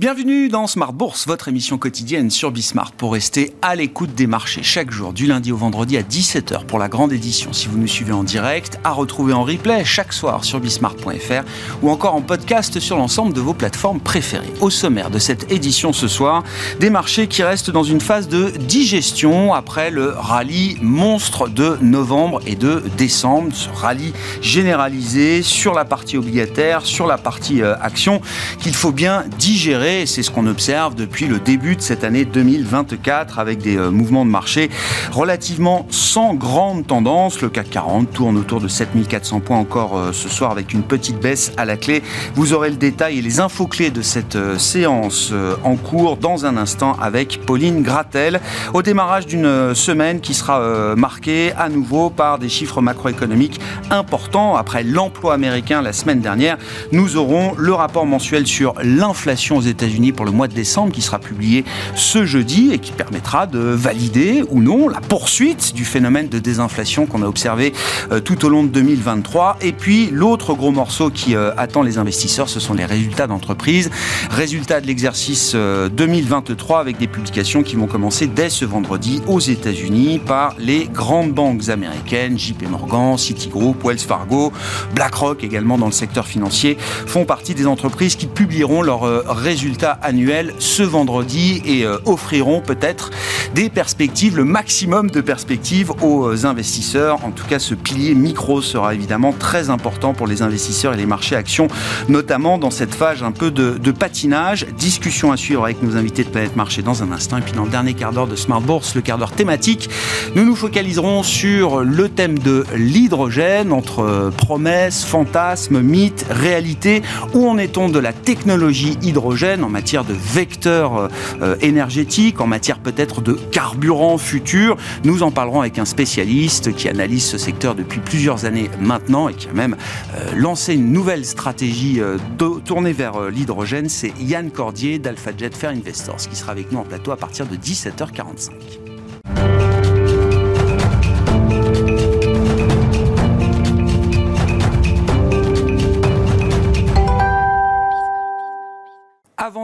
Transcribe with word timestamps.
Bienvenue 0.00 0.48
dans 0.48 0.66
Smart 0.66 0.94
Bourse, 0.94 1.26
votre 1.26 1.48
émission 1.48 1.76
quotidienne 1.76 2.30
sur 2.30 2.50
Bismart 2.50 2.92
pour 2.92 3.12
rester 3.12 3.52
à 3.60 3.76
l'écoute 3.76 4.14
des 4.14 4.26
marchés 4.26 4.62
chaque 4.62 4.90
jour, 4.90 5.12
du 5.12 5.26
lundi 5.26 5.52
au 5.52 5.58
vendredi 5.58 5.98
à 5.98 6.02
17h 6.02 6.64
pour 6.64 6.78
la 6.78 6.88
grande 6.88 7.12
édition. 7.12 7.52
Si 7.52 7.68
vous 7.68 7.76
nous 7.76 7.86
suivez 7.86 8.14
en 8.14 8.24
direct, 8.24 8.78
à 8.82 8.92
retrouver 8.92 9.34
en 9.34 9.44
replay 9.44 9.84
chaque 9.84 10.14
soir 10.14 10.42
sur 10.44 10.58
bismart.fr 10.58 11.44
ou 11.82 11.90
encore 11.90 12.14
en 12.14 12.22
podcast 12.22 12.80
sur 12.80 12.96
l'ensemble 12.96 13.34
de 13.34 13.42
vos 13.42 13.52
plateformes 13.52 14.00
préférées. 14.00 14.54
Au 14.62 14.70
sommaire 14.70 15.10
de 15.10 15.18
cette 15.18 15.52
édition 15.52 15.92
ce 15.92 16.08
soir, 16.08 16.44
des 16.78 16.88
marchés 16.88 17.26
qui 17.26 17.42
restent 17.42 17.70
dans 17.70 17.84
une 17.84 18.00
phase 18.00 18.26
de 18.26 18.52
digestion 18.58 19.52
après 19.52 19.90
le 19.90 20.14
rallye 20.16 20.78
monstre 20.80 21.46
de 21.46 21.76
novembre 21.82 22.40
et 22.46 22.56
de 22.56 22.82
décembre. 22.96 23.50
Ce 23.52 23.68
rallye 23.68 24.14
généralisé 24.40 25.42
sur 25.42 25.74
la 25.74 25.84
partie 25.84 26.16
obligataire, 26.16 26.86
sur 26.86 27.06
la 27.06 27.18
partie 27.18 27.60
euh, 27.60 27.76
action 27.82 28.22
qu'il 28.60 28.72
faut 28.72 28.92
bien 28.92 29.24
digérer 29.38 29.89
c'est 30.06 30.22
ce 30.22 30.30
qu'on 30.30 30.46
observe 30.46 30.94
depuis 30.94 31.26
le 31.26 31.40
début 31.40 31.74
de 31.74 31.80
cette 31.80 32.04
année 32.04 32.24
2024 32.24 33.38
avec 33.38 33.58
des 33.58 33.76
euh, 33.76 33.90
mouvements 33.90 34.24
de 34.24 34.30
marché 34.30 34.70
relativement 35.10 35.86
sans 35.90 36.34
grande 36.34 36.86
tendance. 36.86 37.40
Le 37.40 37.48
CAC 37.48 37.70
40 37.70 38.12
tourne 38.12 38.36
autour 38.36 38.60
de 38.60 38.68
7400 38.68 39.40
points 39.40 39.58
encore 39.58 39.98
euh, 39.98 40.12
ce 40.12 40.28
soir 40.28 40.52
avec 40.52 40.72
une 40.72 40.84
petite 40.84 41.18
baisse 41.18 41.52
à 41.56 41.64
la 41.64 41.76
clé. 41.76 42.02
Vous 42.36 42.52
aurez 42.52 42.70
le 42.70 42.76
détail 42.76 43.18
et 43.18 43.22
les 43.22 43.40
infos 43.40 43.66
clés 43.66 43.90
de 43.90 44.00
cette 44.00 44.36
euh, 44.36 44.58
séance 44.58 45.32
en 45.64 45.76
cours 45.76 46.16
dans 46.16 46.46
un 46.46 46.56
instant 46.56 46.96
avec 47.00 47.40
Pauline 47.44 47.82
Gratel 47.82 48.40
au 48.72 48.82
démarrage 48.82 49.26
d'une 49.26 49.74
semaine 49.74 50.20
qui 50.20 50.34
sera 50.34 50.94
marquée 50.96 51.52
à 51.58 51.68
nouveau 51.68 52.10
par 52.10 52.38
des 52.38 52.48
chiffres 52.48 52.80
macroéconomiques 52.80 53.60
importants. 53.90 54.56
Après 54.56 54.82
l'emploi 54.82 55.34
américain 55.34 55.82
la 55.82 55.92
semaine 55.92 56.20
dernière, 56.20 56.58
nous 56.92 57.16
aurons 57.16 57.54
le 57.56 57.72
rapport 57.72 58.06
mensuel 58.06 58.46
sur 58.46 58.74
l'inflation 58.82 59.56
aux 59.56 59.62
États 59.62 59.79
États-Unis 59.80 60.12
pour 60.12 60.26
le 60.26 60.30
mois 60.30 60.46
de 60.46 60.52
décembre 60.52 60.92
qui 60.92 61.00
sera 61.00 61.18
publié 61.18 61.64
ce 61.94 62.26
jeudi 62.26 62.70
et 62.72 62.78
qui 62.78 62.92
permettra 62.92 63.46
de 63.46 63.58
valider 63.58 64.44
ou 64.50 64.60
non 64.60 64.88
la 64.88 65.00
poursuite 65.00 65.74
du 65.74 65.86
phénomène 65.86 66.28
de 66.28 66.38
désinflation 66.38 67.06
qu'on 67.06 67.22
a 67.22 67.26
observé 67.26 67.72
euh, 68.12 68.20
tout 68.20 68.44
au 68.44 68.50
long 68.50 68.62
de 68.62 68.68
2023. 68.68 69.58
Et 69.62 69.72
puis 69.72 70.10
l'autre 70.12 70.52
gros 70.52 70.70
morceau 70.70 71.08
qui 71.08 71.34
euh, 71.34 71.52
attend 71.56 71.82
les 71.82 71.96
investisseurs, 71.96 72.50
ce 72.50 72.60
sont 72.60 72.74
les 72.74 72.84
résultats 72.84 73.26
d'entreprise. 73.26 73.90
Résultats 74.30 74.82
de 74.82 74.86
l'exercice 74.86 75.54
2023 75.54 76.76
euh, 76.76 76.80
avec 76.80 76.98
des 76.98 77.06
publications 77.06 77.62
qui 77.62 77.76
vont 77.76 77.86
commencer 77.86 78.26
dès 78.26 78.50
ce 78.50 78.66
vendredi 78.66 79.22
aux 79.28 79.40
États-Unis 79.40 80.18
par 80.18 80.54
les 80.58 80.88
grandes 80.92 81.32
banques 81.32 81.70
américaines, 81.70 82.38
JP 82.38 82.68
Morgan, 82.68 83.16
Citigroup, 83.16 83.76
Wells 83.82 83.98
Fargo, 83.98 84.52
BlackRock 84.94 85.42
également 85.42 85.78
dans 85.78 85.86
le 85.86 85.92
secteur 85.92 86.26
financier, 86.26 86.76
font 86.78 87.24
partie 87.24 87.54
des 87.54 87.66
entreprises 87.66 88.16
qui 88.16 88.26
publieront 88.26 88.82
leurs 88.82 89.02
résultats 89.26 89.69
annuels 90.02 90.54
ce 90.58 90.82
vendredi 90.82 91.62
et 91.64 91.84
euh, 91.84 91.98
offriront 92.04 92.60
peut-être 92.60 93.10
des 93.54 93.68
perspectives, 93.68 94.36
le 94.36 94.44
maximum 94.44 95.10
de 95.10 95.20
perspectives 95.20 95.92
aux 96.02 96.26
euh, 96.26 96.46
investisseurs. 96.46 97.24
En 97.24 97.30
tout 97.30 97.46
cas, 97.46 97.58
ce 97.58 97.74
pilier 97.74 98.14
micro 98.14 98.62
sera 98.62 98.94
évidemment 98.94 99.32
très 99.32 99.70
important 99.70 100.14
pour 100.14 100.26
les 100.26 100.42
investisseurs 100.42 100.94
et 100.94 100.96
les 100.96 101.06
marchés 101.06 101.36
actions, 101.36 101.68
notamment 102.08 102.58
dans 102.58 102.70
cette 102.70 102.94
phase 102.94 103.22
un 103.22 103.32
peu 103.32 103.50
de, 103.50 103.78
de 103.78 103.90
patinage. 103.90 104.66
Discussion 104.78 105.32
à 105.32 105.36
suivre 105.36 105.64
avec 105.64 105.82
nos 105.82 105.96
invités 105.96 106.24
de 106.24 106.28
Planète 106.28 106.56
Marché 106.56 106.82
dans 106.82 107.02
un 107.02 107.12
instant. 107.12 107.38
Et 107.38 107.42
puis 107.42 107.52
dans 107.52 107.64
le 107.64 107.70
dernier 107.70 107.94
quart 107.94 108.12
d'heure 108.12 108.26
de 108.26 108.36
Smart 108.36 108.60
Bourse, 108.60 108.94
le 108.94 109.00
quart 109.00 109.18
d'heure 109.18 109.32
thématique, 109.32 109.90
nous 110.34 110.44
nous 110.44 110.56
focaliserons 110.56 111.22
sur 111.22 111.80
le 111.82 112.08
thème 112.08 112.38
de 112.38 112.64
l'hydrogène, 112.74 113.72
entre 113.72 114.00
euh, 114.00 114.30
promesses, 114.30 115.04
fantasmes, 115.04 115.80
mythes, 115.80 116.26
réalité. 116.30 117.02
Où 117.34 117.48
en 117.48 117.58
est-on 117.58 117.88
de 117.88 117.98
la 117.98 118.12
technologie 118.12 118.98
hydrogène 119.02 119.59
en 119.64 119.68
matière 119.68 120.04
de 120.04 120.14
vecteurs 120.14 121.08
euh, 121.40 121.56
énergétiques, 121.60 122.40
en 122.40 122.46
matière 122.46 122.78
peut-être 122.78 123.20
de 123.20 123.32
carburant 123.32 124.18
futur. 124.18 124.76
Nous 125.04 125.22
en 125.22 125.30
parlerons 125.30 125.60
avec 125.60 125.78
un 125.78 125.84
spécialiste 125.84 126.74
qui 126.74 126.88
analyse 126.88 127.24
ce 127.24 127.38
secteur 127.38 127.74
depuis 127.74 128.00
plusieurs 128.00 128.44
années 128.44 128.70
maintenant 128.80 129.28
et 129.28 129.34
qui 129.34 129.48
a 129.48 129.52
même 129.52 129.76
euh, 130.14 130.32
lancé 130.36 130.74
une 130.74 130.92
nouvelle 130.92 131.24
stratégie 131.24 132.00
euh, 132.00 132.18
tournée 132.64 132.92
vers 132.92 133.30
l'hydrogène. 133.30 133.88
C'est 133.88 134.12
Yann 134.20 134.50
Cordier 134.50 134.98
d'AlphaJet 134.98 135.50
Fair 135.50 135.70
Investors 135.70 136.16
qui 136.16 136.36
sera 136.36 136.52
avec 136.52 136.72
nous 136.72 136.78
en 136.78 136.84
plateau 136.84 137.12
à 137.12 137.16
partir 137.16 137.46
de 137.46 137.56
17h45. 137.56 138.50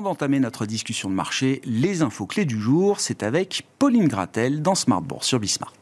D'entamer 0.06 0.38
notre 0.38 0.66
discussion 0.66 1.10
de 1.10 1.14
marché, 1.14 1.60
les 1.64 2.02
infos 2.02 2.26
clés 2.26 2.44
du 2.44 2.60
jour, 2.60 3.00
c'est 3.00 3.24
avec 3.24 3.66
Pauline 3.80 4.06
Gratel 4.06 4.62
dans 4.62 4.76
Smart 4.76 5.02
Bourse 5.02 5.26
sur 5.26 5.40
Bismart. 5.40 5.74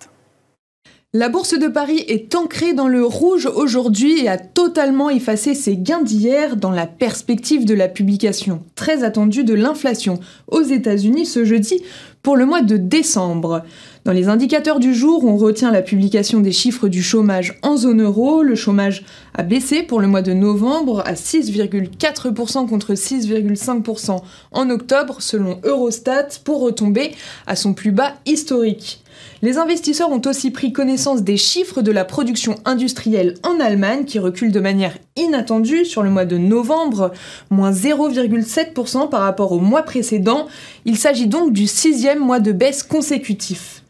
La 1.13 1.29
bourse 1.29 1.57
de 1.57 1.69
Paris 1.69 2.03
est 2.09 2.35
ancrée 2.35 2.73
dans 2.73 2.89
le 2.89 3.05
rouge 3.05 3.47
aujourd'hui 3.47 4.25
et 4.25 4.29
a 4.29 4.39
totalement 4.39 5.11
effacé 5.11 5.55
ses 5.55 5.77
gains 5.77 6.03
d'hier 6.03 6.57
dans 6.57 6.73
la 6.73 6.87
perspective 6.87 7.67
de 7.67 7.75
la 7.75 7.87
publication 7.87 8.65
très 8.75 9.05
attendue 9.05 9.45
de 9.45 9.55
l'inflation 9.55 10.19
aux 10.49 10.63
États-Unis 10.63 11.27
ce 11.27 11.45
jeudi 11.45 11.83
pour 12.23 12.37
le 12.37 12.47
mois 12.47 12.63
de 12.63 12.79
décembre. 12.79 13.63
Dans 14.05 14.13
les 14.13 14.29
indicateurs 14.29 14.81
du 14.81 14.93
jour, 14.93 15.25
on 15.25 15.39
retient 15.39 15.71
la 15.71 15.81
publication 15.81 16.41
des 16.41 16.53
chiffres 16.53 16.89
du 16.89 17.03
chômage 17.03 17.59
en 17.63 17.79
zone 17.79 18.03
euro. 18.03 18.43
Le 18.43 18.55
chômage 18.55 19.03
a 19.33 19.43
baissé 19.43 19.83
pour 19.83 19.99
le 19.99 20.07
mois 20.07 20.21
de 20.21 20.35
novembre 20.35 21.03
à 21.07 21.15
6,4% 21.15 22.69
contre 22.69 22.93
6,5% 22.93 24.21
en 24.53 24.69
octobre 24.69 25.23
selon 25.23 25.59
Eurostat 25.65 26.29
pour 26.45 26.61
retomber 26.61 27.13
à 27.47 27.57
son 27.57 27.73
plus 27.73 27.93
bas 27.93 28.13
historique. 28.27 29.03
Les 29.41 29.57
investisseurs 29.57 30.11
ont 30.11 30.21
aussi 30.27 30.51
pris 30.51 30.71
connaissance 30.71 31.23
des 31.23 31.39
chiffres 31.39 31.81
de 31.81 31.91
la 31.91 32.05
production 32.05 32.57
industrielle 32.67 33.37
en 33.43 33.59
Allemagne 33.59 34.05
qui 34.05 34.19
recule 34.19 34.53
de 34.53 34.61
manière 34.61 34.99
inattendue 35.17 35.87
sur 35.87 36.03
le 36.03 36.11
mois 36.11 36.27
de 36.27 36.37
novembre, 36.37 37.13
moins 37.49 37.73
0,7% 37.73 39.09
par 39.09 39.23
rapport 39.23 39.53
au 39.53 39.61
mois 39.61 39.83
précédent. 39.83 40.47
Il 40.85 40.99
s'agit 40.99 41.27
donc 41.27 41.55
du 41.55 41.67
sixième 41.67 42.19
mois 42.19 42.41
de 42.41 42.53
baisse 42.53 42.83
consécutif. 42.83 43.84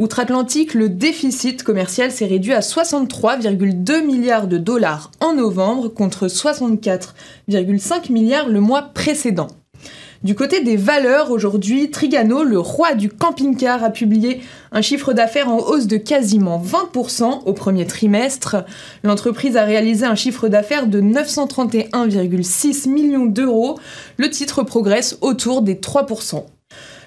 Outre-Atlantique, 0.00 0.72
le 0.72 0.88
déficit 0.88 1.62
commercial 1.62 2.10
s'est 2.10 2.24
réduit 2.24 2.54
à 2.54 2.60
63,2 2.60 4.02
milliards 4.02 4.46
de 4.46 4.56
dollars 4.56 5.10
en 5.20 5.34
novembre 5.34 5.88
contre 5.88 6.26
64,5 6.26 8.10
milliards 8.10 8.48
le 8.48 8.60
mois 8.60 8.80
précédent. 8.94 9.48
Du 10.22 10.34
côté 10.34 10.64
des 10.64 10.78
valeurs, 10.78 11.30
aujourd'hui, 11.30 11.90
Trigano, 11.90 12.44
le 12.44 12.58
roi 12.58 12.94
du 12.94 13.10
camping-car, 13.10 13.84
a 13.84 13.90
publié 13.90 14.40
un 14.72 14.80
chiffre 14.80 15.12
d'affaires 15.12 15.50
en 15.50 15.58
hausse 15.58 15.86
de 15.86 15.98
quasiment 15.98 16.58
20% 16.58 17.42
au 17.44 17.52
premier 17.52 17.86
trimestre. 17.86 18.64
L'entreprise 19.04 19.58
a 19.58 19.64
réalisé 19.64 20.06
un 20.06 20.14
chiffre 20.14 20.48
d'affaires 20.48 20.86
de 20.86 21.02
931,6 21.02 22.88
millions 22.88 23.26
d'euros. 23.26 23.78
Le 24.16 24.30
titre 24.30 24.62
progresse 24.62 25.18
autour 25.20 25.60
des 25.60 25.74
3%. 25.74 26.46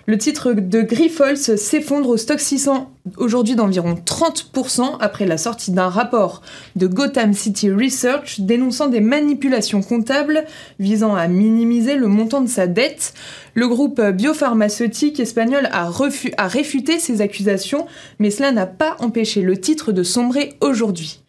Le 0.06 0.18
titre 0.18 0.52
de 0.52 0.82
Grifols 0.82 1.38
s'effondre 1.38 2.10
au 2.10 2.18
stock 2.18 2.38
600 2.38 2.92
aujourd'hui 3.16 3.56
d'environ 3.56 3.96
30% 3.96 4.98
après 5.00 5.26
la 5.26 5.38
sortie 5.38 5.72
d'un 5.72 5.88
rapport 5.88 6.42
de 6.76 6.88
Gotham 6.88 7.34
City 7.34 7.72
Research 7.72 8.42
dénonçant 8.42 8.88
des 8.88 9.00
manipulations 9.00 9.82
comptables 9.82 10.44
visant 10.78 11.16
à 11.16 11.30
minimiser 11.30 11.96
le 11.96 12.10
montant 12.10 12.42
de 12.42 12.50
sa 12.50 12.68
dette. 12.68 13.14
Le 13.54 13.70
groupe 13.70 14.02
biopharmaceutique 14.02 15.22
espagnol 15.22 15.70
a, 15.72 15.90
a 16.38 16.48
réfuté 16.50 17.00
ces 17.00 17.22
accusations, 17.22 17.88
mais 18.20 18.30
cela 18.30 18.52
n'a 18.52 18.66
pas 18.66 18.98
empêché 19.00 19.42
le 19.42 19.58
titre 19.58 19.94
de 19.94 20.04
sombrer 20.04 20.56
aujourd'hui. 20.60 21.22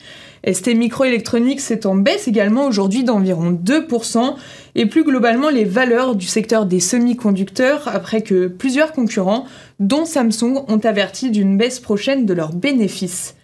ST 0.51 0.75
Microelectronics 0.75 1.71
est 1.71 1.87
en 1.87 1.95
baisse 1.95 2.29
également 2.29 2.67
aujourd'hui 2.67 3.05
d'environ 3.05 3.53
2%, 3.53 4.35
et 4.75 4.87
plus 4.87 5.05
globalement 5.05 5.49
les 5.49 5.65
valeurs 5.65 6.17
du 6.17 6.27
secteur 6.27 6.67
des 6.67 6.81
semi-conducteurs 6.81 7.89
après 7.89 8.23
que 8.23 8.49
plusieurs 8.49 8.93
concurrents, 8.93 9.47
dont 9.81 10.05
Samsung, 10.05 10.65
ont 10.69 10.79
averti 10.79 11.31
d'une 11.31 11.57
baisse 11.57 11.81
prochaine 11.81 12.27
de 12.27 12.35
leurs 12.35 12.53
bénéfices. 12.53 13.37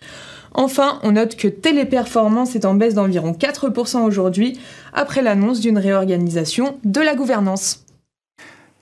Enfin, 0.53 0.99
on 1.03 1.13
note 1.13 1.37
que 1.37 1.49
Téléperformance 1.49 2.57
est 2.57 2.65
en 2.65 2.75
baisse 2.75 2.95
d'environ 2.95 3.33
4% 3.33 4.03
aujourd'hui 4.03 4.59
après 4.93 5.23
l'annonce 5.23 5.61
d'une 5.61 5.79
réorganisation 5.79 6.77
de 6.85 7.01
la 7.01 7.15
gouvernance. 7.15 7.85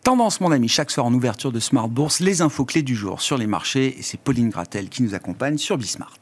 Tendance, 0.02 0.40
mon 0.40 0.50
ami, 0.52 0.68
chaque 0.68 0.90
soir 0.90 1.04
en 1.04 1.12
ouverture 1.12 1.52
de 1.52 1.60
Smart 1.60 1.88
Bourse, 1.88 2.20
les 2.20 2.40
infos 2.40 2.64
clés 2.64 2.82
du 2.82 2.96
jour 2.96 3.20
sur 3.20 3.36
les 3.36 3.46
marchés. 3.46 3.94
Et 3.98 4.02
c'est 4.02 4.18
Pauline 4.18 4.48
Gratel 4.48 4.88
qui 4.88 5.02
nous 5.02 5.14
accompagne 5.14 5.58
sur 5.58 5.76
Bismart. 5.76 6.18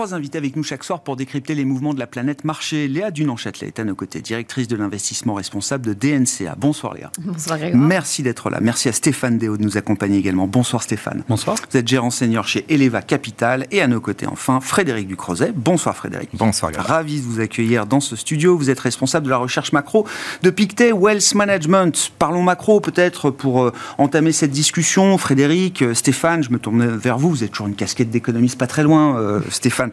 Trois 0.00 0.14
invités 0.14 0.38
avec 0.38 0.56
nous 0.56 0.62
chaque 0.62 0.82
soir 0.82 1.00
pour 1.00 1.14
décrypter 1.14 1.54
les 1.54 1.66
mouvements 1.66 1.92
de 1.92 1.98
la 1.98 2.06
planète 2.06 2.44
marché. 2.44 2.88
Léa 2.88 3.10
Dunan-Châtelet 3.10 3.66
est 3.66 3.80
à 3.80 3.84
nos 3.84 3.94
côtés, 3.94 4.22
directrice 4.22 4.66
de 4.66 4.74
l'investissement 4.74 5.34
responsable 5.34 5.84
de 5.84 5.92
DNCA. 5.92 6.54
Bonsoir 6.56 6.94
Léa. 6.94 7.12
Bonsoir 7.18 7.58
Grégoire. 7.58 7.82
Merci 7.82 8.22
d'être 8.22 8.48
là. 8.48 8.60
Merci 8.62 8.88
à 8.88 8.92
Stéphane 8.92 9.36
Déo 9.36 9.58
de 9.58 9.62
nous 9.62 9.76
accompagner 9.76 10.16
également. 10.16 10.46
Bonsoir 10.46 10.82
Stéphane. 10.82 11.22
Bonsoir. 11.28 11.58
Vous 11.70 11.76
êtes 11.76 11.86
gérant 11.86 12.08
senior 12.08 12.48
chez 12.48 12.64
Eleva 12.70 13.02
Capital 13.02 13.66
et 13.70 13.82
à 13.82 13.88
nos 13.88 14.00
côtés 14.00 14.26
enfin 14.26 14.60
Frédéric 14.60 15.06
Ducrozet. 15.06 15.52
Bonsoir 15.54 15.94
Frédéric. 15.94 16.30
Bonsoir 16.32 16.72
Grégoire. 16.72 16.96
Ravi 16.96 17.20
de 17.20 17.26
vous 17.26 17.40
accueillir 17.40 17.84
dans 17.84 18.00
ce 18.00 18.16
studio. 18.16 18.56
Vous 18.56 18.70
êtes 18.70 18.80
responsable 18.80 19.26
de 19.26 19.30
la 19.30 19.36
recherche 19.36 19.72
macro 19.72 20.06
de 20.42 20.48
Pictet 20.48 20.92
Wealth 20.92 21.34
Management. 21.34 22.10
Parlons 22.18 22.42
macro 22.42 22.80
peut-être 22.80 23.28
pour 23.28 23.64
euh, 23.64 23.72
entamer 23.98 24.32
cette 24.32 24.52
discussion. 24.52 25.18
Frédéric, 25.18 25.82
euh, 25.82 25.92
Stéphane, 25.92 26.42
je 26.42 26.48
me 26.48 26.58
tourne 26.58 26.86
vers 26.86 27.18
vous. 27.18 27.28
Vous 27.28 27.44
êtes 27.44 27.50
toujours 27.50 27.68
une 27.68 27.76
casquette 27.76 28.08
d'économiste 28.08 28.58
pas 28.58 28.66
très 28.66 28.82
loin, 28.82 29.18
euh, 29.18 29.40
Stéphane. 29.50 29.89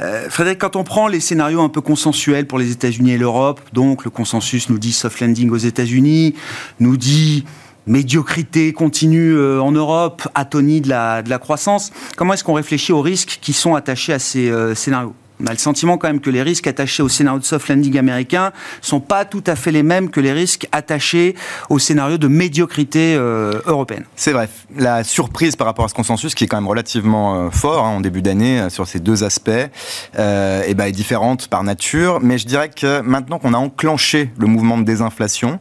Euh, 0.00 0.28
Frédéric, 0.30 0.60
quand 0.60 0.76
on 0.76 0.84
prend 0.84 1.08
les 1.08 1.20
scénarios 1.20 1.60
un 1.60 1.68
peu 1.68 1.80
consensuels 1.80 2.46
pour 2.46 2.58
les 2.58 2.70
États-Unis 2.70 3.12
et 3.12 3.18
l'Europe, 3.18 3.60
donc 3.72 4.04
le 4.04 4.10
consensus 4.10 4.68
nous 4.70 4.78
dit 4.78 4.92
soft 4.92 5.20
landing 5.20 5.50
aux 5.50 5.56
États-Unis, 5.56 6.34
nous 6.80 6.96
dit 6.96 7.44
médiocrité 7.86 8.72
continue 8.72 9.34
euh, 9.34 9.60
en 9.60 9.72
Europe, 9.72 10.28
atonie 10.34 10.80
de 10.80 10.88
la, 10.88 11.38
croissance. 11.38 11.90
Comment 12.16 12.34
est-ce 12.34 12.44
qu'on 12.44 12.54
réfléchit 12.54 12.92
aux 12.92 13.00
risques 13.00 13.38
qui 13.40 13.52
sont 13.52 13.74
attachés 13.74 14.12
à 14.12 14.18
ces 14.18 14.50
euh, 14.50 14.74
scénarios? 14.74 15.14
On 15.40 15.46
a 15.46 15.52
le 15.52 15.58
sentiment 15.58 15.98
quand 15.98 16.08
même 16.08 16.20
que 16.20 16.30
les 16.30 16.42
risques 16.42 16.66
attachés 16.66 17.02
au 17.02 17.08
scénario 17.08 17.40
de 17.40 17.44
soft 17.44 17.68
landing 17.68 17.98
américain 17.98 18.52
sont 18.80 19.00
pas 19.00 19.24
tout 19.24 19.44
à 19.46 19.56
fait 19.56 19.72
les 19.72 19.82
mêmes 19.82 20.10
que 20.10 20.20
les 20.20 20.32
risques 20.32 20.66
attachés 20.72 21.34
au 21.68 21.78
scénario 21.78 22.18
de 22.18 22.28
médiocrité 22.28 23.14
euh, 23.14 23.60
européenne. 23.66 24.04
C'est 24.16 24.32
vrai. 24.32 24.48
La 24.76 25.04
surprise 25.04 25.56
par 25.56 25.66
rapport 25.66 25.84
à 25.84 25.88
ce 25.88 25.94
consensus, 25.94 26.34
qui 26.34 26.44
est 26.44 26.46
quand 26.46 26.56
même 26.56 26.68
relativement 26.68 27.46
euh, 27.46 27.50
fort 27.50 27.84
hein, 27.86 27.96
en 27.96 28.00
début 28.00 28.22
d'année 28.22 28.60
euh, 28.60 28.70
sur 28.70 28.86
ces 28.86 29.00
deux 29.00 29.24
aspects, 29.24 29.50
et 29.50 30.74
ben, 30.74 30.84
est 30.84 30.92
différente 30.92 31.48
par 31.48 31.62
nature. 31.62 32.20
Mais 32.20 32.38
je 32.38 32.46
dirais 32.46 32.70
que 32.70 33.00
maintenant 33.00 33.38
qu'on 33.38 33.54
a 33.54 33.58
enclenché 33.58 34.30
le 34.38 34.46
mouvement 34.46 34.78
de 34.78 34.84
désinflation, 34.84 35.60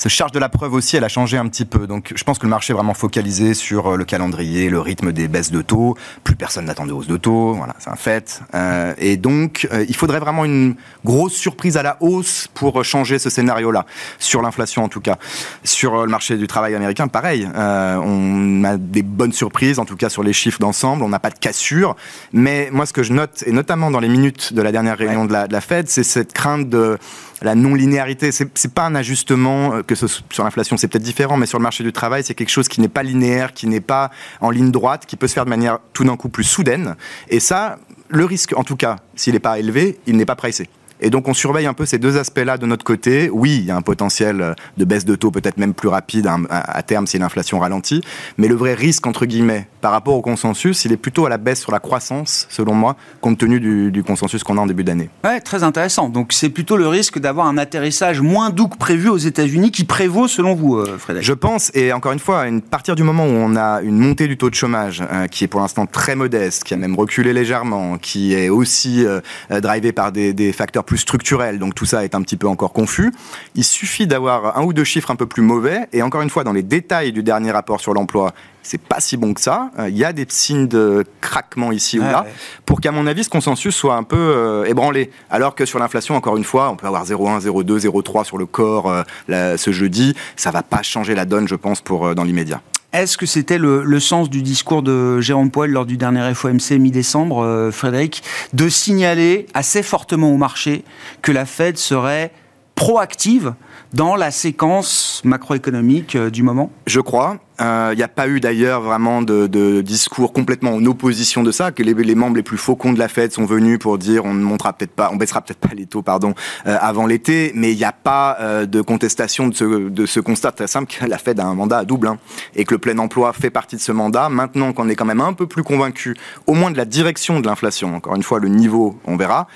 ce 0.00 0.08
charge 0.08 0.32
de 0.32 0.38
la 0.38 0.48
preuve 0.48 0.72
aussi, 0.72 0.96
elle 0.96 1.04
a 1.04 1.08
changé 1.08 1.36
un 1.36 1.46
petit 1.46 1.66
peu. 1.66 1.86
Donc 1.86 2.14
je 2.16 2.24
pense 2.24 2.38
que 2.38 2.46
le 2.46 2.50
marché 2.50 2.72
est 2.72 2.74
vraiment 2.74 2.94
focalisé 2.94 3.52
sur 3.52 3.98
le 3.98 4.04
calendrier, 4.06 4.70
le 4.70 4.80
rythme 4.80 5.12
des 5.12 5.28
baisses 5.28 5.50
de 5.50 5.60
taux. 5.60 5.94
Plus 6.24 6.36
personne 6.36 6.64
n'attend 6.64 6.86
de 6.86 6.92
hausse 6.92 7.06
de 7.06 7.18
taux, 7.18 7.52
voilà, 7.52 7.74
c'est 7.78 7.90
un 7.90 7.96
fait. 7.96 8.40
Euh, 8.54 8.94
et 8.96 9.18
donc 9.18 9.68
euh, 9.70 9.84
il 9.90 9.94
faudrait 9.94 10.18
vraiment 10.18 10.46
une 10.46 10.76
grosse 11.04 11.34
surprise 11.34 11.76
à 11.76 11.82
la 11.82 11.98
hausse 12.00 12.48
pour 12.54 12.82
changer 12.82 13.18
ce 13.18 13.28
scénario-là, 13.28 13.84
sur 14.18 14.40
l'inflation 14.40 14.84
en 14.84 14.88
tout 14.88 15.02
cas. 15.02 15.18
Sur 15.64 16.06
le 16.06 16.10
marché 16.10 16.38
du 16.38 16.46
travail 16.46 16.74
américain, 16.74 17.06
pareil. 17.06 17.46
Euh, 17.54 17.96
on 18.02 18.64
a 18.64 18.78
des 18.78 19.02
bonnes 19.02 19.34
surprises, 19.34 19.78
en 19.78 19.84
tout 19.84 19.96
cas 19.96 20.08
sur 20.08 20.22
les 20.22 20.32
chiffres 20.32 20.60
d'ensemble. 20.60 21.02
On 21.02 21.10
n'a 21.10 21.18
pas 21.18 21.28
de 21.28 21.38
cassure. 21.38 21.94
Mais 22.32 22.70
moi 22.72 22.86
ce 22.86 22.94
que 22.94 23.02
je 23.02 23.12
note, 23.12 23.44
et 23.44 23.52
notamment 23.52 23.90
dans 23.90 24.00
les 24.00 24.08
minutes 24.08 24.54
de 24.54 24.62
la 24.62 24.72
dernière 24.72 24.96
réunion 24.96 25.22
ouais. 25.22 25.28
de, 25.28 25.32
la, 25.34 25.46
de 25.46 25.52
la 25.52 25.60
Fed, 25.60 25.90
c'est 25.90 26.04
cette 26.04 26.32
crainte 26.32 26.70
de 26.70 26.96
la 27.42 27.54
non-linéarité. 27.54 28.32
C'est 28.32 28.74
pas 28.74 28.84
un 28.84 28.94
ajustement 28.94 29.74
euh, 29.74 29.82
que 29.94 30.06
sur 30.06 30.44
l'inflation, 30.44 30.76
c'est 30.76 30.88
peut-être 30.88 31.02
différent, 31.02 31.36
mais 31.36 31.46
sur 31.46 31.58
le 31.58 31.62
marché 31.62 31.84
du 31.84 31.92
travail, 31.92 32.22
c'est 32.24 32.34
quelque 32.34 32.50
chose 32.50 32.68
qui 32.68 32.80
n'est 32.80 32.88
pas 32.88 33.02
linéaire, 33.02 33.52
qui 33.52 33.66
n'est 33.66 33.80
pas 33.80 34.10
en 34.40 34.50
ligne 34.50 34.70
droite, 34.70 35.06
qui 35.06 35.16
peut 35.16 35.28
se 35.28 35.34
faire 35.34 35.44
de 35.44 35.50
manière 35.50 35.78
tout 35.92 36.04
d'un 36.04 36.16
coup 36.16 36.28
plus 36.28 36.44
soudaine. 36.44 36.96
Et 37.28 37.40
ça, 37.40 37.78
le 38.08 38.24
risque, 38.24 38.56
en 38.56 38.64
tout 38.64 38.76
cas, 38.76 38.96
s'il 39.16 39.34
n'est 39.34 39.40
pas 39.40 39.58
élevé, 39.58 39.98
il 40.06 40.16
n'est 40.16 40.26
pas 40.26 40.36
pricé. 40.36 40.68
Et 41.00 41.10
donc 41.10 41.28
on 41.28 41.34
surveille 41.34 41.66
un 41.66 41.72
peu 41.72 41.86
ces 41.86 41.98
deux 41.98 42.18
aspects-là 42.18 42.58
de 42.58 42.66
notre 42.66 42.84
côté. 42.84 43.30
Oui, 43.32 43.56
il 43.56 43.64
y 43.64 43.70
a 43.70 43.76
un 43.76 43.82
potentiel 43.82 44.54
de 44.76 44.84
baisse 44.84 45.04
de 45.04 45.14
taux 45.16 45.30
peut-être 45.30 45.56
même 45.56 45.72
plus 45.72 45.88
rapide 45.88 46.28
à, 46.50 46.82
terme 46.82 47.06
si 47.06 47.18
l'inflation 47.18 47.58
ralentit, 47.58 48.02
mais 48.36 48.48
le 48.48 48.54
vrai 48.54 48.74
risque 48.74 49.06
entre 49.06 49.24
guillemets 49.24 49.66
par 49.80 49.92
rapport 49.92 50.14
au 50.14 50.22
consensus, 50.22 50.84
il 50.84 50.92
est 50.92 50.96
plutôt 50.96 51.26
à 51.26 51.28
la 51.28 51.38
baisse 51.38 51.60
sur 51.60 51.72
la 51.72 51.80
croissance, 51.80 52.46
selon 52.50 52.74
moi, 52.74 52.96
compte 53.20 53.38
tenu 53.38 53.60
du, 53.60 53.90
du 53.90 54.02
consensus 54.02 54.42
qu'on 54.44 54.58
a 54.58 54.60
en 54.60 54.66
début 54.66 54.84
d'année. 54.84 55.10
Ouais, 55.24 55.40
très 55.40 55.62
intéressant. 55.62 56.08
Donc 56.08 56.32
c'est 56.32 56.50
plutôt 56.50 56.76
le 56.76 56.88
risque 56.88 57.18
d'avoir 57.18 57.46
un 57.46 57.58
atterrissage 57.58 58.20
moins 58.20 58.50
doux 58.50 58.68
que 58.68 58.76
prévu 58.76 59.08
aux 59.08 59.16
États-Unis 59.16 59.70
qui 59.70 59.84
prévaut 59.84 60.28
selon 60.28 60.54
vous, 60.54 60.76
euh, 60.76 60.98
Frédéric? 60.98 61.26
Je 61.26 61.32
pense, 61.32 61.70
et 61.74 61.92
encore 61.92 62.12
une 62.12 62.18
fois, 62.18 62.42
à 62.42 62.46
partir 62.70 62.94
du 62.94 63.02
moment 63.02 63.24
où 63.24 63.32
on 63.32 63.56
a 63.56 63.80
une 63.82 63.98
montée 63.98 64.28
du 64.28 64.36
taux 64.36 64.50
de 64.50 64.54
chômage 64.54 65.02
euh, 65.10 65.26
qui 65.26 65.44
est 65.44 65.48
pour 65.48 65.60
l'instant 65.60 65.86
très 65.86 66.14
modeste, 66.14 66.64
qui 66.64 66.74
a 66.74 66.76
même 66.76 66.94
reculé 66.94 67.32
légèrement, 67.32 67.98
qui 67.98 68.34
est 68.34 68.48
aussi 68.48 69.04
euh, 69.04 69.20
drivé 69.60 69.92
par 69.92 70.12
des, 70.12 70.32
des 70.32 70.52
facteurs 70.52 70.84
plus 70.84 70.98
structurel, 70.98 71.58
donc 71.58 71.74
tout 71.74 71.86
ça 71.86 72.04
est 72.04 72.14
un 72.14 72.22
petit 72.22 72.36
peu 72.36 72.48
encore 72.48 72.72
confus. 72.72 73.12
Il 73.54 73.64
suffit 73.64 74.06
d'avoir 74.06 74.58
un 74.58 74.62
ou 74.62 74.72
deux 74.72 74.84
chiffres 74.84 75.10
un 75.10 75.16
peu 75.16 75.26
plus 75.26 75.42
mauvais, 75.42 75.88
et 75.92 76.02
encore 76.02 76.22
une 76.22 76.30
fois, 76.30 76.44
dans 76.44 76.52
les 76.52 76.62
détails 76.62 77.12
du 77.12 77.22
dernier 77.22 77.50
rapport 77.50 77.80
sur 77.80 77.94
l'emploi, 77.94 78.32
c'est 78.62 78.80
pas 78.80 79.00
si 79.00 79.16
bon 79.16 79.34
que 79.34 79.40
ça. 79.40 79.70
Il 79.88 79.96
y 79.96 80.04
a 80.04 80.12
des 80.12 80.26
signes 80.28 80.68
de 80.68 81.04
craquement 81.20 81.72
ici 81.72 81.98
ou 81.98 82.02
là, 82.02 82.22
ouais. 82.22 82.32
pour 82.66 82.80
qu'à 82.80 82.92
mon 82.92 83.06
avis, 83.06 83.24
ce 83.24 83.30
consensus 83.30 83.74
soit 83.74 83.94
un 83.94 84.02
peu 84.02 84.16
euh, 84.16 84.64
ébranlé. 84.64 85.10
Alors 85.30 85.54
que 85.54 85.64
sur 85.64 85.78
l'inflation, 85.78 86.16
encore 86.16 86.36
une 86.36 86.44
fois, 86.44 86.70
on 86.70 86.76
peut 86.76 86.86
avoir 86.86 87.04
0,1, 87.04 87.40
0,2, 87.40 87.86
0,3 87.86 88.24
sur 88.24 88.38
le 88.38 88.46
corps 88.46 88.90
euh, 88.90 89.02
là, 89.28 89.56
ce 89.56 89.70
jeudi. 89.70 90.14
Ça 90.36 90.50
va 90.50 90.62
pas 90.62 90.82
changer 90.82 91.14
la 91.14 91.24
donne, 91.24 91.48
je 91.48 91.54
pense, 91.54 91.80
pour 91.80 92.06
euh, 92.06 92.14
dans 92.14 92.24
l'immédiat. 92.24 92.60
Est-ce 92.92 93.16
que 93.16 93.26
c'était 93.26 93.58
le, 93.58 93.84
le, 93.84 94.00
sens 94.00 94.28
du 94.28 94.42
discours 94.42 94.82
de 94.82 95.20
Jérôme 95.20 95.52
Poel 95.52 95.70
lors 95.70 95.86
du 95.86 95.96
dernier 95.96 96.34
FOMC 96.34 96.72
mi-décembre, 96.72 97.44
euh, 97.44 97.70
Frédéric, 97.70 98.24
de 98.52 98.68
signaler 98.68 99.46
assez 99.54 99.84
fortement 99.84 100.32
au 100.32 100.36
marché 100.36 100.84
que 101.22 101.30
la 101.30 101.46
Fed 101.46 101.78
serait 101.78 102.32
proactive 102.74 103.54
dans 103.92 104.14
la 104.14 104.30
séquence 104.30 105.20
macroéconomique 105.24 106.16
euh, 106.16 106.30
du 106.30 106.42
moment? 106.42 106.70
Je 106.86 107.00
crois. 107.00 107.38
Il 107.58 107.66
euh, 107.66 107.94
n'y 107.94 108.02
a 108.02 108.08
pas 108.08 108.26
eu 108.26 108.40
d'ailleurs 108.40 108.80
vraiment 108.80 109.20
de, 109.20 109.82
discours 109.82 110.32
complètement 110.32 110.72
en 110.72 110.86
opposition 110.86 111.42
de 111.42 111.50
ça, 111.50 111.72
que 111.72 111.82
les, 111.82 112.14
membres 112.14 112.36
les 112.36 112.42
plus 112.42 112.56
faucons 112.56 112.94
de 112.94 112.98
la 112.98 113.08
Fed 113.08 113.32
sont 113.32 113.44
venus 113.44 113.78
pour 113.78 113.98
dire 113.98 114.24
on 114.24 114.32
ne 114.32 114.42
montera 114.42 114.72
peut-être 114.72 114.92
pas, 114.92 115.10
on 115.12 115.16
baissera 115.16 115.42
peut-être 115.42 115.58
pas 115.58 115.74
les 115.74 115.84
taux, 115.84 116.00
pardon, 116.00 116.32
euh, 116.66 116.78
avant 116.80 117.06
l'été, 117.06 117.52
mais 117.54 117.72
il 117.72 117.76
n'y 117.76 117.84
a 117.84 117.92
pas 117.92 118.38
de 118.64 118.80
contestation 118.80 119.48
de 119.48 120.06
ce, 120.06 120.20
constat 120.20 120.52
très 120.52 120.68
simple 120.68 120.90
que 120.90 121.04
la 121.04 121.18
Fed 121.18 121.38
a 121.38 121.44
un 121.44 121.54
mandat 121.54 121.78
à 121.78 121.84
double 121.84 122.06
hein, 122.06 122.18
et 122.56 122.64
que 122.64 122.72
le 122.72 122.78
plein 122.78 122.96
emploi 122.96 123.34
fait 123.34 123.50
partie 123.50 123.76
de 123.76 123.82
ce 123.82 123.92
mandat. 123.92 124.30
Maintenant 124.30 124.72
qu'on 124.72 124.88
est 124.88 124.96
quand 124.96 125.04
même 125.04 125.20
un 125.20 125.34
peu 125.34 125.46
plus 125.46 125.62
convaincu, 125.62 126.16
au 126.46 126.54
moins 126.54 126.70
de 126.70 126.78
la 126.78 126.86
direction 126.86 127.40
de 127.40 127.46
l'inflation, 127.46 127.94
encore 127.94 128.16
une 128.16 128.22
fois 128.22 128.38
le 128.38 128.48
niveau, 128.48 128.98
on 129.04 129.16
verra, 129.16 129.48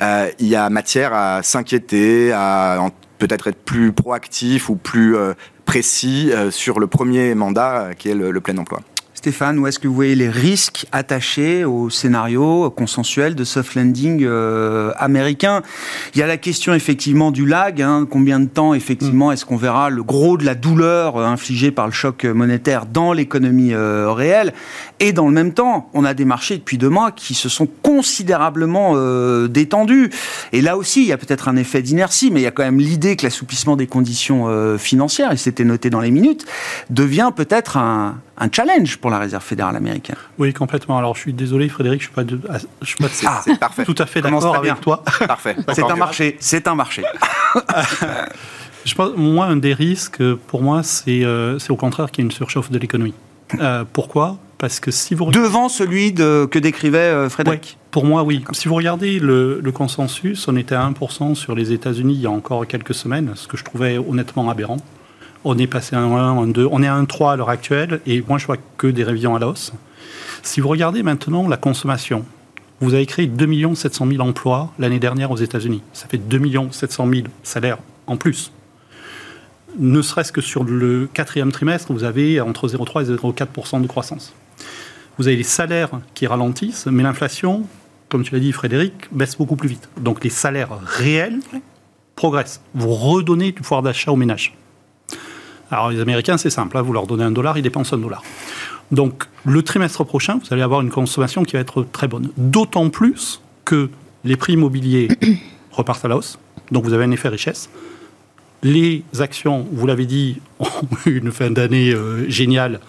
il 0.00 0.46
y 0.46 0.54
a 0.54 0.70
matière 0.70 1.12
à 1.12 1.42
s'inquiéter, 1.42 2.30
à 2.32 2.78
peut-être 3.18 3.48
être 3.48 3.58
plus 3.58 3.92
proactif 3.92 4.68
ou 4.70 4.76
plus 4.76 5.16
euh, 5.16 5.34
précis 5.64 6.30
euh, 6.32 6.50
sur 6.50 6.80
le 6.80 6.86
premier 6.86 7.34
mandat 7.34 7.80
euh, 7.80 7.92
qui 7.92 8.08
est 8.08 8.14
le, 8.14 8.30
le 8.30 8.40
plein 8.40 8.56
emploi. 8.56 8.80
Stéphane, 9.18 9.58
où 9.58 9.66
est-ce 9.66 9.80
que 9.80 9.88
vous 9.88 9.94
voyez 9.94 10.14
les 10.14 10.28
risques 10.28 10.86
attachés 10.92 11.64
au 11.64 11.90
scénario 11.90 12.70
consensuel 12.70 13.34
de 13.34 13.42
soft 13.42 13.74
landing 13.74 14.22
euh, 14.22 14.92
américain? 14.96 15.62
Il 16.14 16.20
y 16.20 16.22
a 16.22 16.28
la 16.28 16.36
question 16.36 16.72
effectivement 16.72 17.32
du 17.32 17.44
lag. 17.44 17.82
Hein, 17.82 18.06
combien 18.08 18.38
de 18.38 18.46
temps 18.46 18.74
effectivement 18.74 19.32
est-ce 19.32 19.44
qu'on 19.44 19.56
verra 19.56 19.90
le 19.90 20.04
gros 20.04 20.36
de 20.36 20.44
la 20.44 20.54
douleur 20.54 21.16
euh, 21.16 21.24
infligée 21.24 21.72
par 21.72 21.86
le 21.86 21.92
choc 21.92 22.26
monétaire 22.26 22.86
dans 22.86 23.12
l'économie 23.12 23.74
euh, 23.74 24.12
réelle? 24.12 24.52
Et 25.00 25.12
dans 25.12 25.26
le 25.26 25.32
même 25.32 25.52
temps, 25.52 25.90
on 25.94 26.04
a 26.04 26.14
des 26.14 26.24
marchés 26.24 26.56
depuis 26.56 26.78
deux 26.78 26.88
mois 26.88 27.10
qui 27.10 27.34
se 27.34 27.48
sont 27.48 27.66
considérablement 27.66 28.92
euh, 28.94 29.48
détendus. 29.48 30.10
Et 30.52 30.60
là 30.60 30.76
aussi, 30.76 31.02
il 31.02 31.08
y 31.08 31.12
a 31.12 31.18
peut-être 31.18 31.48
un 31.48 31.56
effet 31.56 31.82
d'inertie, 31.82 32.30
mais 32.30 32.40
il 32.40 32.44
y 32.44 32.46
a 32.46 32.50
quand 32.50 32.64
même 32.64 32.78
l'idée 32.78 33.16
que 33.16 33.24
l'assouplissement 33.24 33.76
des 33.76 33.86
conditions 33.86 34.48
euh, 34.48 34.78
financières, 34.78 35.32
et 35.32 35.36
c'était 35.36 35.64
noté 35.64 35.90
dans 35.90 36.00
les 36.00 36.10
minutes, 36.10 36.46
devient 36.90 37.30
peut-être 37.34 37.76
un, 37.76 38.16
un 38.40 38.48
challenge 38.50 38.96
pour 38.98 39.10
la 39.10 39.18
Réserve 39.18 39.42
fédérale 39.42 39.76
américaine. 39.76 40.16
Oui, 40.38 40.52
complètement. 40.52 40.98
Alors, 40.98 41.14
je 41.16 41.20
suis 41.20 41.32
désolé, 41.32 41.68
Frédéric, 41.68 42.00
je 42.00 42.06
suis 42.06 42.14
pas, 42.14 42.24
de, 42.24 42.40
je 42.82 42.86
suis 42.86 42.96
pas 42.96 43.08
ah, 43.26 43.42
parfait. 43.58 43.84
tout 43.84 43.94
à 43.98 44.06
fait 44.06 44.20
d'accord 44.20 44.56
avec 44.56 44.80
toi. 44.80 45.02
Parfait. 45.26 45.56
C'est 45.74 45.82
un 45.82 45.96
marché. 45.96 46.36
C'est 46.40 46.68
un 46.68 46.74
marché. 46.74 47.02
je 48.84 48.94
pense, 48.94 49.10
moi, 49.16 49.46
un 49.46 49.56
des 49.56 49.74
risques, 49.74 50.22
pour 50.46 50.62
moi, 50.62 50.82
c'est 50.82 51.24
euh, 51.24 51.58
au 51.68 51.76
contraire 51.76 52.10
qu'il 52.10 52.22
y 52.22 52.26
ait 52.26 52.30
une 52.30 52.34
surchauffe 52.34 52.70
de 52.70 52.78
l'économie. 52.78 53.14
Euh, 53.60 53.84
pourquoi? 53.92 54.36
Parce 54.58 54.80
que 54.80 54.90
si 54.90 55.14
vous 55.14 55.30
devant 55.30 55.68
celui 55.68 56.12
de, 56.12 56.46
que 56.50 56.58
décrivait 56.58 56.98
euh, 56.98 57.28
Frédéric. 57.28 57.62
Ouais, 57.62 57.86
pour 57.90 58.04
moi, 58.04 58.22
oui. 58.22 58.44
Si 58.52 58.68
vous 58.68 58.74
regardez 58.74 59.18
le, 59.18 59.60
le, 59.62 59.72
consensus, 59.72 60.46
on 60.48 60.56
était 60.56 60.74
à 60.74 60.88
1% 60.88 61.34
sur 61.34 61.54
les 61.54 61.72
États-Unis 61.72 62.14
il 62.14 62.20
y 62.20 62.26
a 62.26 62.30
encore 62.30 62.66
quelques 62.66 62.94
semaines, 62.94 63.32
ce 63.34 63.48
que 63.48 63.56
je 63.56 63.64
trouvais 63.64 63.98
honnêtement 63.98 64.50
aberrant. 64.50 64.78
On 65.44 65.56
est 65.56 65.66
passé 65.66 65.96
à 65.96 66.00
1, 66.00 66.38
1, 66.42 66.46
2, 66.48 66.68
on 66.70 66.82
est 66.82 66.86
à 66.86 66.94
1, 66.94 67.04
3 67.04 67.32
à 67.32 67.36
l'heure 67.36 67.50
actuelle, 67.50 68.00
et 68.06 68.22
moi 68.26 68.38
je 68.38 68.46
vois 68.46 68.56
que 68.76 68.86
des 68.86 69.04
révisions 69.04 69.36
à 69.36 69.38
la 69.38 69.48
hausse. 69.48 69.72
Si 70.42 70.60
vous 70.60 70.68
regardez 70.68 71.02
maintenant 71.02 71.46
la 71.48 71.56
consommation, 71.56 72.24
vous 72.80 72.94
avez 72.94 73.06
créé 73.06 73.26
2 73.26 73.74
700 73.74 74.06
000 74.08 74.20
emplois 74.26 74.72
l'année 74.78 75.00
dernière 75.00 75.30
aux 75.30 75.36
États-Unis. 75.36 75.82
Ça 75.92 76.06
fait 76.06 76.18
2 76.18 76.40
700 76.70 77.08
000 77.12 77.26
salaires 77.42 77.78
en 78.06 78.16
plus. 78.16 78.52
Ne 79.78 80.02
serait-ce 80.02 80.32
que 80.32 80.40
sur 80.40 80.64
le 80.64 81.08
quatrième 81.12 81.52
trimestre, 81.52 81.92
vous 81.92 82.04
avez 82.04 82.40
entre 82.40 82.68
0,3 82.68 83.02
et 83.04 83.16
0,4% 83.16 83.82
de 83.82 83.86
croissance. 83.86 84.32
Vous 85.18 85.26
avez 85.26 85.36
les 85.36 85.42
salaires 85.42 85.90
qui 86.14 86.26
ralentissent, 86.26 86.86
mais 86.86 87.02
l'inflation, 87.02 87.64
comme 88.08 88.22
tu 88.22 88.32
l'as 88.32 88.40
dit 88.40 88.52
Frédéric, 88.52 88.94
baisse 89.12 89.36
beaucoup 89.36 89.56
plus 89.56 89.68
vite. 89.68 89.88
Donc 90.00 90.22
les 90.22 90.30
salaires 90.30 90.78
réels 90.84 91.40
progressent. 92.16 92.60
Vous 92.74 92.94
redonnez 92.94 93.52
du 93.52 93.60
pouvoir 93.60 93.82
d'achat 93.82 94.12
aux 94.12 94.16
ménages. 94.16 94.56
Alors 95.70 95.90
les 95.90 96.00
Américains, 96.00 96.38
c'est 96.38 96.50
simple, 96.50 96.78
vous 96.80 96.92
leur 96.92 97.06
donnez 97.06 97.24
un 97.24 97.30
dollar, 97.30 97.58
ils 97.58 97.62
dépensent 97.62 97.94
un 97.94 97.98
dollar. 97.98 98.22
Donc, 98.90 99.24
le 99.44 99.62
trimestre 99.62 100.04
prochain, 100.04 100.40
vous 100.42 100.52
allez 100.52 100.62
avoir 100.62 100.80
une 100.80 100.90
consommation 100.90 101.42
qui 101.42 101.52
va 101.52 101.58
être 101.60 101.86
très 101.92 102.08
bonne. 102.08 102.30
D'autant 102.36 102.88
plus 102.88 103.42
que 103.64 103.90
les 104.24 104.36
prix 104.36 104.54
immobiliers 104.54 105.08
repartent 105.70 106.04
à 106.04 106.08
la 106.08 106.16
hausse. 106.16 106.38
Donc, 106.70 106.84
vous 106.84 106.94
avez 106.94 107.04
un 107.04 107.10
effet 107.10 107.28
richesse. 107.28 107.68
Les 108.62 109.04
actions, 109.18 109.66
vous 109.70 109.86
l'avez 109.86 110.06
dit, 110.06 110.40
ont 110.58 110.66
eu 111.06 111.18
une 111.18 111.30
fin 111.32 111.50
d'année 111.50 111.92
euh, 111.92 112.28
géniale. 112.30 112.80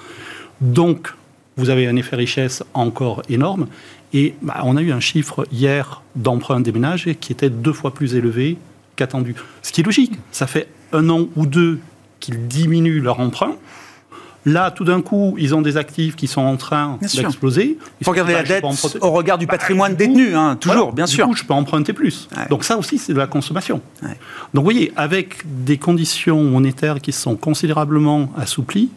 Donc, 0.62 1.14
vous 1.58 1.70
avez 1.70 1.88
un 1.88 1.98
effet 1.98 2.16
richesse 2.16 2.64
encore 2.74 3.22
énorme. 3.30 3.68
Et 4.14 4.36
bah, 4.42 4.62
on 4.64 4.78
a 4.78 4.82
eu 4.82 4.94
un 4.94 5.02
chiffre 5.02 5.46
hier 5.52 6.02
d'emprunt 6.16 6.62
des 6.62 6.72
ménages 6.72 7.10
qui 7.20 7.34
était 7.34 7.50
deux 7.50 7.74
fois 7.74 7.94
plus 7.94 8.16
élevé 8.16 8.58
qu'attendu. 8.96 9.36
Ce 9.62 9.74
qui 9.74 9.82
est 9.82 9.84
logique. 9.84 10.14
Ça 10.32 10.48
fait 10.48 10.70
un 10.94 11.10
an 11.10 11.28
ou 11.36 11.46
deux 11.46 11.80
qu'ils 12.20 12.48
diminuent 12.48 13.02
leur 13.02 13.20
emprunt. 13.20 13.56
Là, 14.46 14.72
tout 14.72 14.86
d'un 14.86 15.02
coup, 15.02 15.36
ils 15.38 15.54
ont 15.54 15.62
des 15.62 15.76
actifs 15.76 16.16
qui 16.16 16.28
sont 16.28 16.42
en 16.42 16.56
train 16.56 16.98
d'exploser. 17.02 17.78
Il 18.00 18.06
faut 18.06 18.12
regarder 18.12 18.34
la 18.34 18.44
dette 18.44 18.64
au 19.02 19.12
regard 19.12 19.38
du 19.38 19.46
bah, 19.46 19.54
patrimoine 19.54 19.96
détenu, 19.96 20.34
hein, 20.36 20.56
toujours, 20.56 20.94
bien 20.94 21.08
sûr. 21.08 21.26
Du 21.26 21.32
coup, 21.32 21.38
je 21.38 21.44
peux 21.44 21.54
emprunter 21.54 21.92
plus. 21.94 22.30
Donc 22.50 22.64
ça 22.64 22.78
aussi, 22.78 22.98
c'est 22.98 23.14
de 23.14 23.18
la 23.18 23.28
consommation. 23.28 23.82
Donc 24.02 24.12
vous 24.56 24.64
voyez, 24.64 24.94
avec 24.96 25.44
des 25.46 25.78
conditions 25.78 26.44
monétaires 26.44 27.02
qui 27.02 27.12
sont 27.12 27.36
considérablement 27.36 28.32
assouplies, 28.38 28.90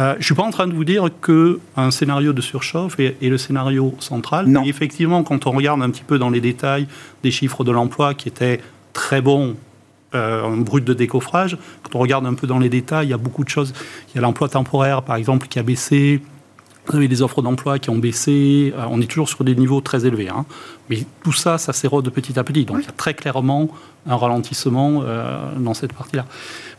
euh, 0.00 0.14
je 0.14 0.18
ne 0.18 0.22
suis 0.22 0.34
pas 0.34 0.42
en 0.42 0.50
train 0.50 0.66
de 0.66 0.72
vous 0.72 0.84
dire 0.84 1.08
qu'un 1.20 1.90
scénario 1.90 2.32
de 2.32 2.40
surchauffe 2.40 2.98
est, 2.98 3.16
le 3.20 3.36
scénario 3.36 3.94
central. 3.98 4.46
Non. 4.46 4.64
effectivement, 4.64 5.22
quand 5.22 5.46
on 5.46 5.50
regarde 5.50 5.82
un 5.82 5.90
petit 5.90 6.02
peu 6.02 6.18
dans 6.18 6.30
les 6.30 6.40
détails 6.40 6.86
des 7.22 7.30
chiffres 7.30 7.62
de 7.62 7.72
l'emploi 7.72 8.14
qui 8.14 8.28
étaient 8.28 8.60
très 8.94 9.20
bons 9.20 9.54
euh, 10.14 10.56
brut 10.56 10.84
de 10.84 10.94
décoffrage, 10.94 11.56
quand 11.82 11.96
on 11.96 11.98
regarde 11.98 12.26
un 12.26 12.34
peu 12.34 12.46
dans 12.46 12.58
les 12.58 12.68
détails, 12.68 13.06
il 13.06 13.10
y 13.10 13.14
a 13.14 13.18
beaucoup 13.18 13.44
de 13.44 13.48
choses. 13.48 13.72
Il 14.08 14.16
y 14.16 14.18
a 14.18 14.22
l'emploi 14.22 14.48
temporaire, 14.48 15.02
par 15.02 15.16
exemple, 15.16 15.48
qui 15.48 15.58
a 15.58 15.62
baissé. 15.62 16.22
Vous 16.86 16.96
avez 16.96 17.06
des 17.06 17.22
offres 17.22 17.42
d'emploi 17.42 17.78
qui 17.78 17.90
ont 17.90 17.98
baissé. 17.98 18.74
Euh, 18.76 18.84
on 18.90 19.00
est 19.00 19.06
toujours 19.06 19.28
sur 19.28 19.44
des 19.44 19.54
niveaux 19.54 19.80
très 19.80 20.04
élevés. 20.04 20.28
Hein. 20.28 20.44
Mais 20.90 21.04
tout 21.22 21.32
ça, 21.32 21.58
ça 21.58 21.72
s'érode 21.72 22.08
petit 22.10 22.38
à 22.38 22.44
petit. 22.44 22.64
Donc 22.64 22.78
il 22.80 22.86
y 22.86 22.88
a 22.88 22.92
très 22.92 23.14
clairement 23.14 23.68
un 24.06 24.16
ralentissement 24.16 25.04
dans 25.58 25.74
cette 25.74 25.92
partie-là. 25.92 26.26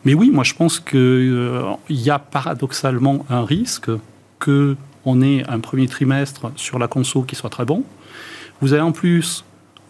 Mais 0.06 0.14
oui, 0.14 0.30
moi 0.32 0.44
je 0.44 0.54
pense 0.54 0.80
qu'il 0.80 1.00
euh, 1.00 1.64
y 1.90 2.10
a 2.10 2.20
paradoxalement 2.20 3.26
un 3.30 3.46
risque 3.46 3.90
qu'on 4.40 5.22
ait 5.22 5.44
un 5.48 5.60
premier 5.60 5.88
trimestre 5.88 6.52
sur 6.56 6.78
la 6.78 6.88
conso 6.88 7.24
qui 7.24 7.36
soit 7.36 7.50
très 7.50 7.66
bon. 7.66 7.84
Vous 8.62 8.74
avez 8.74 8.82
en 8.82 8.92
plus 8.92 9.46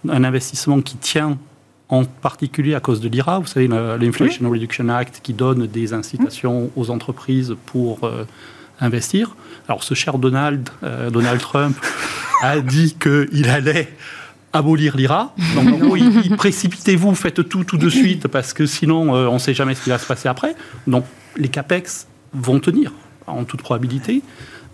un 0.07 0.23
investissement 0.23 0.81
qui 0.81 0.97
tient 0.97 1.37
en 1.89 2.05
particulier 2.05 2.75
à 2.75 2.79
cause 2.79 3.01
de 3.01 3.09
l'IRA, 3.09 3.39
vous 3.39 3.47
savez, 3.47 3.67
l'Inflation 3.67 4.49
Reduction 4.49 4.89
Act 4.89 5.19
qui 5.21 5.33
donne 5.33 5.67
des 5.67 5.93
incitations 5.93 6.71
aux 6.75 6.89
entreprises 6.89 7.55
pour 7.65 8.03
euh, 8.03 8.25
investir. 8.79 9.35
Alors 9.67 9.83
ce 9.83 9.93
cher 9.93 10.17
Donald, 10.17 10.69
euh, 10.83 11.09
Donald 11.09 11.39
Trump 11.39 11.77
a 12.41 12.59
dit 12.59 12.95
qu'il 12.95 13.49
allait 13.49 13.89
abolir 14.53 14.95
l'IRA. 14.95 15.33
Donc, 15.55 16.37
précipitez-vous, 16.37 17.15
faites 17.15 17.47
tout 17.49 17.63
tout 17.63 17.77
de 17.77 17.89
suite, 17.89 18.27
parce 18.27 18.53
que 18.53 18.65
sinon, 18.65 19.15
euh, 19.15 19.27
on 19.27 19.35
ne 19.35 19.39
sait 19.39 19.53
jamais 19.53 19.75
ce 19.75 19.83
qui 19.83 19.89
va 19.89 19.97
se 19.97 20.05
passer 20.05 20.29
après. 20.29 20.55
Donc, 20.87 21.05
les 21.35 21.49
CAPEX 21.49 22.07
vont 22.33 22.59
tenir, 22.59 22.91
en 23.25 23.43
toute 23.43 23.61
probabilité. 23.61 24.21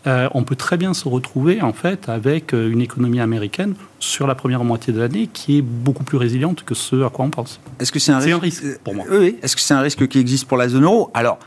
Euh, 0.10 0.28
on 0.34 0.44
peut 0.44 0.56
très 0.56 0.76
bien 0.76 0.96
se 0.96 1.08
retrouver, 1.08 1.62
en 1.62 1.74
fait, 1.74 2.10
avec 2.10 2.54
euh, 2.54 2.72
une 2.72 2.82
économie 2.82 3.20
américaine 3.20 3.76
sur 4.00 4.26
la 4.26 4.34
première 4.34 4.64
moitié 4.64 4.92
de 4.92 5.00
l'année 5.00 5.30
qui 5.32 5.60
est 5.60 5.62
beaucoup 5.62 6.04
plus 6.04 6.18
résiliente 6.18 6.64
que 6.64 6.74
ce 6.74 7.06
à 7.06 7.10
quoi 7.10 7.26
on 7.26 7.30
pense. 7.30 7.60
Est-ce 7.80 7.92
que 7.92 8.00
c'est 8.00 8.12
un, 8.12 8.20
risque 8.40 8.80
pour 8.84 8.96
moi. 8.96 9.06
Oui, 9.12 9.38
est-ce 9.44 9.56
que 9.56 9.62
c'est 9.62 9.76
un 9.76 9.82
risque 9.82 10.08
qui 10.08 10.18
existe 10.18 10.48
pour 10.48 10.58
la 10.58 10.68
zone 10.68 10.84
euro? 10.84 11.12
Alors, 11.14 11.38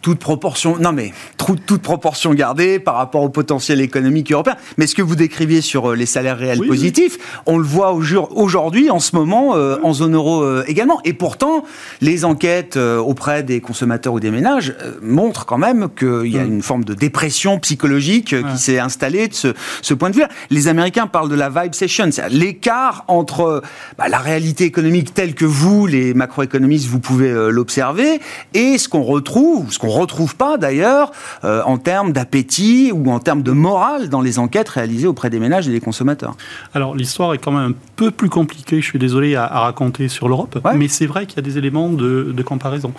toute 0.00 0.20
proportion, 0.20 0.76
non 0.78 0.92
mais 0.92 1.12
toute 1.36 1.82
proportion 1.82 2.34
gardée 2.34 2.78
par 2.78 2.94
rapport 2.94 3.22
au 3.22 3.28
potentiel 3.28 3.80
économique 3.80 4.30
européen. 4.30 4.56
Mais 4.78 4.86
ce 4.86 4.94
que 4.94 5.02
vous 5.02 5.16
décriviez 5.16 5.60
sur 5.60 5.90
euh, 5.90 5.96
les 5.96 6.06
salaires 6.06 6.38
réels 6.38 6.64
positifs, 6.66 7.18
on 7.46 7.58
le 7.58 7.64
voit 7.64 7.92
aujourd'hui, 7.92 8.90
en 8.90 9.00
ce 9.00 9.16
moment, 9.16 9.56
euh, 9.56 9.76
en 9.82 9.92
zone 9.92 10.14
euro 10.14 10.42
euh, 10.42 10.64
également. 10.68 11.00
Et 11.04 11.12
pourtant, 11.12 11.64
les 12.00 12.24
enquêtes 12.24 12.76
auprès 12.76 13.42
des 13.42 13.60
consommateurs 13.60 14.14
ou 14.14 14.20
des 14.20 14.30
ménages 14.30 14.74
montrent 15.02 15.46
quand 15.46 15.58
même 15.58 15.88
qu'il 15.96 16.32
y 16.32 16.38
a 16.38 16.44
une 16.44 16.62
forme 16.62 16.84
de 16.84 16.94
dépression 16.94 17.58
psychologique 17.58 18.34
qui 18.50 18.58
s'est 18.58 18.78
installée 18.78 19.28
de 19.28 19.34
ce, 19.34 19.94
point 19.94 20.10
de 20.10 20.16
vue. 20.16 20.24
Les 20.50 20.68
Américains 20.68 21.06
parlent 21.06 21.28
de 21.28 21.34
la 21.34 21.48
vibe 21.48 21.74
session, 21.74 22.08
c'est 22.10 22.28
l'écart 22.28 23.04
entre 23.08 23.62
bah, 23.98 24.08
la 24.08 24.18
réalité 24.18 24.64
économique 24.64 25.12
telle 25.12 25.34
que 25.34 25.44
vous, 25.44 25.86
les 25.86 26.14
macroéconomistes, 26.14 26.86
vous 26.86 27.00
pouvez 27.00 27.32
l'observer, 27.50 28.20
et 28.54 28.78
ce 28.78 28.88
qu'on 28.88 29.02
retrouve 29.02 29.71
ce 29.72 29.78
qu'on 29.78 29.88
ne 29.88 30.00
retrouve 30.00 30.36
pas 30.36 30.58
d'ailleurs 30.58 31.10
euh, 31.44 31.62
en 31.64 31.78
termes 31.78 32.12
d'appétit 32.12 32.92
ou 32.92 33.10
en 33.10 33.18
termes 33.18 33.42
de 33.42 33.52
morale 33.52 34.08
dans 34.08 34.20
les 34.20 34.38
enquêtes 34.38 34.68
réalisées 34.68 35.06
auprès 35.06 35.30
des 35.30 35.38
ménages 35.38 35.68
et 35.68 35.72
des 35.72 35.80
consommateurs. 35.80 36.36
Alors 36.74 36.94
l'histoire 36.94 37.34
est 37.34 37.38
quand 37.38 37.52
même 37.52 37.72
un 37.72 37.74
peu 37.96 38.10
plus 38.10 38.28
compliquée, 38.28 38.80
je 38.80 38.86
suis 38.86 38.98
désolé, 38.98 39.34
à, 39.36 39.46
raconter 39.46 40.08
sur 40.08 40.28
l'Europe, 40.28 40.58
mais 40.74 40.88
c'est 40.88 41.06
vrai 41.06 41.26
qu'il 41.26 41.36
y 41.36 41.40
a 41.40 41.42
des 41.42 41.58
éléments 41.58 41.88
de, 41.88 42.42
comparaison. 42.44 42.92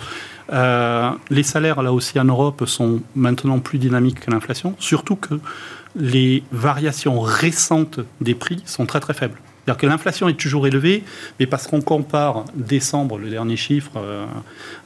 Euh, 0.52 1.10
les 1.30 1.42
salaires, 1.42 1.82
là 1.82 1.92
aussi 1.92 2.18
en 2.18 2.24
Europe, 2.24 2.64
sont 2.66 3.00
maintenant 3.14 3.58
plus 3.58 3.78
dynamiques 3.78 4.20
que 4.20 4.30
l'inflation, 4.30 4.74
surtout 4.78 5.16
que 5.16 5.34
les 5.96 6.42
variations 6.50 7.20
récentes 7.20 8.00
des 8.20 8.34
prix 8.34 8.62
sont 8.66 8.86
très 8.86 9.00
très 9.00 9.14
faibles. 9.14 9.38
C'est-à-dire 9.64 9.80
que 9.80 9.86
l'inflation 9.86 10.28
est 10.28 10.38
toujours 10.38 10.66
élevée, 10.66 11.04
mais 11.40 11.46
parce 11.46 11.66
qu'on 11.66 11.80
compare 11.80 12.44
décembre, 12.54 13.18
le 13.18 13.30
dernier 13.30 13.56
chiffre, 13.56 13.92
euh, 13.96 14.26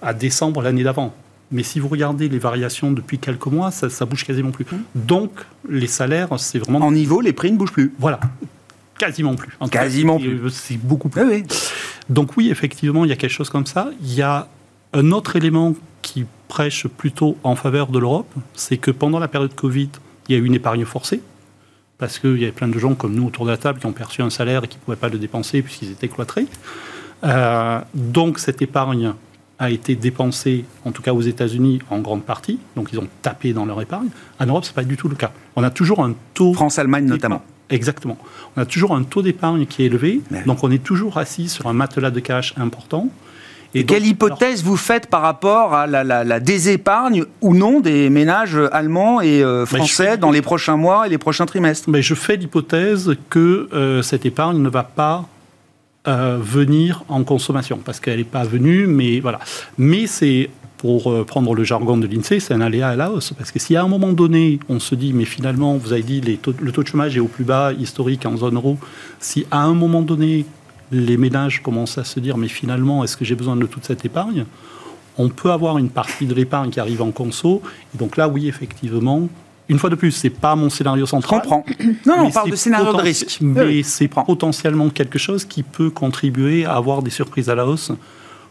à 0.02 0.14
décembre 0.14 0.62
l'année 0.62 0.84
d'avant. 0.84 1.12
Mais 1.50 1.62
si 1.62 1.80
vous 1.80 1.88
regardez 1.88 2.28
les 2.28 2.38
variations 2.38 2.92
depuis 2.92 3.18
quelques 3.18 3.46
mois, 3.46 3.70
ça, 3.70 3.88
ça 3.88 4.04
bouge 4.04 4.24
quasiment 4.24 4.50
plus. 4.50 4.66
Donc, 4.94 5.30
les 5.68 5.86
salaires, 5.86 6.28
c'est 6.38 6.58
vraiment... 6.58 6.80
En 6.80 6.92
niveau, 6.92 7.20
les 7.20 7.32
prix 7.32 7.50
ne 7.50 7.56
bougent 7.56 7.72
plus. 7.72 7.94
Voilà. 7.98 8.20
Quasiment 8.98 9.34
plus. 9.34 9.52
En 9.60 9.68
quasiment 9.68 10.18
plus. 10.18 10.50
C'est 10.50 10.76
beaucoup 10.76 11.08
plus. 11.08 11.22
Oui, 11.22 11.44
Donc 12.10 12.36
oui, 12.36 12.50
effectivement, 12.50 13.04
il 13.04 13.08
y 13.08 13.12
a 13.12 13.16
quelque 13.16 13.32
chose 13.32 13.48
comme 13.48 13.66
ça. 13.66 13.90
Il 14.02 14.12
y 14.12 14.22
a 14.22 14.48
un 14.92 15.10
autre 15.12 15.36
élément 15.36 15.74
qui 16.02 16.26
prêche 16.48 16.86
plutôt 16.86 17.36
en 17.44 17.54
faveur 17.54 17.88
de 17.88 17.98
l'Europe, 17.98 18.32
c'est 18.54 18.78
que 18.78 18.90
pendant 18.90 19.18
la 19.18 19.28
période 19.28 19.54
Covid, 19.54 19.90
il 20.28 20.34
y 20.34 20.38
a 20.38 20.42
eu 20.42 20.44
une 20.44 20.54
épargne 20.54 20.84
forcée, 20.84 21.20
parce 21.98 22.18
qu'il 22.18 22.38
y 22.38 22.44
avait 22.44 22.52
plein 22.52 22.68
de 22.68 22.78
gens 22.78 22.94
comme 22.94 23.14
nous 23.14 23.26
autour 23.26 23.44
de 23.44 23.50
la 23.50 23.56
table 23.56 23.80
qui 23.80 23.86
ont 23.86 23.92
perçu 23.92 24.22
un 24.22 24.30
salaire 24.30 24.64
et 24.64 24.68
qui 24.68 24.78
ne 24.78 24.82
pouvaient 24.82 24.96
pas 24.96 25.08
le 25.08 25.18
dépenser 25.18 25.62
puisqu'ils 25.62 25.90
étaient 25.90 26.08
cloîtrés. 26.08 26.46
Euh, 27.24 27.80
donc 27.94 28.38
cette 28.38 28.62
épargne 28.62 29.12
a 29.58 29.70
été 29.70 29.96
dépensé, 29.96 30.64
en 30.84 30.92
tout 30.92 31.02
cas 31.02 31.12
aux 31.12 31.20
États-Unis, 31.20 31.80
en 31.90 31.98
grande 31.98 32.22
partie. 32.22 32.58
Donc 32.76 32.90
ils 32.92 32.98
ont 32.98 33.08
tapé 33.22 33.52
dans 33.52 33.66
leur 33.66 33.80
épargne. 33.80 34.08
En 34.38 34.46
Europe, 34.46 34.64
ce 34.64 34.70
n'est 34.70 34.74
pas 34.74 34.84
du 34.84 34.96
tout 34.96 35.08
le 35.08 35.16
cas. 35.16 35.32
On 35.56 35.62
a 35.62 35.70
toujours 35.70 36.04
un 36.04 36.14
taux. 36.34 36.54
France-Allemagne 36.54 37.06
notamment. 37.06 37.42
Exactement. 37.70 38.16
On 38.56 38.62
a 38.62 38.66
toujours 38.66 38.94
un 38.94 39.02
taux 39.02 39.22
d'épargne 39.22 39.66
qui 39.66 39.82
est 39.82 39.86
élevé. 39.86 40.20
Donc 40.46 40.64
on 40.64 40.70
est 40.70 40.82
toujours 40.82 41.18
assis 41.18 41.48
sur 41.48 41.66
un 41.66 41.72
matelas 41.72 42.10
de 42.10 42.20
cash 42.20 42.54
important. 42.56 43.08
Et, 43.74 43.84
quelle 43.84 44.06
hypothèse 44.06 44.64
vous 44.64 44.78
faites 44.78 45.08
par 45.08 45.20
rapport 45.20 45.74
à 45.74 45.86
la, 45.86 46.40
désépargne 46.40 47.24
ou 47.42 47.54
non 47.54 47.80
des 47.80 48.08
ménages 48.08 48.56
allemands 48.72 49.20
et 49.20 49.42
euh, 49.42 49.66
français 49.66 50.16
dans 50.16 50.30
les 50.30 50.40
prochains 50.40 50.76
mois 50.76 51.06
et 51.06 51.10
les 51.10 51.18
prochains 51.18 51.44
trimestres? 51.44 51.90
Mais 51.90 52.00
Je 52.00 52.14
fais 52.14 52.36
l'hypothèse 52.36 53.14
que 53.28 53.68
euh, 53.74 54.00
cette 54.00 54.24
épargne 54.24 54.62
ne 54.62 54.70
va 54.70 54.84
pas 54.84 55.28
euh, 56.06 56.38
venir 56.40 57.04
en 57.08 57.24
consommation, 57.24 57.80
parce 57.84 58.00
qu'elle 58.00 58.18
n'est 58.18 58.24
pas 58.24 58.44
venue, 58.44 58.86
mais 58.86 59.20
voilà. 59.20 59.40
Mais 59.76 60.06
c'est, 60.06 60.48
pour 60.78 61.10
euh, 61.10 61.24
prendre 61.24 61.54
le 61.54 61.64
jargon 61.64 61.96
de 61.96 62.06
l'INSEE, 62.06 62.40
c'est 62.40 62.54
un 62.54 62.60
aléa 62.60 62.88
à 62.88 62.96
la 62.96 63.10
hausse, 63.10 63.32
parce 63.36 63.50
que 63.50 63.58
si 63.58 63.76
à 63.76 63.82
un 63.82 63.88
moment 63.88 64.12
donné, 64.12 64.60
on 64.68 64.78
se 64.78 64.94
dit, 64.94 65.12
mais 65.12 65.24
finalement, 65.24 65.76
vous 65.76 65.92
avez 65.92 66.02
dit, 66.02 66.20
le 66.20 66.72
taux 66.72 66.82
de 66.82 66.88
chômage 66.88 67.16
est 67.16 67.20
au 67.20 67.26
plus 67.26 67.44
bas 67.44 67.72
historique 67.72 68.24
en 68.26 68.36
zone 68.36 68.54
euro, 68.54 68.78
si 69.18 69.44
à 69.50 69.62
un 69.62 69.74
moment 69.74 70.02
donné, 70.02 70.46
les 70.92 71.16
ménages 71.16 71.62
commencent 71.62 71.98
à 71.98 72.04
se 72.04 72.20
dire, 72.20 72.36
mais 72.38 72.48
finalement, 72.48 73.04
est-ce 73.04 73.16
que 73.16 73.24
j'ai 73.24 73.34
besoin 73.34 73.56
de 73.56 73.66
toute 73.66 73.84
cette 73.84 74.04
épargne? 74.04 74.44
On 75.18 75.28
peut 75.28 75.50
avoir 75.50 75.78
une 75.78 75.90
partie 75.90 76.26
de 76.26 76.34
l'épargne 76.34 76.70
qui 76.70 76.78
arrive 76.80 77.02
en 77.02 77.10
conso. 77.10 77.60
Et 77.94 77.98
donc 77.98 78.16
là, 78.16 78.28
oui, 78.28 78.46
effectivement, 78.46 79.28
une 79.68 79.78
fois 79.78 79.90
de 79.90 79.94
plus, 79.94 80.12
c'est 80.12 80.30
pas 80.30 80.56
mon 80.56 80.70
scénario 80.70 81.06
central. 81.06 81.40
Je 81.44 81.48
comprends. 81.48 81.64
Non, 82.06 82.26
on 82.26 82.30
parle 82.30 82.50
de 82.50 82.56
scénario 82.56 82.92
de 82.92 83.02
risque. 83.02 83.38
Mais 83.40 83.82
c'est 83.82 84.08
potentiellement 84.08 84.88
quelque 84.88 85.18
chose 85.18 85.44
qui 85.44 85.62
peut 85.62 85.90
contribuer 85.90 86.64
à 86.64 86.74
avoir 86.74 87.02
des 87.02 87.10
surprises 87.10 87.50
à 87.50 87.54
la 87.54 87.66
hausse 87.66 87.92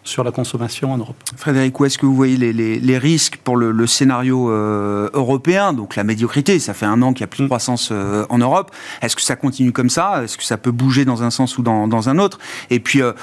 sur 0.08 0.24
la 0.24 0.32
consommation 0.32 0.94
en 0.94 0.98
Europe. 0.98 1.16
Frédéric, 1.36 1.80
où 1.80 1.86
est-ce 1.86 1.98
que 1.98 2.06
vous 2.06 2.16
voyez 2.16 2.38
les, 2.38 2.98
risques 2.98 3.38
pour 3.44 3.58
le, 3.58 3.88
scénario 3.88 4.50
euh, 4.50 5.10
européen 5.14 5.74
Donc 5.74 5.96
la 5.96 6.04
médiocrité, 6.04 6.60
ça 6.60 6.74
fait 6.74 6.86
un 6.86 7.02
an 7.02 7.14
qu'il 7.14 7.24
n'y 7.24 7.26
a 7.26 7.28
plus 7.28 7.40
de 7.40 7.44
mm. 7.44 7.50
croissance 7.50 7.90
euh, 7.92 8.26
en 8.30 8.38
Europe. 8.38 8.72
Est-ce 9.02 9.16
que 9.16 9.22
ça 9.22 9.36
continue 9.36 9.72
comme 9.72 9.90
ça? 9.90 10.24
Est-ce 10.24 10.38
que 10.38 10.44
ça 10.44 10.58
peut 10.58 10.72
bouger 10.72 11.06
dans 11.06 11.24
un 11.24 11.30
sens 11.30 11.58
ou 11.58 11.62
dans, 11.62 12.10
un 12.10 12.20
autre? 12.20 12.40
Et 12.70 12.80
puis, 12.80 13.02
euh, 13.02 13.14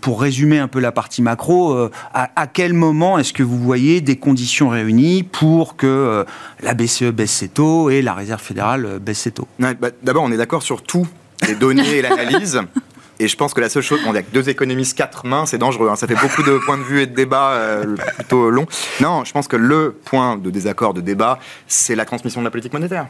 pour 0.00 0.20
résumer 0.20 0.58
un 0.58 0.68
peu 0.68 0.80
la 0.80 0.92
partie 0.92 1.22
macro, 1.22 1.88
à, 2.14 2.46
quel 2.46 2.72
moment 2.72 3.18
est-ce 3.18 3.32
que 3.32 3.42
vous 3.42 3.58
voyez 3.58 4.00
des 4.00 4.16
conditions 4.16 4.70
réunies 4.70 5.22
pour 5.22 5.76
que 5.76 6.24
la 6.62 6.74
BCE 6.74 7.12
baisse 7.12 7.32
ses 7.32 7.48
taux 7.48 7.90
et 7.90 8.02
la 8.02 8.14
Réserve 8.14 8.40
fédérale 8.40 8.98
baisse 9.00 9.20
ses 9.20 9.32
taux? 9.32 9.48
Bah, 9.58 9.74
D'abord, 10.02 10.24
on 10.24 10.32
est 10.32 10.36
d'accord 10.36 10.62
sur 10.62 10.82
tout, 10.82 11.06
les 11.46 11.54
données 11.54 11.98
et 11.98 12.02
l'analyse. 12.02 12.60
Et 13.20 13.28
je 13.28 13.36
pense 13.36 13.52
que 13.52 13.60
la 13.60 13.68
seule 13.68 13.82
chose, 13.82 14.00
on 14.06 14.14
a 14.14 14.22
deux 14.22 14.48
économistes, 14.48 14.96
quatre 14.96 15.26
mains, 15.26 15.44
c'est 15.44 15.58
dangereux. 15.58 15.90
Hein. 15.90 15.96
ça 15.96 16.06
fait 16.06 16.14
beaucoup 16.14 16.42
de 16.42 16.58
points 16.64 16.78
de 16.78 16.82
vue 16.82 17.02
et 17.02 17.06
de 17.06 17.14
débats 17.14 17.50
euh, 17.50 17.94
plutôt 18.16 18.48
longs. 18.48 18.66
Non, 19.02 19.24
je 19.26 19.32
pense 19.32 19.46
que 19.46 19.56
le 19.56 19.94
point 20.06 20.38
de 20.38 20.48
désaccord, 20.48 20.94
de 20.94 21.02
débat, 21.02 21.38
c'est 21.68 21.94
la 21.94 22.06
transmission 22.06 22.40
de 22.40 22.46
la 22.46 22.50
politique 22.50 22.72
monétaire. 22.72 23.06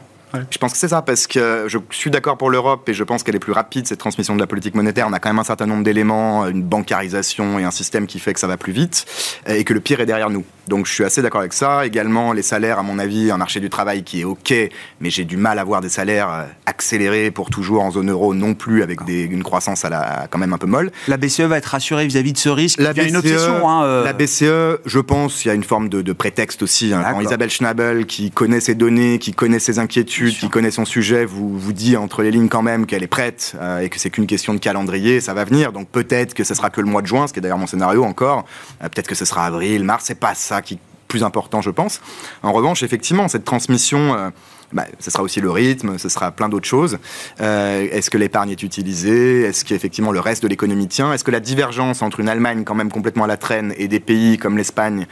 Je 0.49 0.57
pense 0.57 0.73
que 0.73 0.77
c'est 0.77 0.89
ça, 0.89 1.01
parce 1.01 1.27
que 1.27 1.65
je 1.67 1.77
suis 1.91 2.09
d'accord 2.09 2.37
pour 2.37 2.49
l'Europe 2.49 2.87
et 2.87 2.93
je 2.93 3.03
pense 3.03 3.23
qu'elle 3.23 3.35
est 3.35 3.39
plus 3.39 3.51
rapide, 3.53 3.87
cette 3.87 3.99
transmission 3.99 4.35
de 4.35 4.39
la 4.39 4.47
politique 4.47 4.75
monétaire. 4.75 5.07
On 5.07 5.13
a 5.13 5.19
quand 5.19 5.29
même 5.29 5.39
un 5.39 5.45
certain 5.45 5.65
nombre 5.65 5.83
d'éléments, 5.83 6.45
une 6.47 6.63
bancarisation 6.63 7.59
et 7.59 7.63
un 7.63 7.71
système 7.71 8.05
qui 8.05 8.19
fait 8.19 8.33
que 8.33 8.39
ça 8.39 8.47
va 8.47 8.57
plus 8.57 8.73
vite 8.73 9.05
et 9.45 9.63
que 9.63 9.73
le 9.73 9.79
pire 9.79 9.99
est 9.99 10.05
derrière 10.05 10.29
nous. 10.29 10.45
Donc 10.67 10.85
je 10.85 10.93
suis 10.93 11.03
assez 11.03 11.21
d'accord 11.21 11.41
avec 11.41 11.53
ça. 11.53 11.85
Également, 11.85 12.33
les 12.33 12.41
salaires, 12.41 12.79
à 12.79 12.83
mon 12.83 12.99
avis, 12.99 13.31
un 13.31 13.37
marché 13.37 13.59
du 13.59 13.69
travail 13.69 14.03
qui 14.03 14.21
est 14.21 14.23
OK, 14.23 14.53
mais 14.99 15.09
j'ai 15.09 15.25
du 15.25 15.37
mal 15.37 15.59
à 15.59 15.63
voir 15.63 15.81
des 15.81 15.89
salaires 15.89 16.29
euh, 16.29 16.43
accélérés 16.65 17.31
pour 17.31 17.49
toujours 17.49 17.83
en 17.83 17.91
zone 17.91 18.11
euro 18.11 18.33
non 18.33 18.53
plus, 18.53 18.83
avec 18.83 18.99
une 19.07 19.43
croissance 19.43 19.85
à 19.85 19.89
la, 19.89 20.27
quand 20.29 20.39
même 20.39 20.53
un 20.53 20.57
peu 20.57 20.67
molle. 20.67 20.91
La 21.07 21.17
BCE 21.17 21.41
va 21.41 21.57
être 21.57 21.65
rassurée 21.65 22.05
vis-à-vis 22.05 22.33
de 22.33 22.37
ce 22.37 22.49
risque 22.49 22.79
la 22.79 22.93
BCE, 22.93 23.07
une 23.07 23.17
obsession. 23.17 23.69
Hein, 23.69 23.83
euh. 23.83 24.03
La 24.03 24.13
BCE, 24.13 24.81
je 24.85 24.99
pense, 24.99 25.45
il 25.45 25.47
y 25.47 25.51
a 25.51 25.53
une 25.53 25.63
forme 25.63 25.89
de, 25.89 26.13
prétexte 26.13 26.61
aussi. 26.61 26.93
Hein. 26.93 27.03
Quand 27.09 27.21
Isabelle 27.21 27.49
Schnabel, 27.49 28.05
qui 28.05 28.31
connaît 28.31 28.59
ses 28.59 28.75
données, 28.75 29.17
qui 29.17 29.33
connaît 29.33 29.59
ses 29.59 29.79
inquiétudes, 29.79 30.37
qui 30.37 30.49
connaît 30.49 30.71
son 30.71 30.85
sujet, 30.85 31.25
vous, 31.25 31.57
vous 31.57 31.73
dit 31.73 31.97
entre 31.97 32.21
les 32.21 32.31
lignes 32.31 32.49
quand 32.49 32.61
même 32.61 32.85
qu'elle 32.85 33.03
est 33.03 33.07
prête 33.07 33.53
euh, 33.59 33.79
et 33.79 33.89
que 33.89 33.99
c'est 33.99 34.09
qu'une 34.09 34.27
question 34.27 34.53
de 34.53 34.59
calendrier, 34.59 35.21
ça 35.21 35.33
va 35.33 35.45
venir. 35.45 35.71
Donc 35.71 35.87
peut-être 35.89 36.33
que 36.33 36.43
ce 36.43 36.53
sera 36.53 36.69
que 36.69 36.81
le 36.81 36.87
mois 36.87 37.01
de 37.01 37.07
juin, 37.07 37.27
ce 37.27 37.33
qui 37.33 37.39
est 37.39 37.41
d'ailleurs 37.41 37.57
mon 37.57 37.67
scénario 37.67 38.03
encore. 38.03 38.45
Euh, 38.83 38.89
peut-être 38.89 39.07
que 39.07 39.15
ce 39.15 39.25
sera 39.25 39.45
avril, 39.45 39.83
mars, 39.83 40.05
c'est 40.07 40.19
pas 40.19 40.35
ça 40.35 40.60
qui 40.61 40.75
est 40.75 40.79
plus 41.07 41.23
important, 41.23 41.61
je 41.61 41.69
pense. 41.69 42.01
En 42.43 42.53
revanche, 42.53 42.83
effectivement, 42.83 43.27
cette 43.27 43.45
transmission. 43.45 44.15
Euh, 44.15 44.29
bah, 44.73 44.85
ce 44.99 45.11
sera 45.11 45.21
aussi 45.21 45.41
le 45.41 45.51
rythme, 45.51 45.97
ce 45.97 46.07
sera 46.07 46.31
plein 46.31 46.47
d'autres 46.47 46.65
choses. 46.65 46.97
Est-ce 47.39 48.09
que 48.09 48.17
l'épargne 48.17 48.51
est 48.51 48.63
utilisée? 48.63 49.41
Est-ce 49.41 49.65
qu'effectivement 49.65 50.13
le 50.13 50.21
reste 50.21 50.43
de 50.43 50.47
l'économie 50.47 50.87
tient? 50.87 51.11
Est-ce 51.11 51.25
que 51.25 51.31
la 51.31 51.41
divergence 51.41 52.01
entre 52.01 52.21
une 52.21 52.29
Allemagne 52.29 52.63
quand 52.63 52.73
même 52.73 52.89
complètement 52.89 53.25
à 53.25 53.27
la 53.27 53.35
traîne 53.35 53.73
et 53.75 53.89
des 53.89 53.99
pays 53.99 54.37
comme 54.37 54.55
l'Espagne 54.55 55.07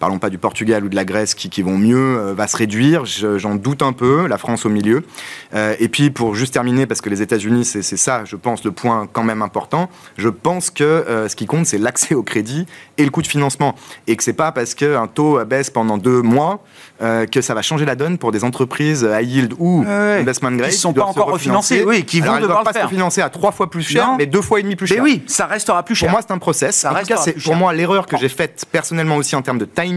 parlons 0.00 0.18
pas 0.18 0.30
du 0.30 0.38
Portugal 0.38 0.82
ou 0.82 0.88
de 0.88 0.96
la 0.96 1.04
Grèce 1.04 1.34
qui, 1.34 1.62
vont 1.62 1.78
mieux, 1.78 2.18
euh, 2.18 2.34
va 2.34 2.48
se 2.48 2.56
réduire? 2.56 3.04
J'en 3.04 3.54
doute 3.54 3.82
un 3.82 3.92
peu, 3.92 4.26
la 4.26 4.38
France 4.38 4.66
au 4.66 4.70
milieu. 4.70 5.04
Euh, 5.54 5.76
et 5.78 5.88
puis 5.88 6.10
pour 6.10 6.34
juste 6.34 6.54
terminer, 6.54 6.86
parce 6.86 7.00
que 7.00 7.10
les 7.10 7.22
États-Unis, 7.22 7.64
c'est 7.64 7.82
ça, 7.82 8.24
je 8.24 8.34
pense, 8.34 8.64
le 8.64 8.72
point 8.72 9.06
quand 9.12 9.22
même 9.22 9.42
important. 9.42 9.88
Je 10.16 10.28
pense 10.28 10.70
que 10.70 10.82
euh, 10.82 11.28
ce 11.28 11.36
qui 11.36 11.46
compte, 11.46 11.66
c'est 11.66 11.78
l'accès 11.78 12.14
au 12.14 12.22
crédit 12.22 12.66
et 13.00 13.04
le 13.04 13.10
coût 13.10 13.22
de 13.22 13.26
financement, 13.26 13.74
et 14.06 14.14
que 14.14 14.22
c'est 14.22 14.32
pas 14.32 14.52
parce 14.52 14.74
qu'un 14.74 15.06
taux 15.06 15.44
baisse 15.44 15.70
pendant 15.70 15.98
deux 15.98 16.22
mois 16.22 16.62
que 17.00 17.40
ça 17.40 17.54
va 17.54 17.62
changer 17.62 17.84
la 17.84 17.96
donne 17.96 18.18
pour 18.18 18.30
des 18.30 18.44
entreprises 18.44 19.08
high 19.10 19.28
yield 19.28 19.54
ou 19.58 19.84
investment 19.86 20.52
grade 20.52 20.70
qui 20.70 20.76
ne 20.76 20.80
sont 20.80 20.92
pas 20.92 21.04
encore 21.04 21.30
refinancées, 21.30 21.82
oui, 21.84 22.04
qui 22.04 22.20
vont 22.20 22.38
devoir 22.38 22.62
pas 22.62 22.72
se 22.72 22.86
financer 22.88 23.20
à 23.22 23.30
trois 23.30 23.52
fois 23.52 23.70
plus 23.70 23.82
cher, 23.82 24.14
mais 24.18 24.26
deux 24.26 24.42
fois 24.42 24.60
et 24.60 24.62
demi 24.62 24.76
plus 24.76 24.86
cher. 24.86 25.02
Mais 25.02 25.10
oui, 25.10 25.22
ça 25.26 25.46
restera 25.46 25.82
plus 25.82 25.94
cher. 25.94 26.08
Pour 26.08 26.18
moi, 26.18 26.24
c'est 26.26 26.32
un 26.32 26.38
process. 26.38 26.76
Ça 26.76 26.92
en 26.92 27.00
tout 27.00 27.06
cas, 27.06 27.16
c'est 27.16 27.42
pour 27.42 27.56
moi 27.56 27.72
l'erreur 27.72 28.06
que 28.06 28.16
j'ai 28.16 28.28
faite 28.28 28.64
personnellement 28.70 29.16
aussi 29.16 29.34
en 29.34 29.42
termes 29.42 29.58
de 29.58 29.64
time 29.64 29.90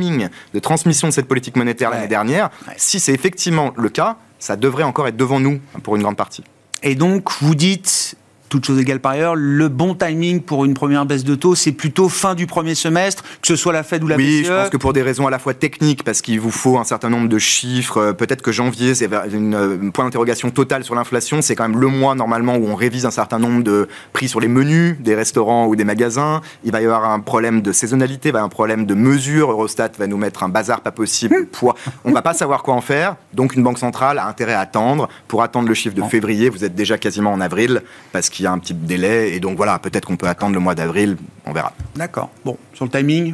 de 0.54 0.60
transmission 0.60 1.08
de 1.08 1.14
cette 1.14 1.28
politique 1.28 1.56
monétaire 1.56 1.90
l'année 1.90 2.08
dernière, 2.08 2.50
si 2.78 3.00
c'est 3.00 3.14
effectivement 3.14 3.72
le 3.78 3.90
cas, 3.90 4.18
ça 4.40 4.56
devrait 4.56 4.84
encore 4.84 5.08
être 5.08 5.16
devant 5.16 5.40
nous 5.40 5.60
pour 5.84 5.96
une 5.96 6.02
grande 6.02 6.18
partie. 6.18 6.44
Et 6.82 6.96
donc, 6.96 7.30
vous 7.42 7.56
dites, 7.56 8.16
toute 8.54 8.66
chose 8.66 8.80
égale 8.80 9.00
par 9.00 9.14
ailleurs, 9.14 9.36
le 9.36 9.68
bon 9.68 9.96
timing 9.96 10.40
pour 10.40 10.64
une 10.64 10.76
première 10.76 11.08
baisse 11.08 11.24
de 11.24 11.34
taux, 11.34 11.56
c'est 11.56 11.72
plutôt 11.72 12.08
fin 12.08 12.36
du 12.36 12.46
premier 12.46 12.76
semestre, 12.76 13.24
que 13.42 13.48
ce 13.48 13.56
soit 13.56 13.74
la 13.74 13.82
Fed 13.82 14.04
ou 14.04 14.08
la 14.08 14.16
BCE 14.16 14.24
Oui, 14.24 14.44
je 14.46 14.52
pense 14.52 14.70
que 14.70 14.78
pour 14.78 14.94
des 14.94 15.02
raisons 15.02 15.26
à 15.26 15.32
la 15.32 15.40
fois 15.40 15.56
techniques, 15.56 16.04
parce 16.04 16.22
qu'il 16.22 16.40
vous 16.40 16.52
faut 16.52 16.78
un 16.78 16.84
certain 16.84 17.10
nombre 17.10 17.28
de 17.30 17.40
chiffres, 17.40 17.98
euh, 17.98 18.14
peut-être 18.14 18.44
que 18.44 18.52
janvier, 18.52 18.94
c'est 18.94 19.10
une, 19.34 19.56
euh, 19.56 19.90
point 19.92 20.06
d'interrogation 20.06 20.52
totale 20.52 20.84
sur 20.84 20.94
l'inflation, 20.94 21.42
c'est 21.42 21.56
quand 21.56 21.68
même 21.68 21.82
le 21.82 21.88
mois 21.88 22.14
normalement 22.14 22.56
où 22.56 22.68
on 22.68 22.76
révise 22.76 23.08
un 23.08 23.12
certain 23.12 23.40
nombre 23.40 23.64
de 23.64 23.88
prix 24.14 24.28
sur 24.28 24.40
les 24.40 24.48
menus 24.48 24.98
des 25.00 25.16
restaurants 25.16 25.66
ou 25.66 25.76
des 25.76 25.84
magasins. 25.84 26.42
Il 26.64 26.72
va 26.72 26.80
y 26.80 26.86
avoir 26.86 27.06
un 27.06 27.22
problème 27.22 27.64
de 27.64 27.72
saisonnalité, 27.72 28.30
il 28.30 28.34
va 28.34 28.38
y 28.38 28.42
avoir 28.42 28.46
un 28.46 28.50
problème 28.50 28.86
de 28.86 28.94
mesure. 28.94 29.50
Eurostat 29.50 29.94
va 29.98 30.06
nous 30.06 30.18
mettre 30.18 30.44
un 30.44 30.50
bazar 30.50 30.82
pas 30.82 30.92
possible, 30.92 31.48
poids. 31.52 31.74
On 32.06 32.12
va 32.12 32.22
pas 32.22 32.36
savoir 32.36 32.62
quoi 32.62 32.76
en 32.76 32.82
faire, 32.82 33.16
donc 33.34 33.56
une 33.56 33.64
banque 33.64 33.80
centrale 33.80 34.20
a 34.20 34.28
intérêt 34.28 34.54
à 34.54 34.60
attendre. 34.60 35.10
Pour 35.28 35.42
attendre 35.42 35.68
le 35.68 35.74
chiffre 35.74 35.96
de 35.96 36.04
février, 36.04 36.50
vous 36.50 36.64
êtes 36.64 36.76
déjà 36.76 37.00
quasiment 37.00 37.34
en 37.34 37.42
avril, 37.42 37.82
parce 38.12 38.30
qu'il 38.30 38.43
y 38.44 38.48
a 38.48 38.52
un 38.52 38.60
petit 38.60 38.74
délai. 38.74 39.36
Et 39.36 39.40
donc 39.40 39.58
voilà, 39.58 39.80
peut-être 39.80 40.06
qu'on 40.06 40.18
peut 40.18 40.28
attendre 40.28 40.54
le 40.54 40.60
mois 40.60 40.76
d'avril, 40.76 41.18
on 41.46 41.54
verra. 41.54 41.74
D'accord. 41.96 42.30
Bon, 42.46 42.58
sur 42.74 42.86
le 42.86 42.92
timing, 42.92 43.34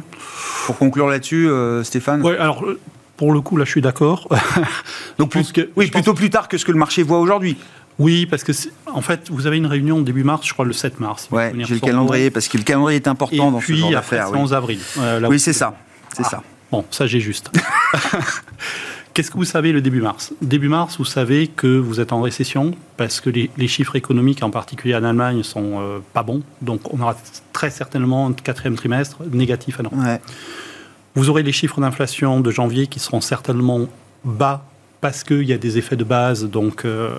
pour 0.66 0.76
conclure 0.76 1.08
là-dessus, 1.08 1.48
euh, 1.48 1.82
Stéphane 1.84 2.22
Oui, 2.22 2.34
alors 2.38 2.64
euh, 2.64 2.78
pour 3.16 3.32
le 3.32 3.40
coup, 3.40 3.56
là, 3.56 3.64
je 3.64 3.70
suis 3.70 3.82
d'accord. 3.82 4.28
donc, 5.18 5.30
plus, 5.30 5.52
que, 5.52 5.68
oui, 5.76 5.90
plutôt 5.90 6.14
plus 6.14 6.30
tard 6.30 6.48
que 6.48 6.56
ce 6.56 6.64
que 6.64 6.72
le 6.72 6.78
marché 6.78 7.02
voit 7.02 7.18
aujourd'hui. 7.18 7.58
Oui, 7.98 8.24
parce 8.24 8.44
que 8.44 8.52
en 8.86 9.02
fait, 9.02 9.28
vous 9.30 9.46
avez 9.46 9.58
une 9.58 9.66
réunion 9.66 10.00
début 10.00 10.24
mars, 10.24 10.46
je 10.46 10.54
crois 10.54 10.64
le 10.64 10.72
7 10.72 11.00
mars. 11.00 11.28
Oui, 11.30 11.42
j'ai 11.58 11.74
le 11.74 11.80
calendrier, 11.80 12.30
parce 12.30 12.48
que 12.48 12.56
le 12.56 12.62
calendrier 12.62 12.96
est 12.96 13.08
important 13.08 13.50
dans 13.50 13.60
ce 13.60 13.74
genre 13.74 13.90
d'affaires. 13.90 14.30
Puis, 14.30 14.40
11 14.40 14.54
avril. 14.54 14.80
Euh, 14.98 15.26
oui, 15.28 15.38
c'est 15.38 15.52
ça. 15.52 15.74
C'est 16.16 16.24
ça. 16.24 16.42
Bon, 16.72 16.84
ça, 16.90 17.06
j'ai 17.06 17.20
juste. 17.20 17.50
Qu'est-ce 19.12 19.30
que 19.30 19.36
vous 19.36 19.44
savez 19.44 19.72
le 19.72 19.80
début 19.80 20.00
mars? 20.00 20.32
Début 20.40 20.68
mars, 20.68 20.98
vous 20.98 21.04
savez 21.04 21.48
que 21.48 21.66
vous 21.66 22.00
êtes 22.00 22.12
en 22.12 22.22
récession 22.22 22.72
parce 22.96 23.20
que 23.20 23.30
les, 23.30 23.68
chiffres 23.68 23.96
économiques, 23.96 24.42
en 24.42 24.50
particulier 24.50 24.94
en 24.94 25.02
Allemagne, 25.02 25.42
sont 25.42 25.80
euh, 25.80 25.98
pas 26.12 26.22
bons. 26.22 26.42
Donc, 26.62 26.94
on 26.94 27.00
aura 27.00 27.16
très 27.52 27.70
certainement 27.70 28.28
un 28.28 28.32
quatrième 28.32 28.76
trimestre 28.76 29.18
négatif 29.32 29.80
à 29.80 29.82
ouais. 29.82 30.20
Vous 31.16 31.28
aurez 31.28 31.42
les 31.42 31.52
chiffres 31.52 31.80
d'inflation 31.80 32.40
de 32.40 32.50
janvier 32.50 32.86
qui 32.86 33.00
seront 33.00 33.20
certainement 33.20 33.88
bas 34.24 34.64
parce 35.00 35.24
qu'il 35.24 35.42
y 35.42 35.52
a 35.52 35.58
des 35.58 35.78
effets 35.78 35.96
de 35.96 36.04
base. 36.04 36.44
Donc, 36.44 36.84
euh, 36.84 37.10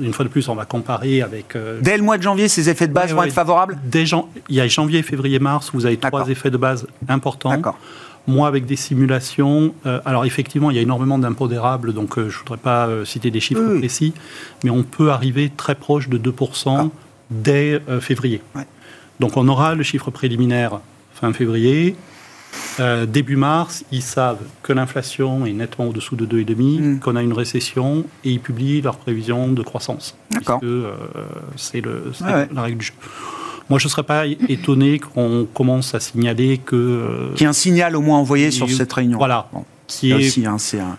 une 0.00 0.12
fois 0.12 0.24
de 0.24 0.30
plus, 0.30 0.48
on 0.48 0.54
va 0.54 0.64
comparer 0.64 1.20
avec. 1.20 1.56
Euh, 1.56 1.80
Dès 1.82 1.96
le 1.96 2.02
mois 2.02 2.16
de 2.16 2.22
janvier, 2.22 2.48
ces 2.48 2.70
effets 2.70 2.86
de 2.86 2.92
base 2.92 3.12
vont 3.12 3.24
être 3.24 3.32
favorables? 3.32 3.78
Dès 3.84 4.04
Il 4.48 4.54
y 4.54 4.60
a 4.60 4.68
janvier, 4.68 5.02
février, 5.02 5.38
mars, 5.38 5.70
vous 5.74 5.84
avez 5.84 5.96
trois 5.96 6.28
effets 6.28 6.50
de 6.50 6.56
base 6.56 6.86
importants. 7.08 7.50
D'accord. 7.50 7.78
Moi, 8.26 8.48
avec 8.48 8.64
des 8.64 8.76
simulations, 8.76 9.74
euh, 9.84 10.00
alors 10.06 10.24
effectivement, 10.24 10.70
il 10.70 10.76
y 10.76 10.78
a 10.78 10.82
énormément 10.82 11.18
d'impondérables, 11.18 11.92
donc 11.92 12.16
euh, 12.16 12.30
je 12.30 12.36
ne 12.36 12.38
voudrais 12.40 12.56
pas 12.56 12.86
euh, 12.86 13.04
citer 13.04 13.30
des 13.30 13.40
chiffres 13.40 13.78
précis, 13.78 14.14
mais 14.62 14.70
on 14.70 14.82
peut 14.82 15.10
arriver 15.10 15.52
très 15.54 15.74
proche 15.74 16.08
de 16.08 16.18
2% 16.18 16.76
ah. 16.78 16.88
dès 17.30 17.82
février. 18.00 18.40
Donc 19.20 19.36
on 19.36 19.46
aura 19.46 19.74
le 19.74 19.82
chiffre 19.82 20.10
préliminaire 20.10 20.80
fin 21.12 21.32
février. 21.32 21.96
début 23.06 23.36
mars, 23.36 23.84
ils 23.92 24.02
savent 24.02 24.42
que 24.62 24.72
l'inflation 24.72 25.44
est 25.44 25.52
nettement 25.52 25.88
au-dessous 25.88 26.16
de 26.16 26.26
2,5, 26.26 26.80
mm. 26.80 27.00
qu'on 27.00 27.16
a 27.16 27.22
une 27.22 27.34
récession, 27.34 28.06
et 28.24 28.30
ils 28.30 28.40
publient 28.40 28.80
leurs 28.80 28.96
prévisions 28.96 29.52
de 29.52 29.62
croissance. 29.62 30.16
D'accord. 30.30 30.60
c'est 31.56 31.82
la 32.22 32.62
règle 32.62 32.78
du 32.78 32.86
jeu. 32.86 32.94
Moi, 33.70 33.78
je 33.78 33.86
ne 33.86 33.90
serais 33.90 34.02
pas 34.02 34.26
étonné 34.26 34.98
qu'on 34.98 35.46
commence 35.52 35.94
à 35.94 36.00
signaler 36.00 36.58
que... 36.58 36.76
Euh, 36.76 37.32
Qu'il 37.34 37.42
y 37.42 37.44
ait 37.44 37.48
un 37.48 37.52
signal 37.52 37.96
au 37.96 38.00
moins 38.00 38.18
envoyé 38.18 38.50
sur 38.50 38.70
cette 38.70 38.92
réunion. 38.92 39.18
Voilà. 39.18 39.48
Qui 39.86 40.12
est 40.12 40.14
aussi, 40.14 40.46
hein, 40.46 40.56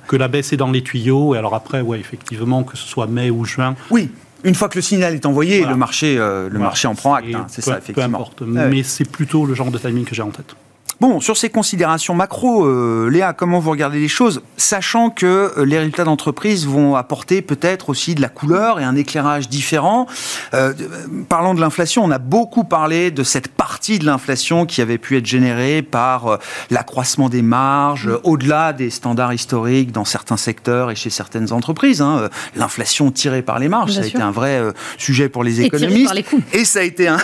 que 0.08 0.16
la 0.16 0.28
baisse 0.28 0.54
est 0.54 0.58
dans 0.58 0.72
les 0.72 0.84
tuyaux. 0.84 1.36
Et 1.36 1.38
alors 1.38 1.56
après, 1.56 1.82
ouais, 1.82 2.00
effectivement, 2.00 2.64
que 2.64 2.78
ce 2.78 2.88
soit 2.88 3.08
mai 3.08 3.30
ou 3.30 3.46
juin. 3.46 3.76
Oui, 3.90 4.10
une 4.44 4.54
fois 4.56 4.70
que 4.70 4.78
le 4.78 4.84
signal 4.84 5.16
est 5.16 5.26
envoyé, 5.26 5.66
le 5.66 5.76
marché, 5.76 6.18
euh, 6.18 6.50
le 6.50 6.60
marché 6.60 6.88
en 6.88 6.96
prend 6.96 7.16
acte. 7.16 7.34
Hein, 7.34 7.48
c'est 7.50 7.62
ça, 7.62 7.80
effectivement. 7.80 8.10
Peu 8.10 8.16
importe. 8.16 8.42
Mais 8.42 8.84
c'est 8.84 9.10
plutôt 9.10 9.46
le 9.46 9.56
genre 9.56 9.72
de 9.72 9.78
timing 9.78 10.06
que 10.06 10.14
j'ai 10.14 10.22
en 10.22 10.30
tête. 10.30 10.56
Bon, 11.02 11.20
sur 11.20 11.36
ces 11.36 11.50
considérations 11.50 12.14
macro, 12.14 12.66
euh, 12.66 13.10
Léa, 13.10 13.34
comment 13.34 13.60
vous 13.60 13.72
regardez 13.72 14.00
les 14.00 14.08
choses, 14.08 14.42
sachant 14.56 15.10
que 15.10 15.52
euh, 15.58 15.66
les 15.66 15.78
résultats 15.78 16.06
d'entreprise 16.06 16.66
vont 16.66 16.96
apporter 16.96 17.42
peut-être 17.42 17.90
aussi 17.90 18.16
de 18.16 18.22
la 18.22 18.30
couleur 18.30 18.80
et 18.80 18.86
un 18.86 18.96
éclairage 18.96 19.50
différent. 19.50 20.08
Euh, 20.54 20.74
parlant 21.28 21.54
de 21.54 21.60
l'inflation, 21.60 22.06
on 22.06 22.12
a 22.12 22.18
beaucoup 22.18 22.64
parlé 22.64 23.12
de 23.12 23.24
cette 23.24 23.50
partie 23.50 24.00
de 24.00 24.06
l'inflation 24.06 24.66
qui 24.66 24.82
avait 24.82 24.98
pu 24.98 25.18
être 25.18 25.26
générée 25.26 25.82
par 25.82 26.40
l'accroissement 26.70 27.28
des 27.28 27.42
marges, 27.42 28.10
au-delà 28.24 28.72
des 28.72 28.90
standards 28.90 29.34
historiques 29.34 29.92
dans 29.92 30.06
certains 30.06 30.38
secteurs 30.38 30.92
et 30.92 30.96
chez 30.96 31.10
certaines 31.10 31.52
entreprises. 31.52 32.02
Hein. 32.02 32.30
L'inflation 32.56 33.12
tirée 33.12 33.42
par 33.42 33.60
les 33.60 33.68
marges, 33.68 33.92
ça 33.92 34.02
a 34.02 34.06
été 34.06 34.22
un 34.22 34.32
vrai 34.32 34.62
sujet 34.98 35.28
pour 35.28 35.44
les 35.44 35.60
économistes. 35.66 36.14
Et, 36.54 36.64
ça 36.64 36.80
a 36.80 36.84
été 36.84 37.10
un, 37.10 37.18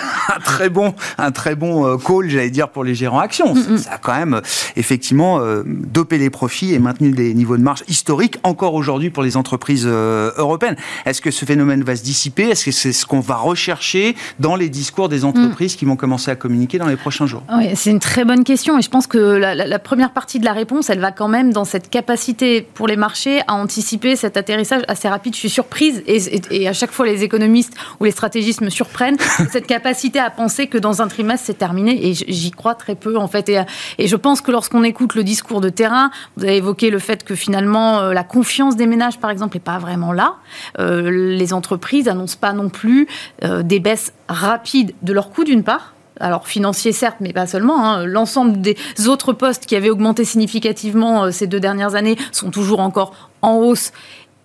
très 0.43 0.69
bon, 0.69 0.93
un 1.17 1.31
très 1.31 1.55
bon 1.55 1.97
call, 1.97 2.29
j'allais 2.29 2.49
dire, 2.49 2.67
pour 2.67 2.83
les 2.83 2.95
gérants 2.95 3.19
actions 3.19 3.55
ça 3.77 3.93
a 3.93 3.97
quand 3.97 4.15
même 4.15 4.35
euh, 4.35 4.41
effectivement 4.75 5.39
euh, 5.39 5.63
dopé 5.65 6.17
les 6.17 6.29
profits 6.29 6.73
et 6.73 6.79
maintenu 6.79 7.11
des 7.11 7.33
niveaux 7.33 7.57
de 7.57 7.61
marge 7.61 7.83
historiques 7.87 8.37
encore 8.43 8.73
aujourd'hui 8.73 9.09
pour 9.09 9.23
les 9.23 9.37
entreprises 9.37 9.85
euh, 9.87 10.31
européennes. 10.37 10.75
Est-ce 11.05 11.21
que 11.21 11.31
ce 11.31 11.45
phénomène 11.45 11.83
va 11.83 11.95
se 11.95 12.03
dissiper? 12.03 12.49
Est-ce 12.49 12.65
que 12.65 12.71
c'est 12.71 12.93
ce 12.93 13.05
qu'on 13.05 13.19
va 13.19 13.35
rechercher 13.35 14.15
dans 14.39 14.55
les 14.55 14.69
discours 14.69 15.09
des 15.09 15.25
entreprises 15.25 15.75
qui 15.75 15.85
vont 15.85 15.95
commencer 15.95 16.31
à 16.31 16.35
communiquer 16.35 16.77
dans 16.77 16.87
les 16.87 16.95
prochains 16.95 17.25
jours? 17.25 17.43
Oui, 17.53 17.69
C'est 17.75 17.91
une 17.91 17.99
très 17.99 18.25
bonne 18.25 18.43
question 18.43 18.77
et 18.77 18.81
je 18.81 18.89
pense 18.89 19.07
que 19.07 19.17
la, 19.17 19.79
première 19.79 20.11
partie 20.11 20.39
de 20.39 20.45
la 20.45 20.53
réponse, 20.53 20.89
elle 20.89 20.99
va 20.99 21.11
quand 21.11 21.27
même 21.27 21.51
dans 21.51 21.65
cette 21.65 21.89
capacité 21.89 22.61
pour 22.61 22.87
les 22.87 22.95
marchés 22.95 23.41
à 23.47 23.55
anticiper 23.55 24.15
cet 24.15 24.37
atterrissage 24.37 24.83
assez 24.87 25.07
rapide. 25.07 25.33
Je 25.33 25.39
suis 25.39 25.49
surprise 25.49 26.03
et, 26.07 26.19
et 26.51 26.67
à 26.67 26.73
chaque 26.73 26.91
fois 26.91 27.05
les 27.05 27.23
économistes 27.23 27.73
ou 27.99 28.05
les 28.05 28.11
stratégistes 28.11 28.61
me 28.61 28.69
surprennent 28.69 29.17
cette 29.51 29.67
capacité 29.67 30.19
à 30.19 30.29
penser 30.29 30.67
que 30.67 30.77
dans 30.77 31.01
un 31.01 31.07
trimestre 31.07 31.45
c'est 31.47 31.57
terminé 31.57 32.07
et 32.07 32.13
j'y 32.13 32.51
crois 32.51 32.75
très 32.75 32.95
peu 32.95 33.17
en 33.17 33.27
fait 33.27 33.49
été. 33.53 33.71
Et 33.97 34.07
je 34.07 34.15
pense 34.15 34.41
que 34.41 34.51
lorsqu'on 34.51 34.83
écoute 34.83 35.15
le 35.15 35.23
discours 35.23 35.61
de 35.61 35.69
terrain, 35.69 36.11
vous 36.37 36.43
avez 36.43 36.57
évoqué 36.57 36.89
le 36.89 36.99
fait 36.99 37.23
que 37.23 37.35
finalement 37.35 37.99
euh, 37.99 38.13
la 38.13 38.23
confiance 38.23 38.75
des 38.75 38.87
ménages, 38.87 39.19
par 39.19 39.29
exemple, 39.29 39.55
n'est 39.55 39.61
pas 39.61 39.79
vraiment 39.79 40.13
là. 40.13 40.35
Euh, 40.79 41.09
les 41.09 41.53
entreprises 41.53 42.05
n'annoncent 42.05 42.37
pas 42.39 42.53
non 42.53 42.69
plus 42.69 43.07
euh, 43.43 43.63
des 43.63 43.79
baisses 43.79 44.13
rapides 44.27 44.93
de 45.01 45.13
leurs 45.13 45.29
coûts 45.29 45.43
d'une 45.43 45.63
part 45.63 45.93
alors 46.19 46.47
financiers 46.47 46.91
certes, 46.91 47.17
mais 47.19 47.33
pas 47.33 47.47
seulement. 47.47 47.83
Hein. 47.83 48.05
L'ensemble 48.05 48.61
des 48.61 48.77
autres 49.07 49.33
postes 49.33 49.65
qui 49.65 49.75
avaient 49.75 49.89
augmenté 49.89 50.23
significativement 50.23 51.31
ces 51.31 51.47
deux 51.47 51.59
dernières 51.59 51.95
années 51.95 52.15
sont 52.31 52.51
toujours 52.51 52.79
encore 52.79 53.31
en 53.41 53.55
hausse 53.55 53.91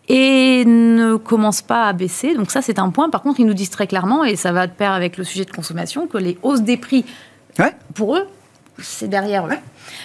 et 0.09 0.65
ne 0.65 1.17
commencent 1.17 1.63
pas 1.63 1.85
à 1.85 1.93
baisser. 1.93 2.35
Donc 2.35 2.51
ça, 2.51 2.63
c'est 2.63 2.79
un 2.79 2.91
point. 2.91 3.11
Par 3.11 3.23
contre, 3.23 3.41
ils 3.41 3.47
nous 3.47 3.55
disent 3.55 3.71
très 3.71 3.87
clairement, 3.87 4.25
et 4.25 4.37
ça 4.37 4.53
va 4.53 4.67
de 4.67 4.73
pair 4.73 4.93
avec 4.93 5.17
le 5.17 5.25
sujet 5.25 5.45
de 5.45 5.51
consommation, 5.51 6.07
que 6.07 6.19
les 6.19 6.39
hausses 6.43 6.63
des 6.63 6.77
prix, 6.77 7.05
pour 7.95 8.17
eux, 8.17 8.27
c'est 8.79 9.09
derrière 9.09 9.47
eux. 9.47 9.59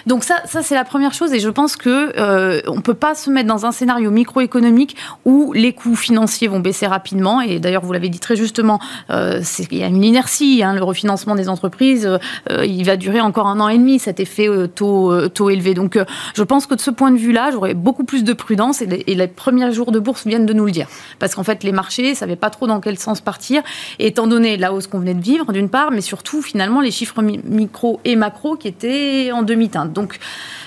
Donc 0.06 0.24
ça, 0.24 0.36
ça 0.46 0.62
c'est 0.62 0.74
la 0.74 0.84
première 0.84 1.14
chose 1.14 1.32
et 1.32 1.40
je 1.40 1.48
pense 1.48 1.76
que 1.76 2.12
euh, 2.18 2.60
on 2.66 2.80
peut 2.80 2.94
pas 2.94 3.14
se 3.14 3.30
mettre 3.30 3.48
dans 3.48 3.66
un 3.66 3.72
scénario 3.72 4.10
microéconomique 4.10 4.96
où 5.24 5.52
les 5.52 5.72
coûts 5.72 5.96
financiers 5.96 6.48
vont 6.48 6.60
baisser 6.60 6.86
rapidement 6.86 7.40
et 7.40 7.58
d'ailleurs 7.58 7.84
vous 7.84 7.92
l'avez 7.92 8.08
dit 8.08 8.20
très 8.20 8.36
justement, 8.36 8.80
euh, 9.10 9.42
il 9.70 9.78
y 9.78 9.82
a 9.82 9.86
une 9.86 10.04
inertie, 10.04 10.62
hein, 10.62 10.74
le 10.74 10.82
refinancement 10.82 11.34
des 11.34 11.48
entreprises, 11.48 12.06
euh, 12.50 12.66
il 12.66 12.84
va 12.84 12.96
durer 12.96 13.20
encore 13.20 13.46
un 13.46 13.60
an 13.60 13.68
et 13.68 13.78
demi 13.78 13.98
cet 13.98 14.20
effet 14.20 14.48
euh, 14.48 14.66
taux 14.66 15.28
taux 15.28 15.50
élevé. 15.50 15.74
Donc 15.74 15.98
je 16.34 16.42
pense 16.42 16.66
que 16.66 16.74
de 16.74 16.80
ce 16.80 16.90
point 16.90 17.10
de 17.10 17.18
vue-là, 17.18 17.50
j'aurais 17.52 17.74
beaucoup 17.74 18.04
plus 18.04 18.24
de 18.24 18.32
prudence 18.32 18.82
et 18.82 18.86
les, 18.86 19.26
premiers 19.26 19.72
jours 19.72 19.92
de 19.92 19.98
bourse 19.98 20.26
viennent 20.26 20.46
de 20.46 20.52
nous 20.52 20.66
le 20.66 20.72
dire 20.72 20.88
parce 21.18 21.34
qu'en 21.34 21.44
fait 21.44 21.62
les 21.64 21.72
marchés 21.72 22.10
ne 22.10 22.14
savaient 22.14 22.36
pas 22.36 22.50
trop 22.50 22.66
dans 22.66 22.80
quel 22.80 22.98
sens 22.98 23.20
partir 23.20 23.62
étant 23.98 24.26
donné 24.26 24.56
la 24.56 24.72
hausse 24.72 24.86
qu'on 24.86 24.98
venait 24.98 25.14
de 25.14 25.22
vivre 25.22 25.52
d'une 25.52 25.68
part, 25.68 25.90
mais 25.90 26.00
surtout 26.00 26.42
finalement 26.42 26.80
les 26.80 26.90
chiffres 26.90 27.22
micro 27.22 28.00
et 28.04 28.16
macro 28.16 28.56
qui 28.56 28.68
étaient 28.68 29.30
en 29.32 29.42
demi 29.42 29.68
donc 29.92 30.18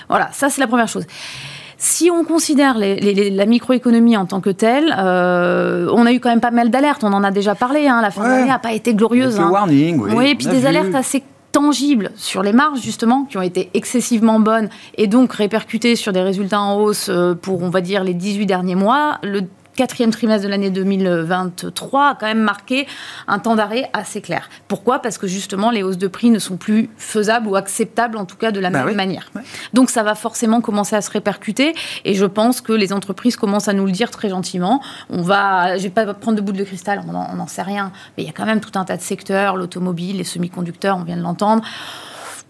voilà, 0.08 0.28
ça 0.32 0.48
c'est 0.48 0.60
la 0.60 0.66
première 0.66 0.88
chose. 0.88 1.06
Si 1.78 2.10
on 2.10 2.24
considère 2.24 2.76
la 2.78 3.46
microéconomie 3.46 4.16
en 4.16 4.24
tant 4.24 4.40
que 4.40 4.48
telle, 4.48 4.94
euh, 4.98 5.88
on 5.92 6.06
a 6.06 6.12
eu 6.12 6.20
quand 6.20 6.30
même 6.30 6.40
pas 6.40 6.50
mal 6.50 6.70
d'alertes. 6.70 7.04
On 7.04 7.12
en 7.12 7.22
a 7.22 7.30
déjà 7.30 7.54
parlé. 7.54 7.86
Hein, 7.86 8.00
la 8.00 8.10
fin 8.10 8.24
de 8.24 8.28
l'année 8.28 8.48
n'a 8.48 8.58
pas 8.58 8.72
été 8.72 8.94
glorieuse. 8.94 9.38
Hein. 9.38 9.50
warning, 9.50 10.00
oui. 10.00 10.10
Oui, 10.14 10.26
et 10.28 10.34
puis 10.34 10.46
des 10.46 10.64
alertes 10.64 10.94
assez 10.94 11.22
tangibles 11.52 12.10
sur 12.16 12.42
les 12.42 12.52
marges 12.52 12.80
justement 12.80 13.24
qui 13.24 13.38
ont 13.38 13.42
été 13.42 13.70
excessivement 13.72 14.40
bonnes 14.40 14.68
et 14.96 15.06
donc 15.06 15.32
répercutées 15.32 15.96
sur 15.96 16.12
des 16.12 16.20
résultats 16.20 16.60
en 16.60 16.78
hausse 16.78 17.08
euh, 17.08 17.34
pour 17.34 17.62
on 17.62 17.70
va 17.70 17.80
dire 17.80 18.04
les 18.04 18.14
18 18.14 18.46
derniers 18.46 18.74
mois. 18.74 19.18
Le 19.22 19.42
quatrième 19.76 20.10
trimestre 20.10 20.44
de 20.44 20.50
l'année 20.50 20.70
2023 20.70 22.08
a 22.08 22.14
quand 22.14 22.26
même 22.26 22.40
marqué 22.40 22.86
un 23.28 23.38
temps 23.38 23.54
d'arrêt 23.54 23.88
assez 23.92 24.20
clair. 24.20 24.48
Pourquoi? 24.68 24.98
Parce 24.98 25.18
que 25.18 25.26
justement, 25.26 25.70
les 25.70 25.82
hausses 25.82 25.98
de 25.98 26.08
prix 26.08 26.30
ne 26.30 26.38
sont 26.38 26.56
plus 26.56 26.90
faisables 26.96 27.46
ou 27.46 27.54
acceptables, 27.54 28.16
en 28.16 28.24
tout 28.24 28.36
cas 28.36 28.50
de 28.50 28.58
la 28.60 28.70
bah 28.70 28.84
même 28.84 28.96
manière. 28.96 29.30
Donc 29.72 29.90
ça 29.90 30.02
va 30.02 30.14
forcément 30.14 30.60
commencer 30.60 30.96
à 30.96 31.02
se 31.02 31.10
répercuter 31.10 31.74
et 32.04 32.14
je 32.14 32.24
pense 32.24 32.60
que 32.60 32.72
les 32.72 32.92
entreprises 32.92 33.36
commencent 33.36 33.68
à 33.68 33.72
nous 33.72 33.86
le 33.86 33.92
dire 33.92 34.10
très 34.10 34.30
gentiment. 34.30 34.80
On 35.10 35.22
va, 35.22 35.76
je 35.76 35.84
vais 35.84 35.90
pas 35.90 36.12
prendre 36.14 36.36
de 36.36 36.42
boule 36.42 36.56
de 36.56 36.64
cristal, 36.64 37.02
on 37.06 37.12
n'en 37.12 37.46
sait 37.46 37.62
rien, 37.62 37.92
mais 38.16 38.24
il 38.24 38.26
y 38.26 38.30
a 38.30 38.32
quand 38.32 38.46
même 38.46 38.60
tout 38.60 38.78
un 38.78 38.84
tas 38.84 38.96
de 38.96 39.02
secteurs, 39.02 39.56
l'automobile, 39.56 40.16
les 40.16 40.24
semi-conducteurs, 40.24 40.96
on 40.96 41.04
vient 41.04 41.16
de 41.16 41.22
l'entendre 41.22 41.62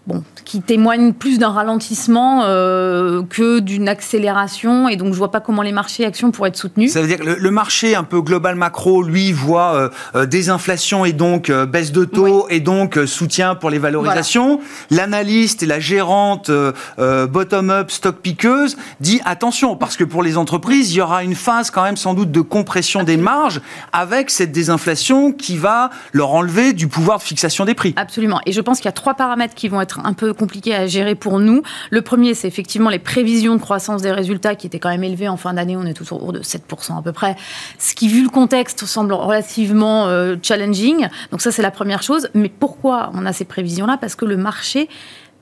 bon, 0.07 0.23
qui 0.45 0.61
témoigne 0.61 1.13
plus 1.13 1.37
d'un 1.37 1.49
ralentissement 1.49 2.43
euh, 2.45 3.21
que 3.29 3.59
d'une 3.59 3.89
accélération. 3.89 4.87
Et 4.87 4.95
donc, 4.95 5.13
je 5.13 5.17
vois 5.17 5.31
pas 5.31 5.41
comment 5.41 5.61
les 5.61 5.73
marchés 5.73 6.05
actions 6.05 6.31
pourraient 6.31 6.49
être 6.49 6.57
soutenus. 6.57 6.93
Ça 6.93 7.01
veut 7.01 7.07
dire 7.07 7.19
que 7.19 7.25
le, 7.25 7.51
marché 7.51 7.95
un 7.95 8.03
peu 8.03 8.21
global 8.21 8.55
macro, 8.55 9.03
lui, 9.03 9.31
voit 9.31 9.75
euh, 9.75 9.89
euh 10.15 10.25
désinflation 10.25 11.05
et 11.05 11.13
donc 11.13 11.49
euh, 11.49 11.65
baisse 11.65 11.91
de 11.91 12.05
taux 12.05 12.47
et 12.49 12.59
donc 12.59 12.97
soutien 13.05 13.55
pour 13.55 13.69
les 13.69 13.79
valorisations. 13.79 14.61
L'analyste 14.89 15.63
et 15.63 15.65
la 15.65 15.79
gérante 15.79 16.49
bottom-up 16.97 17.91
stock 17.91 18.17
piqueuse 18.17 18.77
dit 18.99 19.19
attention, 19.25 19.75
parce 19.75 19.97
que 19.97 20.03
pour 20.03 20.23
les 20.23 20.37
entreprises, 20.37 20.93
il 20.93 20.97
y 20.97 21.01
aura 21.01 21.23
une 21.23 21.35
phase 21.35 21.71
quand 21.71 21.83
même 21.83 21.97
sans 21.97 22.13
doute 22.13 22.31
de 22.31 22.41
compression 22.41 23.03
des 23.03 23.17
marges 23.17 23.61
avec 23.91 24.29
cette 24.29 24.51
désinflation 24.51 25.31
qui 25.31 25.57
va 25.57 25.89
leur 26.13 26.31
enlever 26.31 26.73
du 26.73 26.87
pouvoir 26.87 27.17
de 27.17 27.23
fixation 27.23 27.65
des 27.65 27.73
prix. 27.73 27.93
Absolument. 27.97 28.39
Et 28.45 28.51
je 28.51 28.61
pense 28.61 28.77
qu'il 28.77 28.85
y 28.85 28.89
a 28.89 28.93
trois 28.93 29.15
paramètres 29.15 29.55
qui 29.55 29.67
vont 29.67 29.81
être 29.81 29.96
un 30.03 30.13
peu 30.13 30.33
compliqué 30.33 30.73
à 30.75 30.87
gérer 30.87 31.15
pour 31.15 31.39
nous. 31.39 31.61
Le 31.89 32.01
premier, 32.01 32.33
c'est 32.33 32.47
effectivement 32.47 32.89
les 32.89 32.99
prévisions 32.99 33.55
de 33.55 33.61
croissance 33.61 34.01
des 34.01 34.11
résultats 34.11 34.55
qui 34.55 34.67
étaient 34.67 34.79
quand 34.79 34.89
même 34.89 35.03
élevées 35.03 35.27
en 35.27 35.37
fin 35.37 35.53
d'année. 35.53 35.75
On 35.77 35.85
est 35.85 36.01
autour 36.01 36.33
de 36.33 36.39
7% 36.41 36.97
à 36.97 37.01
peu 37.01 37.11
près. 37.11 37.35
Ce 37.79 37.95
qui, 37.95 38.07
vu 38.07 38.23
le 38.23 38.29
contexte, 38.29 38.85
semble 38.85 39.13
relativement 39.13 40.07
euh, 40.07 40.35
challenging. 40.41 41.07
Donc 41.31 41.41
ça, 41.41 41.51
c'est 41.51 41.61
la 41.61 41.71
première 41.71 42.03
chose. 42.03 42.29
Mais 42.33 42.49
pourquoi 42.49 43.11
on 43.13 43.25
a 43.25 43.33
ces 43.33 43.45
prévisions-là? 43.45 43.97
Parce 43.99 44.15
que 44.15 44.25
le 44.25 44.37
marché 44.37 44.89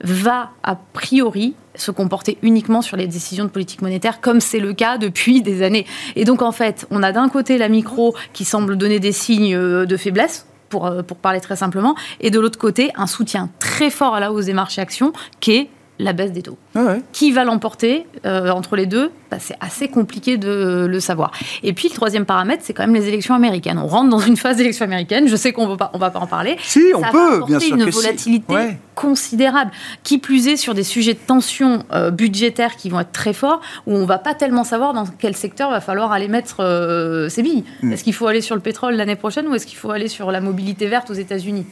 va 0.02 0.50
a 0.62 0.76
priori 0.92 1.54
se 1.74 1.90
comporter 1.90 2.38
uniquement 2.42 2.82
sur 2.82 2.96
les 2.96 3.06
décisions 3.06 3.44
de 3.44 3.50
politique 3.50 3.82
monétaire, 3.82 4.20
comme 4.20 4.40
c'est 4.40 4.60
le 4.60 4.72
cas 4.72 4.98
depuis 4.98 5.42
des 5.42 5.62
années. 5.62 5.86
Et 6.16 6.24
donc, 6.24 6.42
en 6.42 6.52
fait, 6.52 6.86
on 6.90 7.02
a 7.02 7.12
d'un 7.12 7.28
côté 7.28 7.58
la 7.58 7.68
micro 7.68 8.14
qui 8.32 8.44
semble 8.44 8.76
donner 8.76 9.00
des 9.00 9.12
signes 9.12 9.54
euh, 9.54 9.86
de 9.86 9.96
faiblesse, 9.96 10.46
pour, 10.68 10.86
euh, 10.86 11.02
pour 11.02 11.16
parler 11.16 11.40
très 11.40 11.56
simplement, 11.56 11.94
et 12.20 12.30
de 12.30 12.40
l'autre 12.40 12.58
côté, 12.58 12.90
un 12.96 13.06
soutien 13.06 13.50
très 13.58 13.90
fort 13.90 14.14
à 14.14 14.20
la 14.20 14.32
hausse 14.32 14.46
des 14.46 14.52
marchés 14.52 14.80
actions, 14.80 15.12
qui 15.40 15.52
est 15.52 15.70
la 15.98 16.12
baisse 16.12 16.32
des 16.32 16.42
taux. 16.42 16.58
Ah 16.74 16.96
Qui 17.12 17.32
va 17.32 17.44
l'emporter 17.44 18.06
euh, 18.24 18.50
entre 18.50 18.76
les 18.76 18.86
deux? 18.86 19.10
Bah, 19.30 19.38
C'est 19.40 19.56
assez 19.60 19.88
compliqué 19.88 20.36
de 20.36 20.86
le 20.88 21.00
savoir. 21.00 21.32
Et 21.62 21.72
puis 21.72 21.88
le 21.88 21.94
troisième 21.94 22.26
paramètre, 22.26 22.62
c'est 22.64 22.72
quand 22.72 22.84
même 22.84 22.94
les 22.94 23.08
élections 23.08 23.34
américaines. 23.34 23.78
On 23.78 23.86
rentre 23.86 24.10
dans 24.10 24.18
une 24.18 24.36
phase 24.36 24.56
d'élections 24.56 24.84
américaines. 24.84 25.28
Je 25.28 25.36
sais 25.36 25.52
qu'on 25.52 25.66
ne 25.68 25.76
va 25.76 26.10
pas 26.10 26.18
en 26.18 26.26
parler. 26.26 26.56
Si, 26.62 26.80
on 26.94 27.02
peut, 27.02 27.44
bien 27.46 27.60
sûr. 27.60 27.76
une 27.76 27.88
volatilité 27.88 28.76
considérable. 28.94 29.70
Qui 30.02 30.18
plus 30.18 30.48
est 30.48 30.56
sur 30.56 30.74
des 30.74 30.82
sujets 30.82 31.14
de 31.14 31.18
tension 31.18 31.84
euh, 31.92 32.10
budgétaire 32.10 32.76
qui 32.76 32.88
vont 32.88 33.00
être 33.00 33.12
très 33.12 33.32
forts, 33.32 33.60
où 33.86 33.94
on 33.94 34.00
ne 34.00 34.06
va 34.06 34.18
pas 34.18 34.34
tellement 34.34 34.64
savoir 34.64 34.92
dans 34.94 35.04
quel 35.18 35.36
secteur 35.36 35.70
va 35.70 35.80
falloir 35.80 36.12
aller 36.12 36.28
mettre 36.28 36.60
euh, 36.60 37.28
ses 37.28 37.42
billes. 37.42 37.64
Mm. 37.82 37.92
Est-ce 37.92 38.04
qu'il 38.04 38.14
faut 38.14 38.26
aller 38.26 38.40
sur 38.40 38.54
le 38.54 38.62
pétrole 38.62 38.94
l'année 38.94 39.16
prochaine 39.16 39.46
ou 39.46 39.54
est-ce 39.54 39.66
qu'il 39.66 39.78
faut 39.78 39.90
aller 39.90 40.08
sur 40.08 40.32
la 40.32 40.40
mobilité 40.40 40.86
verte 40.86 41.10
aux 41.10 41.14
États-Unis? 41.14 41.66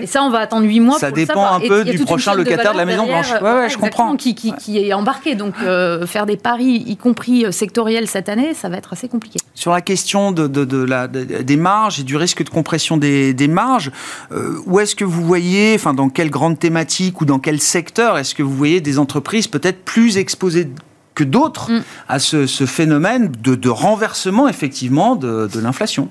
Et 0.00 0.06
ça, 0.06 0.22
on 0.22 0.30
va 0.30 0.38
attendre 0.40 0.66
8 0.66 0.80
mois. 0.80 0.98
Ça 0.98 1.10
dépend 1.10 1.52
un 1.52 1.60
peu 1.60 1.84
du 1.84 1.98
prochain 1.98 2.34
locataire 2.34 2.72
de, 2.72 2.78
la 2.78 2.84
Maison 2.84 3.06
Blanche. 3.06 3.32
Ouais, 3.40 3.52
ouais, 3.52 3.68
je 3.68 3.78
comprends. 3.78 4.16
Qui, 4.16 4.34
qui, 4.34 4.52
qui, 4.52 4.78
est 4.78 4.92
embarqué. 4.92 5.34
Donc, 5.34 5.54
euh, 5.62 6.06
faire 6.06 6.26
des 6.26 6.36
paris, 6.36 6.82
y 6.86 6.96
compris 6.96 7.44
euh, 7.44 7.50
sectoriels 7.50 8.06
cette 8.06 8.28
année, 8.28 8.54
ça 8.54 8.68
va 8.68 8.76
être 8.76 8.92
assez 8.92 9.08
compliqué. 9.08 9.38
Sur 9.54 9.72
la 9.72 9.80
question 9.80 10.32
de, 10.32 10.46
de, 10.46 10.64
de 10.64 10.82
la, 10.82 11.08
des 11.08 11.56
marges 11.56 12.00
et 12.00 12.02
du 12.02 12.16
risque 12.16 12.44
de 12.44 12.50
compression 12.50 12.96
des, 12.96 13.32
des 13.32 13.48
marges, 13.48 13.90
euh, 14.32 14.58
où 14.66 14.80
est-ce 14.80 14.94
que 14.94 15.04
vous 15.04 15.24
voyez, 15.24 15.74
enfin, 15.74 15.94
dans 15.94 16.08
quelle 16.08 16.30
grande 16.30 16.58
thématique 16.58 17.20
ou 17.20 17.24
dans 17.24 17.38
quel 17.38 17.60
secteur 17.60 18.18
est-ce 18.18 18.34
que 18.34 18.42
vous 18.42 18.54
voyez 18.54 18.80
des 18.80 18.98
entreprises 18.98 19.46
peut-être 19.46 19.84
plus 19.84 20.18
exposées 20.18 20.68
que 21.14 21.24
d'autres 21.24 21.70
mm. 21.70 21.82
à 22.08 22.18
ce, 22.18 22.46
ce, 22.46 22.66
phénomène 22.66 23.32
de, 23.42 23.54
de 23.54 23.68
renversement, 23.68 24.48
effectivement, 24.48 25.16
de, 25.16 25.48
de 25.52 25.60
l'inflation? 25.60 26.08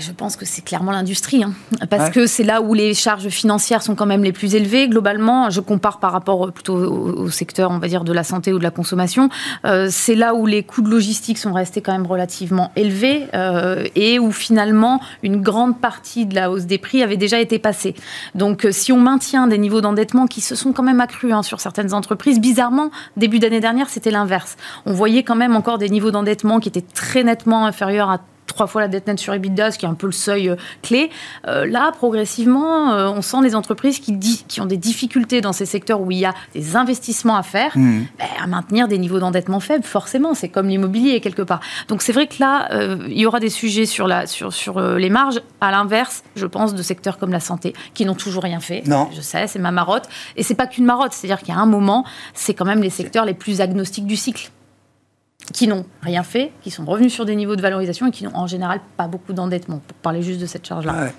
Je 0.00 0.12
pense 0.12 0.36
que 0.36 0.46
c'est 0.46 0.62
clairement 0.62 0.92
l'industrie, 0.92 1.44
hein. 1.44 1.52
parce 1.90 2.10
que 2.10 2.26
c'est 2.26 2.42
là 2.42 2.62
où 2.62 2.72
les 2.72 2.94
charges 2.94 3.28
financières 3.28 3.82
sont 3.82 3.94
quand 3.94 4.06
même 4.06 4.24
les 4.24 4.32
plus 4.32 4.54
élevées. 4.54 4.88
Globalement, 4.88 5.50
je 5.50 5.60
compare 5.60 5.98
par 5.98 6.12
rapport 6.12 6.52
plutôt 6.52 6.74
au, 6.74 7.30
secteur, 7.30 7.70
on 7.70 7.78
va 7.78 7.88
dire, 7.88 8.02
de 8.02 8.12
la 8.12 8.24
santé 8.24 8.52
ou 8.52 8.58
de 8.58 8.62
la 8.62 8.70
consommation. 8.70 9.28
Euh, 9.66 9.88
c'est 9.90 10.14
là 10.14 10.34
où 10.34 10.46
les 10.46 10.62
coûts 10.62 10.80
de 10.80 10.88
logistique 10.88 11.36
sont 11.36 11.52
restés 11.52 11.82
quand 11.82 11.92
même 11.92 12.06
relativement 12.06 12.72
élevés 12.76 13.26
euh, 13.34 13.84
et 13.94 14.18
où 14.18 14.32
finalement 14.32 15.00
une 15.22 15.42
grande 15.42 15.78
partie 15.78 16.24
de 16.24 16.34
la 16.34 16.50
hausse 16.50 16.64
des 16.64 16.78
prix 16.78 17.02
avait 17.02 17.18
déjà 17.18 17.38
été 17.38 17.58
passée. 17.58 17.94
Donc, 18.34 18.64
euh, 18.64 18.72
si 18.72 18.90
on 18.90 18.98
maintient 18.98 19.46
des 19.46 19.58
niveaux 19.58 19.82
d'endettement 19.82 20.26
qui 20.26 20.40
se 20.40 20.54
sont 20.54 20.72
quand 20.72 20.82
même 20.82 21.00
accrus 21.00 21.32
hein, 21.32 21.42
sur 21.42 21.60
certaines 21.60 21.92
entreprises, 21.92 22.40
bizarrement, 22.40 22.90
début 23.18 23.38
d'année 23.38 23.60
dernière, 23.60 23.90
c'était 23.90 24.10
l'inverse. 24.10 24.56
On 24.86 24.94
voyait 24.94 25.24
quand 25.24 25.36
même 25.36 25.54
encore 25.54 25.76
des 25.76 25.90
niveaux 25.90 26.10
d'endettement 26.10 26.58
qui 26.58 26.70
étaient 26.70 26.80
très 26.80 27.22
nettement 27.22 27.66
inférieurs 27.66 28.08
à 28.08 28.20
trois 28.46 28.66
fois 28.66 28.82
la 28.82 28.88
dette 28.88 29.06
nette 29.06 29.18
sur 29.18 29.34
EBITDA, 29.34 29.70
ce 29.70 29.78
qui 29.78 29.86
est 29.86 29.88
un 29.88 29.94
peu 29.94 30.06
le 30.06 30.12
seuil 30.12 30.48
euh, 30.48 30.56
clé. 30.82 31.10
Euh, 31.46 31.66
là, 31.66 31.92
progressivement, 31.92 32.92
euh, 32.92 33.08
on 33.08 33.22
sent 33.22 33.38
les 33.42 33.54
entreprises 33.54 33.98
qui, 33.98 34.18
qui, 34.18 34.60
ont 34.60 34.66
des 34.66 34.76
difficultés 34.76 35.40
dans 35.40 35.52
ces 35.52 35.66
secteurs 35.66 36.00
où 36.00 36.10
il 36.10 36.18
y 36.18 36.24
a 36.24 36.34
des 36.54 36.76
investissements 36.76 37.36
à 37.36 37.42
faire, 37.42 37.76
mmh. 37.76 38.02
ben, 38.18 38.26
à 38.42 38.46
maintenir 38.46 38.88
des 38.88 38.98
niveaux 38.98 39.18
d'endettement 39.18 39.60
faibles, 39.60 39.84
forcément. 39.84 40.34
C'est 40.34 40.48
comme 40.48 40.68
l'immobilier, 40.68 41.20
quelque 41.20 41.42
part. 41.42 41.60
Donc, 41.88 42.02
c'est 42.02 42.12
vrai 42.12 42.26
que 42.26 42.36
là, 42.40 42.68
il 43.08 43.18
y 43.18 43.26
aura 43.26 43.40
des 43.40 43.50
sujets 43.50 43.86
sur, 43.86 44.06
la, 44.06 44.26
sur, 44.26 44.52
sur 44.52 44.80
les 44.80 45.10
marges. 45.10 45.40
À 45.60 45.70
l'inverse, 45.70 46.22
je 46.36 46.46
pense, 46.46 46.74
de 46.74 46.82
secteurs 46.82 47.18
comme 47.18 47.32
la 47.32 47.40
santé, 47.40 47.74
qui 47.94 48.04
n'ont 48.04 48.14
toujours 48.14 48.42
rien 48.42 48.60
fait. 48.60 48.82
Non. 48.86 49.08
Je 49.14 49.20
sais, 49.20 49.46
c'est 49.46 49.58
ma 49.58 49.70
marotte. 49.70 50.08
Et 50.36 50.42
c'est 50.42 50.54
pas 50.54 50.66
qu'une 50.66 50.84
marotte. 50.84 51.12
C'est-à-dire 51.12 51.54
a 51.54 51.60
un 51.60 51.66
moment, 51.66 52.04
c'est 52.34 52.54
quand 52.54 52.64
même 52.64 52.82
les 52.82 52.90
secteurs 52.90 53.24
les 53.24 53.34
plus 53.34 53.60
agnostiques 53.60 54.06
du 54.06 54.16
cycle 54.16 54.50
qui 55.52 55.68
n'ont 55.68 55.84
rien 56.02 56.22
fait, 56.22 56.52
qui 56.62 56.70
sont 56.70 56.84
revenus 56.84 57.12
sur 57.12 57.24
des 57.24 57.36
niveaux 57.36 57.56
de 57.56 57.62
valorisation 57.62 58.06
et 58.06 58.10
qui 58.10 58.24
n'ont 58.24 58.34
en 58.34 58.46
général 58.46 58.80
pas 58.96 59.06
beaucoup 59.06 59.32
d'endettement, 59.32 59.80
pour 59.86 59.96
parler 59.98 60.22
juste 60.22 60.40
de 60.40 60.46
cette 60.46 60.66
charge-là. 60.66 61.10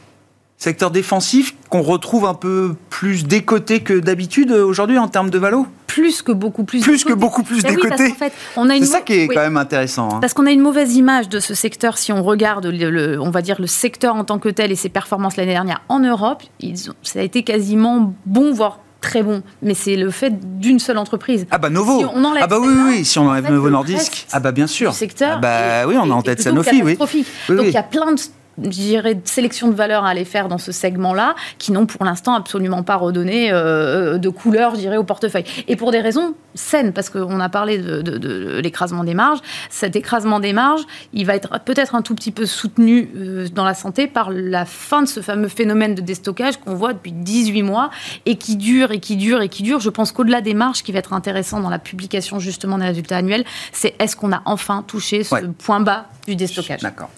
Secteur 0.58 0.90
défensif 0.90 1.54
qu'on 1.70 1.82
retrouve 1.82 2.26
un 2.26 2.34
peu 2.34 2.76
plus 2.90 3.26
décoté 3.26 3.82
que 3.82 3.94
d'habitude 3.94 4.52
euh, 4.52 4.66
aujourd'hui 4.66 4.98
en 4.98 5.10
termes 5.10 5.30
de 5.30 5.38
valo? 5.38 5.68
Plus 5.86 6.22
que 6.22 6.32
beaucoup 6.32 6.64
plus 6.64 6.82
Plus 6.82 7.04
que 7.04 7.12
beaucoup 7.12 7.44
plus 7.44 7.62
ben 7.62 7.76
décoté 7.76 8.16
C'est 8.18 8.86
ça 8.86 9.02
qui 9.02 9.14
est 9.14 9.28
quand 9.28 9.42
même 9.42 9.58
intéressant. 9.58 10.10
Hein. 10.14 10.20
Parce 10.22 10.34
qu'on 10.34 10.46
a 10.46 10.52
une 10.52 10.62
mauvaise 10.62 10.96
image 10.96 11.28
de 11.28 11.42
ce 11.42 11.54
secteur 11.54 11.98
si 11.98 12.14
on 12.14 12.24
regarde, 12.24 12.66
le, 12.68 13.20
on 13.20 13.32
va 13.32 13.42
dire, 13.42 13.60
le 13.60 13.68
secteur 13.68 14.16
en 14.16 14.24
tant 14.24 14.40
que 14.40 14.48
tel 14.48 14.72
et 14.72 14.76
ses 14.78 14.90
performances 14.90 15.36
l'année 15.36 15.52
dernière 15.52 15.82
en 15.90 16.00
Europe. 16.00 16.42
Ils 16.62 16.90
ont, 16.90 16.94
ça 17.04 17.20
a 17.20 17.22
été 17.22 17.44
quasiment 17.44 18.14
bon, 18.26 18.54
voire 18.54 18.80
très 19.06 19.24
bon, 19.24 19.44
mais 19.62 19.74
c'est 19.74 19.96
le 19.96 20.10
fait 20.10 20.34
d'une 20.60 20.80
seule 20.80 20.98
entreprise. 20.98 21.46
Ah 21.52 21.58
bah 21.58 21.70
Novo. 21.70 22.00
Si 22.00 22.06
on 22.06 22.24
enlève 22.24 22.44
ah 22.44 22.48
bah 22.48 22.58
oui, 22.60 22.74
oui, 22.88 23.06
si 23.06 23.20
on 23.20 23.28
enlève 23.28 23.46
en 23.46 23.48
fait, 23.48 23.54
Novo 23.54 23.70
Nordisk. 23.70 24.26
Ah 24.32 24.40
bah 24.40 24.52
bien 24.52 24.68
sûr. 24.68 24.92
du 24.92 24.98
secteur 24.98 25.34
Ah 25.36 25.40
bah 25.40 25.88
oui, 25.88 25.96
on 25.98 26.10
a 26.10 26.14
en 26.14 26.22
tête 26.22 26.42
Sanofi, 26.42 26.82
oui. 26.84 26.98
Oui, 27.00 27.56
Donc 27.56 27.66
il 27.68 27.72
y 27.72 27.78
a 27.78 27.84
plein 27.84 28.14
de 28.14 28.20
dirais, 28.58 29.16
de 29.16 29.28
sélection 29.28 29.68
de 29.68 29.74
valeurs 29.76 30.06
à 30.06 30.10
aller 30.10 30.26
faire 30.26 30.48
dans 30.48 30.58
ce 30.58 30.72
segment-là, 30.72 31.36
qui 31.58 31.72
n'ont 31.72 31.86
pour 31.86 32.06
l'instant 32.06 32.34
absolument 32.36 32.84
pas 32.84 32.96
redonné 32.96 33.50
euh, 33.52 34.18
de 34.18 34.30
couleur, 34.30 34.76
je 34.76 34.80
dirais, 34.80 34.98
au 34.98 35.04
portefeuille. 35.04 35.44
Et 35.68 35.76
pour 35.76 35.92
des 35.92 36.00
raisons 36.02 36.36
saines, 36.54 36.94
parce 36.94 37.10
qu'on 37.10 37.40
a 37.40 37.50
parlé 37.50 37.78
de, 37.78 38.02
de- 38.02 38.18
de 38.18 38.60
l'écrasement 38.60 39.04
des 39.04 39.14
marges. 39.14 39.40
Cet 39.70 39.96
écrasement 39.98 40.40
des 40.40 40.54
marges, 40.54 40.84
il 41.14 41.26
va 41.26 41.36
être 41.36 41.60
peut-être 41.66 41.96
un 41.96 42.02
tout 42.02 42.16
petit 42.16 42.32
peu 42.32 42.46
soutenu 42.46 43.10
euh, 43.18 43.48
dans 43.54 43.66
la 43.66 43.74
santé 43.74 44.08
par 44.08 44.30
la 44.32 44.64
fin 44.66 45.02
de 45.02 45.08
ce 45.08 45.20
fameux 45.20 45.50
phénomène 45.50 45.96
de 45.96 46.02
déstockage 46.02 46.58
qu'on 46.58 46.76
voit 46.76 46.94
depuis 46.94 47.12
18 47.12 47.62
mois 47.64 47.90
et 48.26 48.38
qui 48.38 48.56
dure 48.56 48.92
et 48.92 49.00
qui 49.02 49.18
dure 49.18 49.42
et 49.42 49.50
qui 49.50 49.64
dure. 49.64 49.80
Je 49.82 49.90
pense 49.90 50.12
qu'au-delà 50.14 50.40
des 50.42 50.54
marges, 50.54 50.78
ce 50.78 50.84
qui 50.84 50.94
va 50.94 51.00
être 51.00 51.12
intéressant 51.14 51.60
dans 51.60 51.70
la 51.70 51.80
publication 51.80 52.40
justement 52.40 52.78
des 52.78 52.86
résultats 52.86 53.18
annuels, 53.18 53.44
c'est 53.74 53.94
est-ce 54.00 54.16
qu'on 54.16 54.32
a 54.32 54.42
enfin 54.46 54.84
touché 54.88 55.24
ce 55.26 55.36
Ouais. 55.36 55.42
point 55.58 55.82
bas 55.82 56.06
du 56.26 56.36
déstockage? 56.38 56.82
D'accord. 56.82 57.10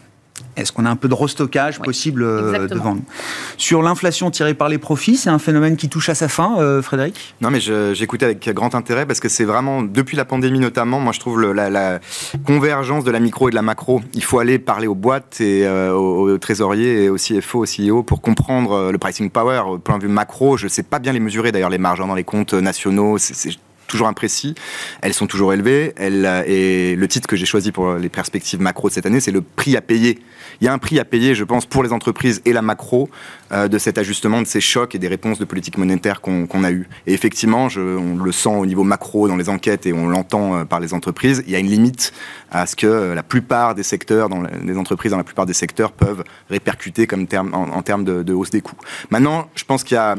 Est-ce 0.58 0.72
qu'on 0.72 0.86
a 0.86 0.90
un 0.90 0.96
peu 0.96 1.08
de 1.08 1.14
restockage 1.14 1.78
Oui, 1.80 1.86
possible 1.86 2.24
euh, 2.24 2.54
exactement. 2.54 2.76
devant 2.80 2.96
nous? 2.96 3.04
Sur 3.58 3.82
l'inflation 3.84 4.32
tirée 4.32 4.54
par 4.54 4.70
les 4.70 4.78
profits, 4.78 5.16
c'est 5.18 5.30
un 5.30 5.40
phénomène 5.40 5.78
qui 5.78 5.88
touche 5.90 6.10
à 6.10 6.16
sa 6.16 6.28
fin, 6.28 6.60
euh, 6.60 6.82
Frédéric? 6.82 7.36
Non, 7.42 7.50
mais 7.52 7.60
j'écoutais 7.60 8.26
avec 8.26 8.50
grand 8.54 8.76
intérêt 8.76 9.06
parce 9.06 9.20
que 9.20 9.30
c'est 9.30 9.46
vraiment, 9.46 9.82
depuis 9.84 10.18
la 10.18 10.26
pandémie 10.26 10.60
notamment, 10.60 11.00
moi 11.00 11.14
je 11.14 11.20
trouve 11.20 11.40
le- 11.40 11.54
la, 11.54 11.70
la 11.70 12.00
convergence 12.46 13.04
de 13.04 13.12
la 13.12 13.20
micro 13.20 13.48
et 13.48 13.52
de 13.52 13.56
la 13.56 13.62
macro. 13.62 14.02
Il 14.14 14.24
faut 14.24 14.40
aller 14.40 14.60
parler 14.60 14.88
aux 14.88 14.96
boîtes 14.96 15.40
et 15.42 15.66
euh, 15.66 15.94
aux, 15.94 16.30
aux 16.32 16.38
trésoriers 16.38 17.04
et 17.06 17.10
aux 17.10 17.18
CFO, 17.18 17.64
aux 17.64 17.66
CEO 17.66 18.04
pour 18.04 18.22
comprendre 18.22 18.92
le 18.92 18.98
pricing 18.98 19.30
power 19.30 19.62
au 19.68 19.78
point 19.78 19.98
de 19.98 20.04
vue 20.04 20.10
macro. 20.10 20.58
Je 20.58 20.66
ne 20.66 20.70
sais 20.70 20.84
pas 20.84 21.00
bien 21.00 21.14
les 21.14 21.20
mesurer 21.20 21.52
d'ailleurs, 21.52 21.70
les 21.70 21.78
marges 21.78 22.02
hein, 22.02 22.08
dans 22.08 22.16
les 22.16 22.24
comptes 22.24 22.54
nationaux. 22.54 23.18
c'est 23.18 23.52
toujours 23.88 24.08
imprécis. 24.08 24.56
Elles 25.02 25.14
sont 25.14 25.28
toujours 25.28 25.54
élevées. 25.54 25.94
Elles, 25.98 26.26
euh, 26.26 26.44
et 26.46 26.96
le 26.96 27.08
titre 27.08 27.28
que 27.28 27.36
j'ai 27.36 27.46
choisi 27.46 27.72
pour 27.72 27.94
les 27.94 28.10
perspectives 28.10 28.62
macro 28.62 28.90
de 28.90 28.94
cette 28.94 29.06
année, 29.06 29.20
c'est 29.20 29.32
le 29.32 29.42
prix 29.42 29.76
à 29.76 29.82
payer. 29.82 30.20
Il 30.62 30.66
y 30.66 30.68
a 30.68 30.74
un 30.74 30.78
prix 30.78 31.00
à 31.00 31.06
payer, 31.06 31.36
je 31.36 31.44
pense, 31.44 31.66
pour 31.66 31.84
les 31.84 31.94
entreprises 31.94 32.42
et 32.46 32.54
la 32.54 32.62
macro 32.62 33.10
euh, 33.52 33.68
de 33.68 33.78
cet 33.78 33.98
ajustement, 33.98 34.42
de 34.42 34.48
ces 34.48 34.62
chocs 34.62 34.96
et 34.96 35.00
des 35.00 35.08
réponses 35.08 35.40
de 35.40 35.46
politique 35.46 35.78
monétaire 35.78 36.22
qu'on 36.22 36.64
a 36.64 36.72
eues. 36.72 36.88
Et 37.06 37.14
effectivement, 37.14 37.70
je, 37.70 37.82
on 37.82 38.18
le 38.18 38.32
sent 38.32 38.50
au 38.50 38.66
niveau 38.66 38.84
macro 38.84 39.28
dans 39.28 39.36
les 39.36 39.50
enquêtes 39.50 39.86
et 39.86 39.94
on 39.94 40.08
l'entend 40.08 40.56
euh, 40.56 40.66
par 40.66 40.80
les 40.80 40.94
entreprises, 40.94 41.44
il 41.46 41.54
y 41.54 41.56
a 41.56 41.60
une 41.60 41.68
limite 41.70 42.14
à 42.52 42.66
ce 42.66 42.76
que 42.76 43.14
la 43.14 43.24
plupart 43.24 43.76
des 43.76 43.84
secteurs, 43.84 44.30
dans 44.30 44.42
la- 44.42 44.52
les 44.64 44.78
entreprises 44.78 45.12
dans 45.12 45.18
la 45.18 45.24
plupart 45.24 45.46
des 45.46 45.54
secteurs 45.54 45.92
peuvent 45.92 46.24
répercuter 46.50 47.08
comme 47.08 47.28
terme, 47.28 47.54
en, 47.54 47.64
en 47.70 47.82
termes 47.82 48.04
de, 48.04 48.24
de 48.24 48.34
hausse 48.34 48.50
des 48.50 48.62
coûts. 48.62 48.76
Maintenant, 49.10 49.50
je 49.56 49.64
pense 49.64 49.84
qu'il 49.84 49.96
y 49.96 50.00
a 50.00 50.16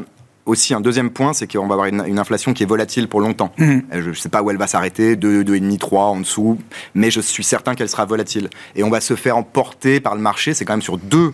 aussi 0.49 0.73
un 0.73 0.81
deuxième 0.81 1.09
point, 1.11 1.33
c'est 1.33 1.47
qu'on 1.51 1.67
va 1.67 1.73
avoir 1.75 1.87
une, 1.87 2.03
une 2.05 2.19
inflation 2.19 2.53
qui 2.53 2.63
est 2.63 2.65
volatile 2.65 3.07
pour 3.07 3.21
longtemps. 3.21 3.51
Mhm. 3.57 3.83
Euh, 3.93 4.01
Je 4.03 4.09
ne 4.09 4.13
sais 4.15 4.29
pas 4.29 4.41
où 4.41 4.49
elle 4.51 4.57
va 4.57 4.67
s'arrêter, 4.67 5.15
2, 5.15 5.43
2,5, 5.43 5.77
3 5.77 6.03
en 6.05 6.19
dessous, 6.19 6.57
mais 6.95 7.11
je 7.11 7.21
suis 7.21 7.43
certain 7.43 7.75
qu'elle 7.75 7.89
sera 7.89 8.05
volatile. 8.05 8.49
Et 8.75 8.83
on 8.83 8.89
va 8.89 8.99
se 9.01 9.15
faire 9.15 9.37
emporter 9.37 9.99
par 9.99 10.15
le 10.15 10.21
marché, 10.21 10.53
c'est 10.53 10.65
quand 10.65 10.73
même 10.73 10.81
sur 10.81 10.97
deux 10.97 11.33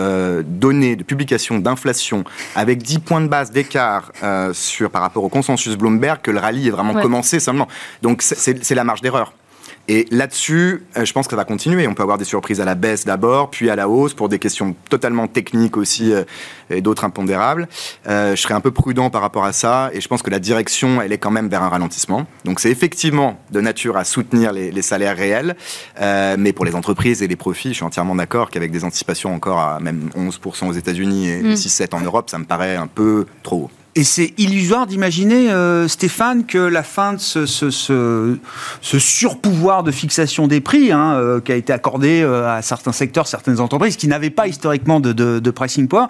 euh, 0.00 0.42
données 0.44 0.96
de 0.96 1.02
publication 1.02 1.58
d'inflation 1.58 2.24
avec 2.54 2.82
10 2.82 2.98
points 3.00 3.20
de 3.20 3.28
base 3.28 3.50
d'écart 3.50 4.10
euh, 4.22 4.52
sur 4.54 4.90
par 4.90 5.02
rapport 5.02 5.22
au 5.22 5.28
consensus 5.28 5.76
Bloomberg 5.76 6.20
que 6.22 6.30
le 6.30 6.38
rallye 6.38 6.68
est 6.68 6.70
vraiment 6.70 6.94
Ouais. 6.94 7.02
commencé 7.02 7.40
seulement. 7.40 7.68
Donc 8.00 8.22
c'est 8.22 8.74
la 8.74 8.84
marge 8.84 9.02
d'erreur. 9.02 9.34
Et 9.88 10.06
là-dessus, 10.10 10.84
euh, 10.96 11.04
je 11.04 11.12
pense 11.12 11.26
que 11.26 11.30
ça 11.30 11.36
va 11.36 11.44
continuer. 11.44 11.86
On 11.86 11.94
peut 11.94 12.02
avoir 12.02 12.18
des 12.18 12.24
surprises 12.24 12.60
à 12.60 12.64
la 12.64 12.74
baisse 12.74 13.04
d'abord, 13.04 13.50
puis 13.50 13.70
à 13.70 13.76
la 13.76 13.88
hausse 13.88 14.14
pour 14.14 14.28
des 14.28 14.38
questions 14.38 14.74
totalement 14.90 15.26
techniques 15.26 15.76
aussi 15.76 16.12
euh, 16.12 16.24
et 16.70 16.80
d'autres 16.80 17.04
impondérables. 17.04 17.68
Euh, 18.06 18.36
je 18.36 18.42
serais 18.42 18.54
un 18.54 18.60
peu 18.60 18.70
prudent 18.72 19.08
par 19.10 19.22
rapport 19.22 19.44
à 19.44 19.52
ça 19.52 19.90
et 19.92 20.00
je 20.00 20.08
pense 20.08 20.22
que 20.22 20.30
la 20.30 20.38
direction, 20.40 21.00
elle 21.00 21.12
est 21.12 21.18
quand 21.18 21.30
même 21.30 21.48
vers 21.48 21.62
un 21.62 21.68
ralentissement. 21.68 22.26
Donc 22.44 22.60
c'est 22.60 22.70
effectivement 22.70 23.40
de 23.50 23.60
nature 23.60 23.96
à 23.96 24.04
soutenir 24.04 24.52
les, 24.52 24.70
les 24.70 24.82
salaires 24.82 25.16
réels, 25.16 25.56
euh, 26.00 26.36
mais 26.38 26.52
pour 26.52 26.64
les 26.64 26.74
entreprises 26.74 27.22
et 27.22 27.28
les 27.28 27.36
profits, 27.36 27.70
je 27.70 27.74
suis 27.74 27.84
entièrement 27.84 28.14
d'accord 28.14 28.50
qu'avec 28.50 28.70
des 28.70 28.84
anticipations 28.84 29.34
encore 29.34 29.58
à 29.58 29.80
même 29.80 30.10
11% 30.16 30.68
aux 30.68 30.72
États-Unis 30.72 31.28
et 31.28 31.46
Mm. 31.46 31.54
6-7 31.54 31.94
en 31.94 32.00
Europe, 32.00 32.30
ça 32.30 32.38
me 32.38 32.44
paraît 32.44 32.76
un 32.76 32.86
peu 32.86 33.26
trop 33.42 33.56
haut. 33.56 33.70
Et 33.98 34.04
c'est 34.04 34.34
illusoire 34.36 34.86
d'imaginer, 34.86 35.50
euh, 35.50 35.88
Stéphane, 35.88 36.44
que 36.44 36.58
la 36.58 36.82
fin 36.82 37.14
de 37.14 37.18
ce, 37.18 37.46
surpouvoir 38.82 39.84
de 39.84 39.90
fixation 39.90 40.46
des 40.46 40.60
prix 40.60 40.92
hein, 40.92 41.14
euh, 41.14 41.40
qui 41.40 41.50
a 41.50 41.54
été 41.54 41.72
accordé 41.72 42.20
euh, 42.20 42.46
à 42.46 42.60
certains 42.60 42.92
secteurs, 42.92 43.26
certaines 43.26 43.58
entreprises 43.58 43.96
qui 43.96 44.06
n'avaient 44.06 44.28
pas 44.28 44.48
historiquement 44.48 45.00
de, 45.00 45.14
de, 45.14 45.38
de 45.38 45.50
pricing 45.50 45.88
power, 45.88 46.08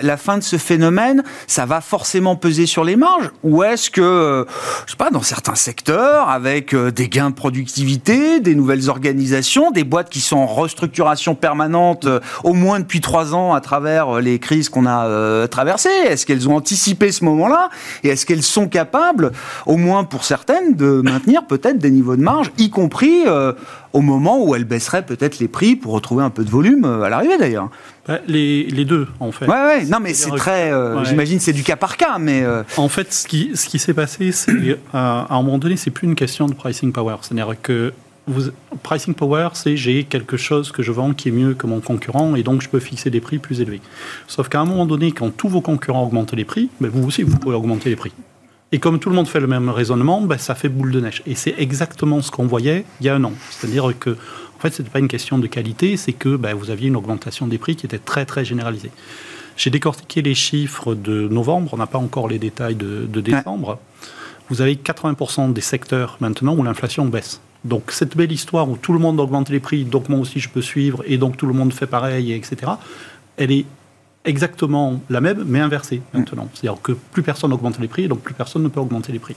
la 0.00 0.16
fin 0.16 0.38
de 0.38 0.42
ce 0.42 0.56
phénomène, 0.56 1.24
ça 1.46 1.66
va 1.66 1.82
forcément 1.82 2.36
peser 2.36 2.64
sur 2.64 2.84
les 2.84 2.96
marges? 2.96 3.30
Ou 3.42 3.62
est-ce 3.64 3.90
que, 3.90 4.46
je 4.86 4.92
sais 4.92 4.96
pas, 4.96 5.10
dans 5.10 5.20
certains 5.20 5.56
secteurs, 5.56 6.30
avec 6.30 6.74
des 6.74 7.10
gains 7.10 7.28
de 7.28 7.34
productivité, 7.34 8.40
des 8.40 8.54
nouvelles 8.54 8.88
organisations, 8.88 9.72
des 9.72 9.84
boîtes 9.84 10.08
qui 10.08 10.20
sont 10.20 10.38
en 10.38 10.46
restructuration 10.46 11.34
permanente, 11.34 12.08
au 12.44 12.54
moins 12.54 12.80
depuis 12.80 13.02
trois 13.02 13.34
ans 13.34 13.52
à 13.52 13.60
travers 13.60 14.22
les 14.22 14.38
crises 14.38 14.70
qu'on 14.70 14.86
a 14.86 15.46
traversées, 15.48 15.90
est-ce 16.08 16.24
qu'elles 16.24 16.48
ont 16.48 16.56
anticipé 16.56 17.12
ce 17.12 17.25
moment-là 17.26 17.68
Et 18.04 18.08
est-ce 18.08 18.24
qu'elles 18.26 18.42
sont 18.42 18.68
capables, 18.68 19.32
au 19.66 19.76
moins 19.76 20.04
pour 20.04 20.24
certaines, 20.24 20.74
de 20.74 21.00
maintenir 21.02 21.46
peut-être 21.46 21.78
des 21.78 21.90
niveaux 21.90 22.16
de 22.16 22.22
marge, 22.22 22.50
y 22.58 22.70
compris 22.70 23.24
euh, 23.26 23.52
au 23.92 24.00
moment 24.00 24.42
où 24.44 24.54
elles 24.54 24.64
baisseraient 24.64 25.04
peut-être 25.04 25.38
les 25.38 25.48
prix 25.48 25.76
pour 25.76 25.92
retrouver 25.92 26.22
un 26.24 26.30
peu 26.30 26.44
de 26.44 26.50
volume 26.50 26.84
euh, 26.84 27.02
à 27.02 27.08
l'arrivée 27.10 27.38
d'ailleurs? 27.38 27.68
Bah, 28.08 28.18
les, 28.28 28.64
les 28.64 28.84
deux, 28.84 29.08
en 29.20 29.32
fait. 29.32 29.46
Ouais, 29.46 29.64
ouais, 29.68 29.84
non 29.86 29.98
mais 30.00 30.14
c'est 30.14 30.30
très... 30.30 30.70
euh, 30.72 30.98
Ouais. 30.98 31.04
J'imagine 31.04 31.40
c'est 31.40 31.52
du 31.52 31.62
cas 31.64 31.76
par 31.76 31.96
cas, 31.96 32.18
mais... 32.18 32.42
euh, 32.44 32.62
En 32.76 32.88
fait, 32.88 33.12
ce 33.12 33.26
qui, 33.26 33.50
ce 33.54 33.66
qui 33.68 33.78
s'est 33.80 33.94
passé, 33.94 34.30
c'est 34.32 34.52
euh, 34.52 34.76
à 34.92 35.26
un 35.34 35.42
moment 35.42 35.58
donné, 35.58 35.76
c'est 35.76 35.90
plus 35.90 36.06
une 36.06 36.14
question 36.14 36.46
de 36.46 36.54
pricing 36.54 36.92
power. 36.92 37.16
C'est-à-dire 37.22 37.54
que 37.60 37.92
vous, 38.26 38.50
pricing 38.82 39.14
power, 39.14 39.50
c'est 39.54 39.76
j'ai 39.76 40.04
quelque 40.04 40.36
chose 40.36 40.72
que 40.72 40.82
je 40.82 40.92
vends 40.92 41.14
qui 41.14 41.28
est 41.28 41.32
mieux 41.32 41.54
que 41.54 41.66
mon 41.66 41.80
concurrent 41.80 42.34
et 42.34 42.42
donc 42.42 42.62
je 42.62 42.68
peux 42.68 42.80
fixer 42.80 43.10
des 43.10 43.20
prix 43.20 43.38
plus 43.38 43.60
élevés. 43.60 43.80
Sauf 44.26 44.48
qu'à 44.48 44.60
un 44.60 44.64
moment 44.64 44.86
donné, 44.86 45.12
quand 45.12 45.30
tous 45.30 45.48
vos 45.48 45.60
concurrents 45.60 46.04
augmentent 46.04 46.34
les 46.34 46.44
prix, 46.44 46.68
ben 46.80 46.90
vous 46.90 47.06
aussi, 47.06 47.22
vous 47.22 47.38
pouvez 47.38 47.54
augmenter 47.54 47.90
les 47.90 47.96
prix. 47.96 48.12
Et 48.72 48.78
comme 48.78 48.98
tout 48.98 49.10
le 49.10 49.14
monde 49.14 49.28
fait 49.28 49.38
le 49.38 49.46
même 49.46 49.68
raisonnement, 49.68 50.20
ben 50.22 50.38
ça 50.38 50.56
fait 50.56 50.68
boule 50.68 50.90
de 50.90 51.00
neige. 51.00 51.22
Et 51.26 51.36
c'est 51.36 51.54
exactement 51.58 52.20
ce 52.20 52.30
qu'on 52.32 52.46
voyait 52.46 52.84
il 53.00 53.06
y 53.06 53.08
a 53.08 53.14
un 53.14 53.22
an. 53.22 53.32
C'est-à-dire 53.50 53.92
que, 53.98 54.10
en 54.10 54.60
fait, 54.60 54.70
ce 54.70 54.82
n'était 54.82 54.92
pas 54.92 54.98
une 54.98 55.08
question 55.08 55.38
de 55.38 55.46
qualité, 55.46 55.96
c'est 55.96 56.12
que 56.12 56.36
ben, 56.36 56.54
vous 56.54 56.70
aviez 56.70 56.88
une 56.88 56.96
augmentation 56.96 57.46
des 57.46 57.58
prix 57.58 57.76
qui 57.76 57.86
était 57.86 57.98
très, 57.98 58.26
très 58.26 58.44
généralisée. 58.44 58.90
J'ai 59.56 59.70
décortiqué 59.70 60.20
les 60.20 60.34
chiffres 60.34 60.94
de 60.94 61.28
novembre, 61.28 61.70
on 61.74 61.76
n'a 61.76 61.86
pas 61.86 61.98
encore 61.98 62.28
les 62.28 62.38
détails 62.38 62.74
de, 62.74 63.06
de 63.06 63.20
décembre. 63.20 63.78
Vous 64.48 64.60
avez 64.60 64.74
80% 64.74 65.52
des 65.52 65.60
secteurs 65.60 66.16
maintenant 66.20 66.54
où 66.54 66.62
l'inflation 66.62 67.06
baisse. 67.06 67.40
Donc 67.66 67.90
cette 67.90 68.16
belle 68.16 68.30
histoire 68.30 68.68
où 68.70 68.76
tout 68.76 68.92
le 68.92 68.98
monde 68.98 69.18
augmente 69.18 69.50
les 69.50 69.60
prix, 69.60 69.84
donc 69.84 70.08
moi 70.08 70.20
aussi 70.20 70.38
je 70.38 70.48
peux 70.48 70.62
suivre, 70.62 71.02
et 71.06 71.18
donc 71.18 71.36
tout 71.36 71.46
le 71.46 71.52
monde 71.52 71.72
fait 71.72 71.86
pareil, 71.86 72.32
etc., 72.32 72.72
elle 73.36 73.50
est 73.50 73.66
exactement 74.24 75.00
la 75.10 75.20
même, 75.20 75.44
mais 75.46 75.60
inversée 75.60 76.00
maintenant. 76.14 76.48
C'est-à-dire 76.54 76.80
que 76.80 76.92
plus 76.92 77.22
personne 77.22 77.52
augmente 77.52 77.78
les 77.80 77.88
prix, 77.88 78.08
donc 78.08 78.20
plus 78.20 78.34
personne 78.34 78.62
ne 78.62 78.68
peut 78.68 78.80
augmenter 78.80 79.12
les 79.12 79.18
prix. 79.18 79.36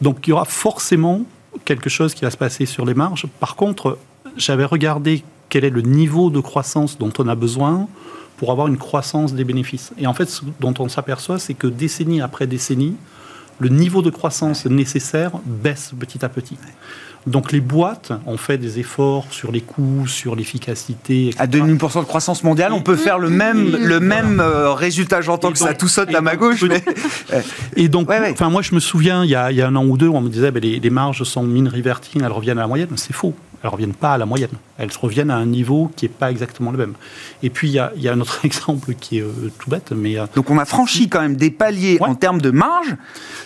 Donc 0.00 0.26
il 0.26 0.30
y 0.30 0.32
aura 0.32 0.44
forcément 0.44 1.22
quelque 1.64 1.90
chose 1.90 2.14
qui 2.14 2.22
va 2.22 2.30
se 2.30 2.36
passer 2.36 2.66
sur 2.66 2.86
les 2.86 2.94
marges. 2.94 3.26
Par 3.40 3.56
contre, 3.56 3.98
j'avais 4.36 4.64
regardé 4.64 5.24
quel 5.48 5.64
est 5.64 5.70
le 5.70 5.82
niveau 5.82 6.30
de 6.30 6.40
croissance 6.40 6.98
dont 6.98 7.12
on 7.18 7.26
a 7.26 7.34
besoin 7.34 7.88
pour 8.36 8.52
avoir 8.52 8.68
une 8.68 8.78
croissance 8.78 9.34
des 9.34 9.44
bénéfices. 9.44 9.92
Et 9.98 10.06
en 10.06 10.14
fait, 10.14 10.30
ce 10.30 10.42
dont 10.60 10.74
on 10.78 10.88
s'aperçoit, 10.88 11.38
c'est 11.38 11.54
que 11.54 11.66
décennie 11.66 12.20
après 12.20 12.46
décennie, 12.46 12.96
le 13.58 13.68
niveau 13.68 14.00
de 14.00 14.10
croissance 14.10 14.64
nécessaire 14.64 15.32
baisse 15.44 15.92
petit 15.98 16.24
à 16.24 16.28
petit. 16.28 16.56
Donc 17.26 17.52
les 17.52 17.60
boîtes 17.60 18.12
ont 18.26 18.36
fait 18.36 18.56
des 18.58 18.78
efforts 18.78 19.26
sur 19.30 19.52
les 19.52 19.60
coûts, 19.60 20.06
sur 20.06 20.34
l'efficacité. 20.36 21.28
etc. 21.28 21.38
À 21.38 21.46
2,5% 21.46 22.00
de 22.00 22.04
croissance 22.06 22.42
mondiale, 22.44 22.72
on 22.72 22.80
peut 22.80 22.96
faire 22.96 23.18
le 23.18 23.28
même, 23.30 23.76
le 23.76 24.00
même 24.00 24.40
euh, 24.40 24.72
résultat. 24.72 25.20
J'entends 25.20 25.52
que 25.52 25.58
ça 25.58 25.74
tout 25.74 25.88
saute 25.88 26.14
à 26.14 26.20
ma 26.20 26.36
gauche, 26.36 26.62
mais... 26.62 26.82
Et 27.76 27.88
donc, 27.88 28.08
Ouais, 28.08 28.18
ouais. 28.20 28.30
enfin, 28.32 28.48
moi, 28.50 28.62
je 28.62 28.74
me 28.74 28.80
souviens, 28.80 29.24
il 29.24 29.30
y, 29.30 29.34
a, 29.34 29.50
il 29.50 29.56
y 29.56 29.62
a 29.62 29.66
un 29.68 29.76
an 29.76 29.84
ou 29.84 29.96
deux, 29.96 30.08
on 30.08 30.20
me 30.20 30.28
disait, 30.28 30.50
ben, 30.50 30.62
les, 30.62 30.80
les 30.80 30.90
marges 30.90 31.22
sont 31.24 31.42
mean 31.42 31.68
reverting, 31.68 32.22
elles 32.24 32.32
reviennent 32.32 32.58
à 32.58 32.62
la 32.62 32.66
moyenne. 32.66 32.88
C'est 32.96 33.12
faux. 33.12 33.34
Elles 33.62 33.68
ne 33.68 33.72
reviennent 33.72 33.92
pas 33.94 34.14
à 34.14 34.18
la 34.18 34.24
moyenne. 34.24 34.50
Elles 34.78 34.88
reviennent 35.00 35.30
à 35.30 35.36
un 35.36 35.44
niveau 35.44 35.90
qui 35.94 36.06
n'est 36.06 36.08
pas 36.10 36.30
exactement 36.30 36.70
le 36.70 36.78
même. 36.78 36.94
Et 37.42 37.50
puis, 37.50 37.68
il 37.68 37.72
y 37.72 37.78
a, 37.78 37.92
y 37.96 38.08
a 38.08 38.12
un 38.14 38.20
autre 38.20 38.40
exemple 38.44 38.94
qui 38.94 39.18
est 39.18 39.22
euh, 39.22 39.50
tout 39.58 39.68
bête, 39.68 39.92
mais 39.94 40.18
euh, 40.18 40.24
Donc 40.34 40.48
on 40.50 40.56
a 40.58 40.64
franchi 40.64 41.08
quand 41.10 41.20
même 41.20 41.36
des 41.36 41.50
paliers 41.50 41.98
Ouais. 42.00 42.08
en 42.08 42.14
termes 42.14 42.40
de 42.40 42.50
marge 42.50 42.96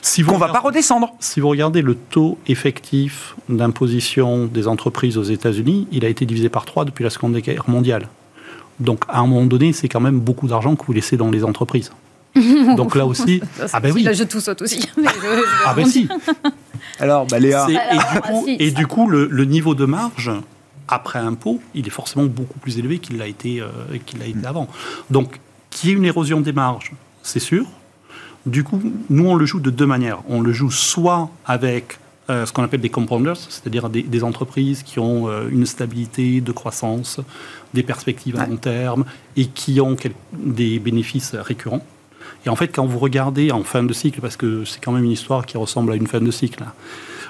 si 0.02 0.22
vous 0.22 0.30
qu'on 0.32 0.38
va 0.38 0.46
pas 0.46 0.52
regardez- 0.60 0.68
redescendre. 0.68 1.14
Si 1.18 1.40
vous 1.40 1.48
regardez 1.48 1.82
le 1.82 1.94
taux 1.96 2.38
effectif 2.46 3.34
d'imposition 3.48 4.46
des 4.46 4.68
entreprises 4.68 5.18
aux 5.18 5.22
États-Unis, 5.24 5.88
il 5.90 6.04
a 6.04 6.08
été 6.08 6.26
divisé 6.26 6.48
par 6.48 6.64
3 6.64 6.84
depuis 6.84 7.02
la 7.02 7.10
Seconde 7.10 7.36
Guerre 7.38 7.64
mondiale. 7.68 8.08
Donc, 8.80 9.04
à 9.08 9.20
un 9.20 9.26
moment 9.26 9.44
donné, 9.46 9.72
c'est 9.72 9.88
quand 9.88 10.00
même 10.00 10.18
beaucoup 10.20 10.46
d'argent 10.48 10.74
que 10.76 10.84
vous 10.86 10.92
laissez 10.92 11.16
dans 11.16 11.30
les 11.30 11.44
entreprises. 11.44 11.90
Donc 12.76 12.96
là 12.96 13.06
aussi, 13.06 13.40
ah 13.72 13.80
ben 13.80 13.92
oui, 13.92 14.02
Là, 14.02 14.12
je 14.12 14.24
tout 14.24 14.40
saute 14.40 14.62
aussi. 14.62 14.88
Mais 14.96 15.08
je- 15.14 15.20
je 15.20 15.26
vais 15.26 15.42
ah 15.64 15.74
ben 15.74 15.86
si. 15.86 16.08
Alors, 16.98 17.26
bah, 17.26 17.38
Léa... 17.38 17.66
Et, 17.70 17.76
Alors, 17.76 18.12
du 18.12 18.20
coup, 18.20 18.44
si, 18.46 18.56
et 18.58 18.70
ça- 18.70 18.76
du 18.76 18.86
coup, 18.86 19.08
le, 19.08 19.28
le 19.30 19.44
niveau 19.44 19.74
de 19.74 19.84
marge 19.84 20.30
après 20.88 21.18
impôt, 21.18 21.60
il 21.74 21.86
est 21.86 21.90
forcément 21.90 22.24
beaucoup 22.26 22.58
plus 22.58 22.78
élevé 22.78 22.98
qu'il 22.98 23.18
l'a 23.18 23.26
été, 23.26 23.60
euh, 23.60 23.68
qu'il 24.04 24.18
l'a 24.18 24.26
été 24.26 24.46
avant. 24.46 24.68
Donc, 25.10 25.40
qu'il 25.70 25.90
y 25.90 25.92
ait 25.92 25.96
une 25.96 26.04
érosion 26.04 26.40
des 26.40 26.52
marges, 26.52 26.92
c'est 27.22 27.40
sûr. 27.40 27.66
Du 28.46 28.62
coup, 28.64 28.80
nous, 29.08 29.26
on 29.26 29.34
le 29.34 29.46
joue 29.46 29.60
de 29.60 29.70
deux 29.70 29.86
manières. 29.86 30.18
On 30.28 30.40
le 30.40 30.52
joue 30.52 30.70
soit 30.70 31.30
avec 31.46 31.98
euh, 32.30 32.46
ce 32.46 32.52
qu'on 32.52 32.62
appelle 32.62 32.80
des 32.80 32.90
compounders, 32.90 33.36
c'est-à-dire 33.36 33.88
des, 33.88 34.24
entreprises 34.24 34.82
qui 34.82 34.98
ont 34.98 35.28
euh, 35.28 35.48
une 35.50 35.66
stabilité 35.66 36.40
de 36.40 36.52
croissance, 36.52 37.20
des 37.72 37.82
perspectives 37.82 38.38
à 38.38 38.46
long 38.46 38.56
terme 38.56 39.04
et 39.36 39.46
qui 39.46 39.80
ont 39.80 39.96
des 40.32 40.78
bénéfices 40.78 41.34
récurrents. 41.34 41.84
Et 42.46 42.48
en 42.48 42.56
fait, 42.56 42.68
quand 42.68 42.86
vous 42.86 42.98
regardez 42.98 43.52
en 43.52 43.62
fin 43.62 43.82
de 43.82 43.92
cycle, 43.92 44.20
parce 44.20 44.36
que 44.36 44.64
c'est 44.64 44.82
quand 44.82 44.92
même 44.92 45.04
une 45.04 45.10
histoire 45.10 45.46
qui 45.46 45.56
ressemble 45.56 45.92
à 45.92 45.96
une 45.96 46.06
fin 46.06 46.20
de 46.20 46.30
cycle, 46.30 46.62
hein, 46.62 46.72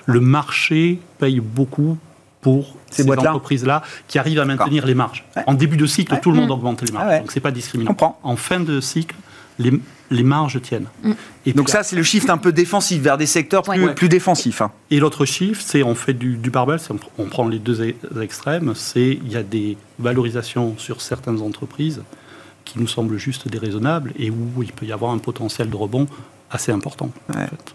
le 0.07 0.21
marché 0.21 0.99
paye 1.19 1.41
beaucoup 1.41 1.97
pour 2.41 2.77
ces, 2.91 3.09
entreprises-là 3.11 3.83
qui 4.07 4.19
arrivent 4.19 4.41
à 4.41 4.45
maintenir 4.45 4.85
les 4.87 4.95
marges. 4.95 5.25
En 5.47 5.55
début 5.55 5.79
de 5.79 5.87
cycle, 5.87 6.19
tout 6.21 6.31
le 6.31 6.37
monde 6.37 6.49
mmh. 6.49 6.53
augmente 6.53 6.83
les 6.83 6.93
marges. 6.93 7.09
Ah 7.11 7.19
Donc, 7.21 7.31
ce 7.31 7.39
n'est 7.39 7.43
pas 7.43 7.51
discriminant. 7.51 7.97
En 8.23 8.37
fin 8.37 8.61
de 8.61 8.81
cycle, 8.81 9.17
les, 9.59 9.73
les 10.11 10.23
marges 10.23 10.61
tiennent. 10.61 10.89
Mm. 11.03 11.13
Et 11.47 11.53
Donc 11.53 11.69
ça, 11.69 11.83
c'est 11.83 11.97
le 11.97 12.03
shift 12.03 12.31
un 12.31 12.39
peu 12.39 12.53
défensif 12.53 13.01
vers 13.03 13.19
des 13.19 13.27
secteurs 13.27 13.63
plus, 13.63 14.09
défensifs. 14.09 14.61
Hein. 14.63 14.73
Et 14.91 14.99
l'autre 15.01 15.25
shift, 15.25 15.63
c'est 15.65 15.83
on 15.83 15.95
fait 15.95 16.15
du, 16.15 16.37
du 16.37 16.51
barbell, 16.51 16.79
on, 17.19 17.27
prend 17.27 17.49
les 17.49 17.59
deux 17.59 17.95
extrêmes, 18.21 18.73
c'est 18.75 19.19
il 19.25 19.33
y 19.33 19.37
a 19.37 19.43
des 19.43 19.77
valorisations 19.99 20.75
sur 20.79 21.01
certaines 21.01 21.41
entreprises 21.41 22.03
qui 22.65 22.79
nous 22.79 22.89
semblent 22.89 23.17
juste 23.17 23.49
déraisonnables 23.49 24.13
et 24.19 24.31
où 24.31 24.63
il 24.63 24.73
peut 24.73 24.87
y 24.87 24.93
avoir 24.93 25.13
un 25.13 25.19
potentiel 25.19 25.71
de 25.71 25.77
rebond 25.77 26.07
assez 26.51 26.73
important. 26.73 27.11
En 27.31 27.33
fait. 27.35 27.75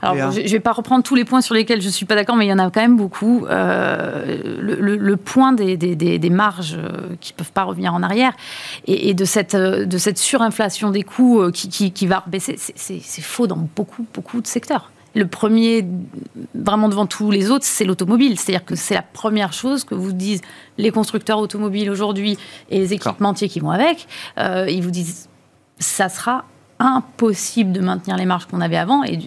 Alors, 0.00 0.32
je 0.32 0.40
ne 0.40 0.48
vais 0.48 0.60
pas 0.60 0.72
reprendre 0.72 1.02
tous 1.02 1.14
les 1.14 1.24
points 1.24 1.40
sur 1.40 1.54
lesquels 1.54 1.80
je 1.80 1.86
ne 1.86 1.92
suis 1.92 2.06
pas 2.06 2.14
d'accord, 2.14 2.36
mais 2.36 2.46
il 2.46 2.48
y 2.48 2.52
en 2.52 2.58
a 2.58 2.70
quand 2.70 2.80
même 2.80 2.96
beaucoup. 2.96 3.46
Euh, 3.46 4.58
le, 4.60 5.16
point 5.16 5.52
des, 5.52 5.76
des, 5.76 6.30
marges 6.30 6.76
euh, 6.76 7.14
qui 7.20 7.32
ne 7.32 7.36
peuvent 7.36 7.52
pas 7.52 7.64
revenir 7.64 7.94
en 7.94 8.02
arrière 8.02 8.32
et, 8.86 9.14
de, 9.14 9.24
cette, 9.24 9.54
euh, 9.54 9.84
de 9.84 9.98
cette 9.98 10.18
surinflation 10.18 10.90
des 10.90 11.02
coûts 11.02 11.50
qui, 11.52 11.92
qui, 11.92 12.06
va 12.06 12.24
baisser, 12.26 12.56
c'est 12.56 13.00
faux 13.22 13.46
dans 13.46 13.68
beaucoup, 13.76 14.06
beaucoup 14.14 14.40
de 14.40 14.46
secteurs. 14.46 14.90
Le 15.14 15.26
premier, 15.26 15.84
vraiment 16.54 16.88
devant 16.88 17.06
tous 17.06 17.30
les 17.30 17.50
autres, 17.50 17.64
c'est 17.64 17.84
l'automobile. 17.84 18.38
C'est-à-dire 18.38 18.64
que 18.64 18.74
c'est 18.74 18.94
la 18.94 19.02
première 19.02 19.52
chose 19.52 19.84
que 19.84 19.94
vous 19.94 20.12
disent 20.12 20.40
les 20.78 20.90
constructeurs 20.90 21.38
automobiles 21.38 21.90
aujourd'hui 21.90 22.38
et 22.70 22.78
les 22.78 22.92
équipementiers 22.94 23.48
qui 23.48 23.60
vont 23.60 23.70
avec. 23.70 24.06
ils 24.38 24.80
vous 24.82 24.90
disent 24.90 25.28
ça 25.78 26.08
sera 26.08 26.44
impossible 26.78 27.72
de 27.72 27.80
maintenir 27.80 28.16
les 28.16 28.24
marges 28.24 28.46
qu'on 28.46 28.60
avait 28.60 28.76
avant. 28.76 29.04
Et 29.04 29.18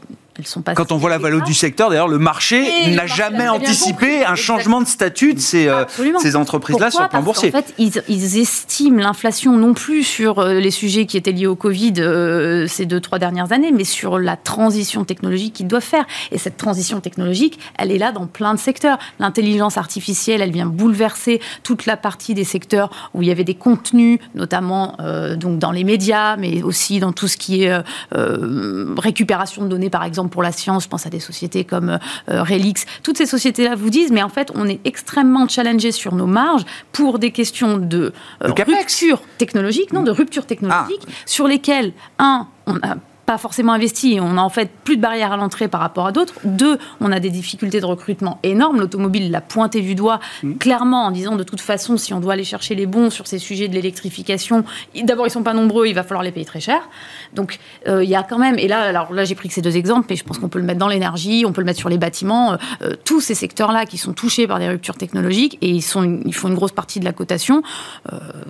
quand 0.76 0.91
on 0.91 0.98
voit 0.98 1.10
la 1.10 1.17
valeur 1.17 1.43
du 1.43 1.54
secteur, 1.54 1.89
d'ailleurs, 1.89 2.08
le 2.10 2.19
marché 2.19 2.91
n'a 2.93 3.06
jamais 3.08 3.48
anticipé 3.48 4.26
un 4.26 4.36
changement 4.36 4.82
de 4.82 4.88
statut 4.88 5.34
de 5.34 5.39
ces, 5.39 5.67
euh, 5.67 5.86
ces 6.19 6.36
entreprises-là 6.36 6.91
sur 6.91 7.04
le 7.04 7.10
plan 7.10 7.21
boursier. 7.21 7.50
En 7.50 7.62
fait, 7.62 7.74
ils, 7.78 8.39
estiment 8.39 9.02
l'inflation 9.02 9.56
non 9.56 9.74
plus 9.74 10.04
sur 10.04 10.39
euh, 10.39 10.56
les 10.56 10.71
sujets 10.71 11.06
qui 11.06 11.15
étaient 11.15 11.32
liés 11.32 11.48
au 11.48 11.56
Covid 11.56 11.93
euh, 12.00 12.67
ces 12.67 12.86
deux, 12.86 13.00
trois 13.00 13.17
dernières 13.17 13.54
années, 13.54 13.71
mais 13.71 13.86
sur 13.86 14.19
la 14.19 14.36
transition 14.36 15.06
technologique 15.06 15.54
qu'ils 15.54 15.67
doivent 15.67 15.82
faire. 15.82 16.06
Et 16.32 16.38
cette 16.38 16.58
transition 16.58 17.00
technologique, 17.00 17.60
elle 17.78 17.91
est 17.91 17.98
là 17.98 18.12
dans 18.12 18.28
plein 18.28 18.54
de 18.54 18.60
secteurs. 18.60 18.98
L'intelligence 19.19 19.78
artificielle, 19.78 20.41
elle 20.41 20.52
vient 20.52 20.65
bouleverser 20.65 21.39
toute 21.63 21.86
la 21.86 21.95
partie 21.95 22.34
des 22.34 22.43
secteurs 22.43 23.10
où 23.13 23.21
il 23.21 23.30
y 23.30 23.32
avait 23.32 23.43
des 23.45 23.56
contenus, 23.56 24.19
notamment 24.34 24.98
donc 25.38 25.60
dans 25.60 25.71
les 25.71 25.84
médias, 25.84 26.36
mais 26.36 26.63
aussi 26.63 27.00
dans 27.00 27.13
tout 27.13 27.28
ce 27.28 27.38
qui 27.38 27.63
est 27.63 27.74
récupération 28.12 29.63
de 29.63 29.69
données, 29.69 29.89
par 29.89 30.04
exemple 30.04 30.25
pour 30.28 30.44
la 30.44 30.52
science, 30.52 30.84
je 30.84 30.90
pense 30.90 31.06
à 31.06 31.10
des 31.10 31.20
sociétés 31.20 31.64
comme 31.64 32.00
euh, 32.30 32.44
Relix, 32.44 32.86
toutes 33.04 33.18
ces 33.18 33.26
sociétés-là 33.26 33.76
vous 33.76 33.90
disent, 33.90 34.12
mais 34.12 34.24
en 34.24 34.30
fait, 34.30 34.52
on 34.56 34.68
est 34.68 34.80
extrêmement 34.86 35.48
challengé 35.48 35.92
sur 35.92 36.16
nos 36.16 36.28
marges 36.28 36.66
pour 36.92 37.20
des 37.20 37.32
questions 37.32 37.78
de, 37.78 38.14
euh, 38.44 38.52
rupture 38.52 39.22
technologique, 39.38 39.94
non, 39.94 40.04
de 40.04 40.12
rupture 40.12 40.46
technologique, 40.46 41.02
ah. 41.08 41.12
sur 41.26 41.48
lesquelles, 41.48 41.94
un, 42.20 42.48
on 42.68 42.76
a 42.78 42.96
pas 43.26 43.38
forcément 43.38 43.74
investi. 43.74 44.20
On 44.22 44.38
a 44.38 44.42
en 44.42 44.50
fait 44.50 44.70
plus 44.84 44.98
de 44.98 45.02
barrières 45.02 45.32
à 45.32 45.38
l'entrée 45.38 45.68
par 45.68 45.82
rapport 45.82 46.06
à 46.06 46.12
d'autres. 46.12 46.36
Deux, 46.44 46.78
on 47.02 47.12
a 47.12 47.20
des 47.20 47.30
difficultés 47.30 47.80
de 47.80 47.86
recrutement 47.86 48.40
énormes. 48.44 48.80
L'automobile 48.80 49.32
l'a 49.32 49.42
pointé 49.42 49.82
du 49.82 49.96
doigt 49.96 50.20
mmh. 50.44 50.56
clairement 50.56 51.06
en 51.06 51.12
disant 51.12 51.36
de 51.36 51.44
toute 51.44 51.62
façon, 51.62 51.98
si 51.98 52.14
on 52.14 52.20
doit 52.20 52.34
aller 52.34 52.44
chercher 52.44 52.76
les 52.76 52.86
bons 52.86 53.10
sur 53.10 53.28
ces 53.28 53.40
sujets 53.40 53.68
de 53.68 53.74
l'électrification, 53.74 54.64
d'abord 55.04 55.28
ils 55.28 55.32
sont 55.32 55.44
pas 55.44 55.54
nombreux, 55.54 55.88
il 55.88 55.94
va 55.94 56.04
falloir 56.04 56.24
les 56.24 56.32
payer 56.32 56.46
très 56.46 56.60
cher. 56.60 56.88
Donc 57.34 57.60
euh, 57.88 58.04
il 58.04 58.10
y 58.10 58.16
a 58.16 58.24
quand 58.24 58.38
même, 58.38 58.60
et 58.60 58.68
là, 58.68 58.82
alors 58.82 59.14
là 59.14 59.26
j'ai 59.26 59.36
pris 59.36 59.50
que 59.50 59.56
ces 59.56 59.62
deux 59.62 59.78
exemples, 59.78 60.14
et 60.14 60.16
je 60.16 60.24
pense 60.24 60.38
qu'on 60.38 60.50
peut 60.50 60.60
le 60.60 60.66
mettre 60.66 60.80
dans 60.80 60.88
l'énergie, 60.88 61.46
on 61.48 61.52
peut 61.52 61.62
le 61.62 61.66
mettre 61.66 61.80
sur 61.80 61.90
les 61.90 61.98
bâtiments, 61.98 62.54
euh, 62.54 62.58
euh, 62.84 62.94
tous 63.04 63.22
ces 63.22 63.36
secteurs-là 63.36 63.86
qui 63.86 63.98
sont 63.98 64.14
touchés 64.14 64.48
par 64.48 64.60
des 64.60 64.68
ruptures 64.68 64.98
technologiques 64.98 65.58
et 65.62 65.70
ils, 65.70 65.82
sont, 65.82 66.22
ils 66.26 66.34
font 66.34 66.48
une 66.48 66.56
grosse 66.56 66.72
partie 66.72 67.00
de 67.00 67.06
la 67.06 67.14
cotation, 67.14 67.64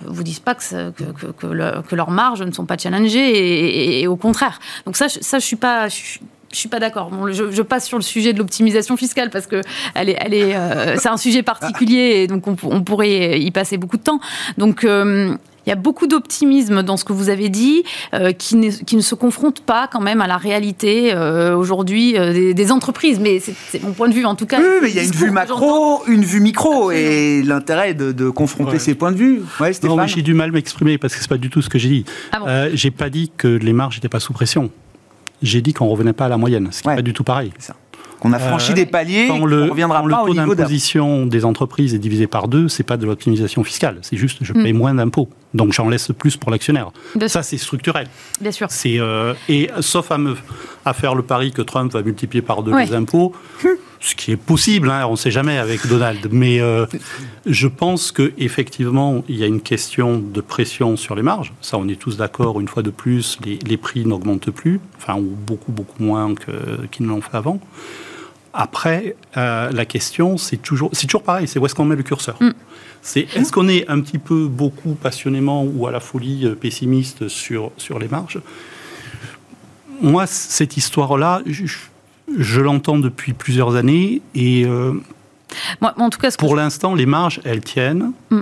vous 0.06 0.24
disent 0.24 0.40
pas 0.40 0.56
que, 0.56 0.92
que, 0.92 1.96
leurs 1.96 2.12
marges 2.12 2.42
ne 2.42 2.52
sont 2.52 2.66
pas 2.66 2.78
challengées 2.78 4.02
et 4.02 4.08
au 4.08 4.16
contraire. 4.16 4.60
Donc 4.86 4.98
ça, 4.98 5.08
ça 5.10 5.40
je 5.40 5.46
suis 5.46 5.56
pas. 5.56 5.88
Je, 5.88 6.20
suis 6.52 6.70
pas 6.70 6.80
d'accord. 6.80 7.12
je, 7.32 7.62
passe 7.62 7.86
sur 7.86 7.98
le 7.98 8.04
sujet 8.04 8.32
de 8.32 8.38
l'optimisation 8.38 8.96
fiscale 8.96 9.30
parce 9.30 9.46
que 9.46 9.60
elle 9.94 10.08
est, 10.08 10.18
elle 10.18 10.34
est, 10.34 10.56
euh, 10.56 10.96
c'est 10.98 11.10
un 11.10 11.18
sujet 11.18 11.44
particulier 11.44 12.22
et 12.22 12.28
donc 12.28 12.48
on, 12.48 12.56
pourrait 12.56 13.42
y 13.42 13.52
passer 13.52 13.76
beaucoup 13.76 13.98
de 13.98 14.04
temps. 14.04 14.22
Donc 14.58 14.86
euh, 14.86 15.36
il 15.66 15.70
y 15.70 15.74
a 15.74 15.76
beaucoup 15.76 16.08
d'optimisme 16.08 16.84
dans 16.84 16.98
ce 16.98 17.06
que 17.06 17.14
vous 17.14 17.30
avez 17.30 17.50
dit, 17.50 17.84
euh, 18.14 18.32
qui, 18.32 18.56
ne, 18.56 18.70
qui, 18.70 18.96
ne, 18.96 19.02
se 19.02 19.16
confronte 19.16 19.62
pas 19.62 19.88
quand 19.92 20.02
même 20.02 20.22
à 20.22 20.28
la 20.28 20.38
réalité 20.38 21.16
aujourd'hui 21.56 22.14
des, 22.14 22.72
entreprises. 22.72 23.20
Mais 23.20 23.40
c'est 23.40 23.84
mon 23.84 23.92
point 23.92 24.10
de 24.10 24.14
vue 24.14 24.26
en 24.26 24.36
tout 24.36 24.46
cas. 24.46 24.60
Oui, 24.60 24.66
mais 24.82 24.90
il 24.90 24.96
y 24.96 25.00
a 25.00 25.04
une 25.04 25.12
vue 25.12 25.32
macro, 25.32 26.04
une 26.08 26.24
vue 26.24 26.40
micro, 26.40 26.92
et 26.92 27.44
l'intérêt 27.44 27.94
de, 27.94 28.12
de, 28.12 28.30
confronter 28.30 28.80
ces 28.80 28.96
points 28.96 29.12
de 29.12 29.18
vue. 29.18 29.42
Ouais, 29.60 29.72
non, 29.84 29.98
mais 29.98 30.08
j'ai 30.08 30.22
du 30.22 30.34
mal 30.34 30.50
à 30.50 30.52
m'exprimer 30.52 30.98
parce 30.98 31.14
que 31.16 31.22
c'est 31.22 31.30
pas 31.30 31.38
du 31.38 31.50
tout 31.50 31.62
ce 31.62 31.70
que 31.70 31.78
j'ai 31.78 31.90
dit. 31.90 32.06
Ah 32.32 32.66
j'ai 32.74 32.92
pas 32.92 33.10
dit 33.10 33.32
que 33.36 33.48
les 33.48 33.74
marges 33.74 33.98
n'étaient 33.98 34.10
pas 34.10 34.20
sous 34.20 34.34
pression 34.34 34.72
j'ai 35.42 35.62
dit 35.62 35.74
qu'on 35.74 35.88
revenait 35.88 36.14
pas 36.14 36.26
à 36.26 36.30
la 36.30 36.38
moyenne, 36.38 36.70
ce 36.72 36.82
qui 36.82 36.88
n'est 36.88 36.96
pas 36.96 37.02
du 37.02 37.14
tout 37.14 37.24
pareil. 37.24 37.52
Qu'on 38.20 38.32
a 38.32 38.40
franchi 38.40 38.72
euh, 38.72 38.76
des 38.76 38.86
paliers, 38.86 39.28
quand 39.28 39.46
le, 39.46 39.66
reviendra 39.66 40.00
quand 40.00 40.26
le 40.26 40.34
taux 40.34 40.34
d'imposition 40.34 41.26
des 41.26 41.44
entreprises 41.44 41.94
est 41.94 42.00
divisé 42.00 42.28
par 42.28 42.48
deux, 42.48 42.70
c'est 42.70 42.84
pas 42.84 42.98
de 42.98 43.06
l'optimisation 43.06 43.64
fiscale, 43.64 44.00
c'est 44.02 44.18
juste 44.18 44.40
je 44.42 44.54
paye 44.54 44.74
mm. 44.74 44.78
moins 44.78 44.94
d'impôts, 44.94 45.30
donc 45.56 45.74
j'en 45.74 45.90
laisse 45.90 46.12
plus 46.18 46.38
pour 46.38 46.52
l'actionnaire. 46.52 46.92
Ça 47.28 47.42
c'est 47.42 47.58
structurel. 47.58 48.08
Bien 48.42 48.52
sûr. 48.52 48.68
C'est 48.70 49.00
euh, 49.00 49.34
et 49.50 49.70
sauf 49.80 50.12
à 50.12 50.18
me 50.18 50.36
à 50.86 50.94
faire 50.94 51.16
le 51.16 51.24
pari 51.24 51.52
que 51.52 51.62
Trump 51.62 51.92
va 51.92 52.04
multiplier 52.04 52.42
par 52.42 52.62
deux 52.62 52.78
les 52.78 52.94
impôts. 52.94 53.34
ce 54.00 54.14
qui 54.14 54.32
est 54.32 54.38
possible, 54.38 54.92
hein, 54.92 55.08
on 55.08 55.12
ne 55.12 55.16
sait 55.16 55.32
jamais 55.32 55.58
avec 55.58 55.88
Donald. 55.88 56.28
Mais 56.32 56.60
euh, 56.60 56.86
je 57.48 57.68
pense 57.68 58.12
qu'effectivement, 58.12 59.24
il 59.28 59.38
y 59.38 59.44
a 59.44 59.48
une 59.48 59.62
question 59.62 60.20
de 60.20 60.42
pression 60.42 60.96
sur 60.96 61.16
les 61.16 61.24
marges. 61.24 61.54
Ça, 61.62 61.78
on 61.80 61.88
est 61.88 62.00
tous 62.00 62.18
d'accord, 62.18 62.60
une 62.60 62.68
fois 62.68 62.84
de 62.84 62.92
plus, 62.92 63.40
les, 63.44 63.78
prix 63.78 64.06
n'augmentent 64.06 64.52
plus, 64.52 64.80
enfin, 64.98 65.16
ou 65.16 65.24
beaucoup, 65.24 65.72
beaucoup 65.72 66.04
moins 66.04 66.36
qu'ils 66.92 67.06
ne 67.06 67.12
l'ont 67.12 67.22
fait 67.22 67.36
avant. 67.36 67.60
Après, 68.58 69.18
euh, 69.36 69.70
la 69.70 69.86
question, 69.86 70.38
c'est 70.38 70.58
toujours, 70.58 70.90
c'est 70.94 71.08
toujours 71.08 71.24
pareil, 71.24 71.48
c'est 71.48 71.60
où 71.60 71.66
est-ce 71.66 71.76
qu'on 71.76 71.86
met 71.86 71.96
le 71.96 72.04
curseur 72.04 72.38
mm. 72.40 72.52
C'est 73.02 73.28
est-ce 73.36 73.52
qu'on 73.52 73.68
est 73.68 73.88
un 73.90 74.00
petit 74.00 74.18
peu, 74.18 74.48
beaucoup, 74.48 74.96
passionnément 74.96 75.64
ou 75.64 75.86
à 75.88 75.92
la 75.92 76.00
folie 76.00 76.46
euh, 76.46 76.56
pessimiste 76.56 77.28
sur, 77.28 77.72
sur 77.78 78.00
les 78.00 78.08
marges? 78.08 78.40
Moi, 80.02 80.26
cette 80.26 80.78
histoire-là, 80.78 81.42
je, 81.46 81.66
je 82.38 82.62
l'entends 82.62 82.98
depuis 82.98 83.34
plusieurs 83.34 83.76
années 83.76 84.22
et 84.34 84.66
euh, 84.66 84.94
en 85.82 86.10
tout 86.10 86.20
cas, 86.20 86.32
pour 86.38 86.56
l'instant, 86.56 86.96
les 86.96 87.06
marges, 87.06 87.42
elles 87.44 87.62
tiennent. 87.62 88.14
Mm. 88.30 88.42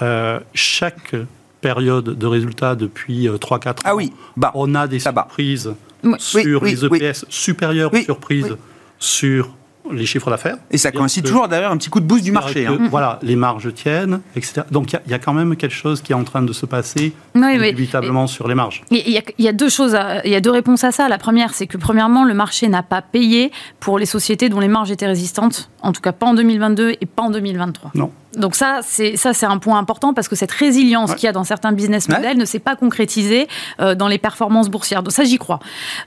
Euh, 0.00 0.40
chaque 0.54 1.14
période 1.60 2.18
de 2.18 2.26
résultats 2.26 2.74
depuis 2.74 3.28
3-4 3.28 3.68
euh, 3.68 3.72
ah 3.84 3.94
oui, 3.94 4.12
bah, 4.36 4.50
on 4.54 4.74
a 4.74 4.86
des 4.86 4.98
surprises 4.98 5.72
sur 6.18 6.64
les 6.64 6.84
EPS 6.84 7.24
supérieures 7.28 7.92
aux 7.94 7.98
surprises 7.98 8.56
sur 9.02 9.50
les 9.90 10.06
chiffres 10.06 10.30
d'affaires. 10.30 10.56
Et 10.70 10.78
ça 10.78 10.92
coïncide 10.92 11.24
toujours 11.24 11.48
d'ailleurs 11.48 11.72
un 11.72 11.76
petit 11.76 11.90
coup 11.90 11.98
de 11.98 12.06
boost 12.06 12.22
du 12.22 12.30
marché. 12.30 12.66
Hein. 12.66 12.78
Voilà, 12.90 13.18
les 13.22 13.34
marges 13.34 13.74
tiennent, 13.74 14.20
etc. 14.36 14.62
Donc 14.70 14.92
il 14.92 15.10
y, 15.10 15.14
a 15.14 15.18
quand 15.18 15.34
même 15.34 15.56
quelque 15.56 15.74
chose 15.74 16.00
qui 16.00 16.12
est 16.12 16.14
en 16.14 16.22
train 16.22 16.42
de 16.42 16.52
se 16.52 16.66
passer 16.66 17.12
inévitablement 17.34 18.28
sur 18.28 18.46
les 18.46 18.54
marges. 18.54 18.82
Il 18.90 19.20
y, 19.38 19.48
a 19.48 19.52
deux 19.52 19.68
choses, 19.68 19.98
il 20.24 20.30
y 20.30 20.36
a 20.36 20.40
deux 20.40 20.52
réponses 20.52 20.84
à 20.84 20.92
ça. 20.92 21.08
La 21.08 21.18
première, 21.18 21.52
c'est 21.52 21.66
que 21.66 21.76
premièrement, 21.76 22.24
le 22.24 22.32
marché 22.32 22.68
n'a 22.68 22.84
pas 22.84 23.02
payé 23.02 23.50
pour 23.80 23.98
les 23.98 24.06
sociétés 24.06 24.48
dont 24.48 24.60
les 24.60 24.68
marges 24.68 24.92
étaient 24.92 25.06
résistantes, 25.06 25.68
en 25.82 25.92
tout 25.92 26.00
cas 26.00 26.12
pas 26.12 26.26
en 26.26 26.34
2022 26.34 26.96
et 27.00 27.06
pas 27.06 27.24
en 27.24 27.30
2023. 27.30 27.90
Non. 27.94 28.12
Donc 28.36 28.54
ça, 28.54 28.80
c'est 28.82 29.16
ça, 29.16 29.34
c'est 29.34 29.46
un 29.46 29.58
point 29.58 29.78
important 29.78 30.14
parce 30.14 30.28
que 30.28 30.36
cette 30.36 30.52
résilience 30.52 31.14
qu'il 31.14 31.24
y 31.24 31.28
a 31.28 31.32
dans 31.32 31.44
certains 31.44 31.72
business 31.72 32.08
models 32.08 32.38
ne 32.38 32.44
s'est 32.44 32.58
pas 32.58 32.76
concrétisée 32.76 33.46
euh, 33.80 33.94
dans 33.94 34.08
les 34.08 34.18
performances 34.18 34.70
boursières. 34.70 35.02
Donc 35.02 35.12
ça, 35.12 35.24
j'y 35.24 35.38
crois. 35.38 35.60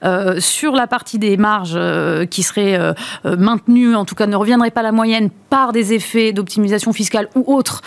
Euh, 0.03 0.39
sur 0.39 0.73
la 0.73 0.87
partie 0.87 1.19
des 1.19 1.37
marges 1.37 1.75
euh, 1.75 2.25
qui 2.25 2.43
seraient 2.43 2.95
maintenues, 3.23 3.95
en 3.95 4.05
tout 4.05 4.15
cas 4.15 4.27
ne 4.27 4.35
reviendraient 4.35 4.71
pas 4.71 4.81
à 4.81 4.83
la 4.83 4.91
moyenne 4.91 5.29
par 5.49 5.71
des 5.71 5.93
effets 5.93 6.33
d'optimisation 6.33 6.93
fiscale 6.93 7.29
ou 7.35 7.43
autres, 7.53 7.81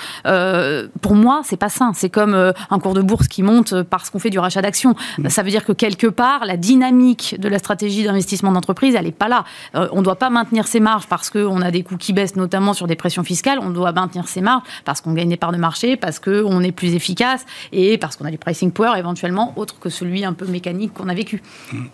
pour 1.01 1.14
moi, 1.14 1.43
c'est 1.45 1.57
pas 1.57 1.68
sain. 1.68 1.93
C'est 1.95 2.11
comme 2.11 2.34
un 2.34 2.78
cours 2.78 2.95
de 2.95 3.03
bourse 3.03 3.28
qui 3.28 3.43
monte 3.43 3.82
parce 3.82 4.11
qu'on 4.11 4.18
fait 4.18 4.30
du 4.30 4.39
rachat 4.39 4.62
d'actions. 4.62 4.95
Ça 5.28 5.43
veut 5.43 5.51
dire 5.51 5.64
que 5.64 5.72
quelque 5.72 6.07
part, 6.07 6.45
la 6.45 6.57
dynamique 6.57 7.36
de 7.39 7.49
la 7.49 7.59
stratégie 7.59 8.05
d'investissement 8.05 8.53
d'entreprise, 8.53 8.95
elle 8.95 9.05
n'est 9.05 9.12
pas 9.12 9.28
là. 9.28 9.45
on 9.74 9.99
ne 9.99 10.03
doit 10.03 10.16
pas 10.16 10.30
maintenir 10.30 10.66
ses 10.66 10.80
marges 10.80 11.07
parce 11.07 11.30
qu'on 11.30 11.61
a 11.61 11.70
des 11.70 11.82
coûts 11.82 11.97
qui 11.97 12.12
baissent, 12.12 12.36
notamment 12.36 12.72
sur 12.72 12.86
des 12.86 12.97
pressions 12.97 13.24
fiscales. 13.24 13.59
On 13.61 13.70
doit 13.70 13.93
maintenir 13.93 14.28
ses 14.29 14.41
marges, 14.41 14.62
parce 14.85 15.01
qu'on 15.01 15.12
gagne 15.12 15.29
des 15.29 15.37
parts 15.37 15.53
de 15.53 15.59
marché, 15.59 15.97
parce 15.97 16.18
qu'on 16.18 16.62
est 16.62 16.72
plus 16.72 16.95
efficace 16.95 17.45
et 17.72 17.99
parce 17.99 18.16
qu'on 18.16 18.24
a 18.24 18.31
du 18.31 18.39
pricing 18.39 18.72
power 18.72 18.99
éventuellement 18.99 19.53
autre 19.57 19.79
que 19.79 19.89
celui 19.89 20.24
un 20.24 20.33
peu 20.33 20.47
mécanique 20.47 20.95
qu'on 20.95 21.09
a 21.09 21.14
vécu. 21.14 21.43
Mmh. 21.72 21.85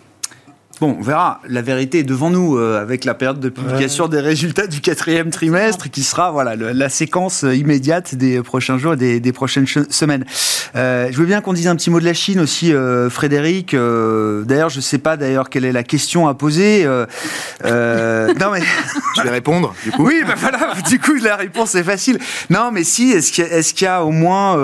Bon, 0.81 0.97
on 0.99 1.01
verra. 1.01 1.39
La 1.47 1.61
vérité 1.61 1.99
est 1.99 2.03
devant 2.03 2.29
nous 2.29 2.57
euh, 2.57 2.81
avec 2.81 3.05
la 3.05 3.13
période 3.13 3.39
de 3.39 3.47
publication 3.47 4.09
des 4.09 4.19
résultats 4.19 4.67
du 4.67 4.81
quatrième 4.81 5.29
trimestre 5.29 5.89
qui 5.89 6.03
sera 6.03 6.31
voilà 6.31 6.55
la 6.55 6.89
séquence 6.89 7.45
euh, 7.45 7.55
immédiate 7.55 8.15
des 8.15 8.41
prochains 8.41 8.77
jours 8.77 8.93
et 8.99 9.19
des, 9.21 9.31
prochaines 9.31 9.67
semaines. 9.67 10.25
Euh, 10.75 11.07
je 11.11 11.17
veux 11.17 11.25
bien 11.25 11.39
qu'on 11.39 11.53
dise 11.53 11.67
un 11.67 11.77
petit 11.77 11.89
mot 11.89 12.01
de 12.01 12.05
la 12.05 12.13
Chine 12.13 12.41
aussi, 12.41 12.73
Frédéric. 13.09 13.73
d'ailleurs, 13.73 14.69
je 14.69 14.77
ne 14.77 14.81
sais 14.81 14.97
pas 14.97 15.15
d'ailleurs 15.15 15.49
quelle 15.49 15.65
est 15.65 15.71
la 15.71 15.83
question 15.83 16.27
à 16.27 16.33
poser. 16.33 16.85
non 16.85 17.05
mais 17.63 18.61
je 19.17 19.21
vais 19.21 19.29
répondre. 19.29 19.73
Du 19.83 19.91
coup? 19.91 20.05
Oui, 20.05 20.23
ben 20.27 20.35
voilà. 20.37 20.73
Du 20.89 20.99
coup, 20.99 21.15
la 21.15 21.37
réponse 21.37 21.75
est 21.75 21.83
facile. 21.83 22.19
Non, 22.49 22.71
mais 22.71 22.83
si. 22.83 23.11
Est-ce 23.11 23.31
qu'il 23.31 23.45
y, 23.45 23.83
y, 23.83 23.87
a 23.87 24.03
au 24.03 24.11
moins 24.11 24.57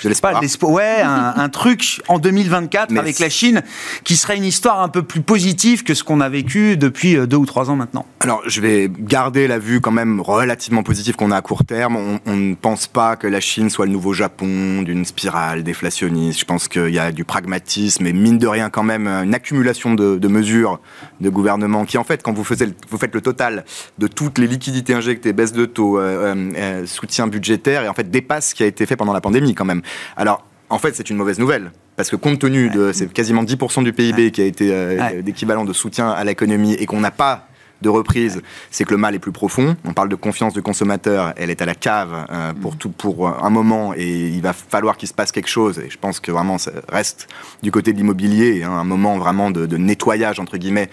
je 0.00 0.08
laisse 0.08 0.20
pas 0.20 0.40
Ouais, 0.62 1.02
un, 1.02 1.48
truc 1.48 2.00
en 2.08 2.18
2024 2.18 2.96
avec 2.96 3.18
la 3.18 3.28
Chine 3.28 3.62
qui 4.04 4.16
serait 4.16 4.36
une 4.36 4.44
histoire 4.44 4.80
un 4.80 4.88
peu 4.88 5.02
plus 5.02 5.20
positive 5.20 5.84
que 5.84 5.94
ce 5.94 6.04
qu'on 6.04 6.20
a 6.20 6.28
vécu 6.28 6.76
depuis 6.76 7.16
euh, 7.16 7.26
deux 7.26 7.36
ou 7.36 7.46
trois 7.46 7.70
ans 7.70 7.76
maintenant. 7.76 8.06
Alors, 8.20 8.42
je 8.46 8.60
vais 8.60 8.90
garder 8.90 9.46
la 9.46 9.58
vue 9.58 9.80
quand 9.80 9.90
même 9.90 10.20
relativement 10.20 10.82
positive 10.82 11.16
qu'on 11.16 11.30
a 11.30 11.36
à 11.36 11.42
court 11.42 11.64
terme. 11.64 11.96
On, 12.26 12.36
ne 12.36 12.54
pense 12.54 12.86
pas 12.86 13.16
que 13.16 13.26
la 13.26 13.40
Chine 13.40 13.70
soit 13.70 13.86
le 13.86 13.92
nouveau 13.92 14.12
Japon 14.12 14.82
d'une 14.82 15.04
spirale 15.04 15.62
déflationniste. 15.62 16.40
Je 16.40 16.44
pense 16.44 16.68
qu'il 16.68 16.90
y 16.90 16.98
a 16.98 17.12
du 17.12 17.24
pragmatisme 17.24 18.06
et 18.06 18.12
mine 18.12 18.38
de 18.38 18.46
rien 18.46 18.70
quand 18.70 18.82
même 18.82 19.06
une 19.06 19.34
accumulation 19.34 19.94
de, 19.94 20.28
mesures 20.28 20.80
de 21.20 21.28
gouvernement 21.28 21.84
qui 21.84 21.98
en 21.98 22.04
fait, 22.04 22.22
quand 22.22 22.32
vous, 22.32 22.42
vous 22.42 22.98
faites 22.98 23.14
le 23.14 23.20
total 23.20 23.64
de 23.98 24.06
toutes 24.06 24.38
les 24.38 24.46
liquidités 24.46 24.94
injectées, 24.94 25.32
baisse 25.32 25.52
de 25.52 25.66
taux, 25.66 25.98
euh, 25.98 26.34
euh, 26.56 26.86
soutien 26.86 27.26
budgétaire 27.26 27.84
et 27.84 27.88
en 27.88 27.94
fait 27.94 28.10
dépasse 28.10 28.50
ce 28.50 28.54
qui 28.54 28.62
a 28.62 28.66
été 28.66 28.86
fait 28.86 28.96
pendant 28.96 29.12
la 29.12 29.20
pandémie 29.20 29.54
quand 29.54 29.64
même. 29.64 29.82
Alors, 30.16 30.44
en 30.68 30.78
fait, 30.78 30.94
c'est 30.94 31.10
une 31.10 31.16
mauvaise 31.16 31.38
nouvelle. 31.38 31.72
Parce 31.96 32.08
que 32.08 32.16
compte 32.16 32.38
tenu 32.38 32.70
de 32.70 32.92
c'est 32.92 33.12
quasiment 33.12 33.42
10% 33.44 33.84
du 33.84 33.92
PIB 33.92 34.30
qui 34.30 34.40
a 34.40 34.46
été 34.46 34.70
euh, 34.72 35.20
d'équivalent 35.20 35.64
de 35.66 35.72
soutien 35.72 36.10
à 36.10 36.24
l'économie 36.24 36.72
et 36.74 36.86
qu'on 36.86 37.00
n'a 37.00 37.10
pas 37.10 37.48
de 37.82 37.88
reprise, 37.88 38.42
c'est 38.70 38.84
que 38.84 38.90
le 38.90 38.96
mal 38.96 39.14
est 39.14 39.18
plus 39.18 39.32
profond. 39.32 39.76
On 39.84 39.92
parle 39.92 40.08
de 40.08 40.14
confiance 40.14 40.52
du 40.52 40.62
consommateur, 40.62 41.32
elle 41.36 41.50
est 41.50 41.62
à 41.62 41.66
la 41.66 41.74
cave 41.74 42.26
euh, 42.30 42.52
pour, 42.52 42.76
tout, 42.76 42.90
pour 42.90 43.28
un 43.28 43.50
moment 43.50 43.92
et 43.96 44.28
il 44.28 44.42
va 44.42 44.52
falloir 44.52 44.96
qu'il 44.96 45.08
se 45.08 45.14
passe 45.14 45.32
quelque 45.32 45.48
chose. 45.48 45.78
Et 45.78 45.90
je 45.90 45.98
pense 45.98 46.20
que 46.20 46.30
vraiment 46.30 46.58
ça 46.58 46.72
reste 46.88 47.28
du 47.62 47.70
côté 47.70 47.92
de 47.92 47.98
l'immobilier, 47.98 48.62
hein, 48.62 48.72
un 48.72 48.84
moment 48.84 49.18
vraiment 49.18 49.50
de, 49.50 49.76
nettoyage, 49.76 50.40
entre 50.40 50.56
guillemets, 50.56 50.90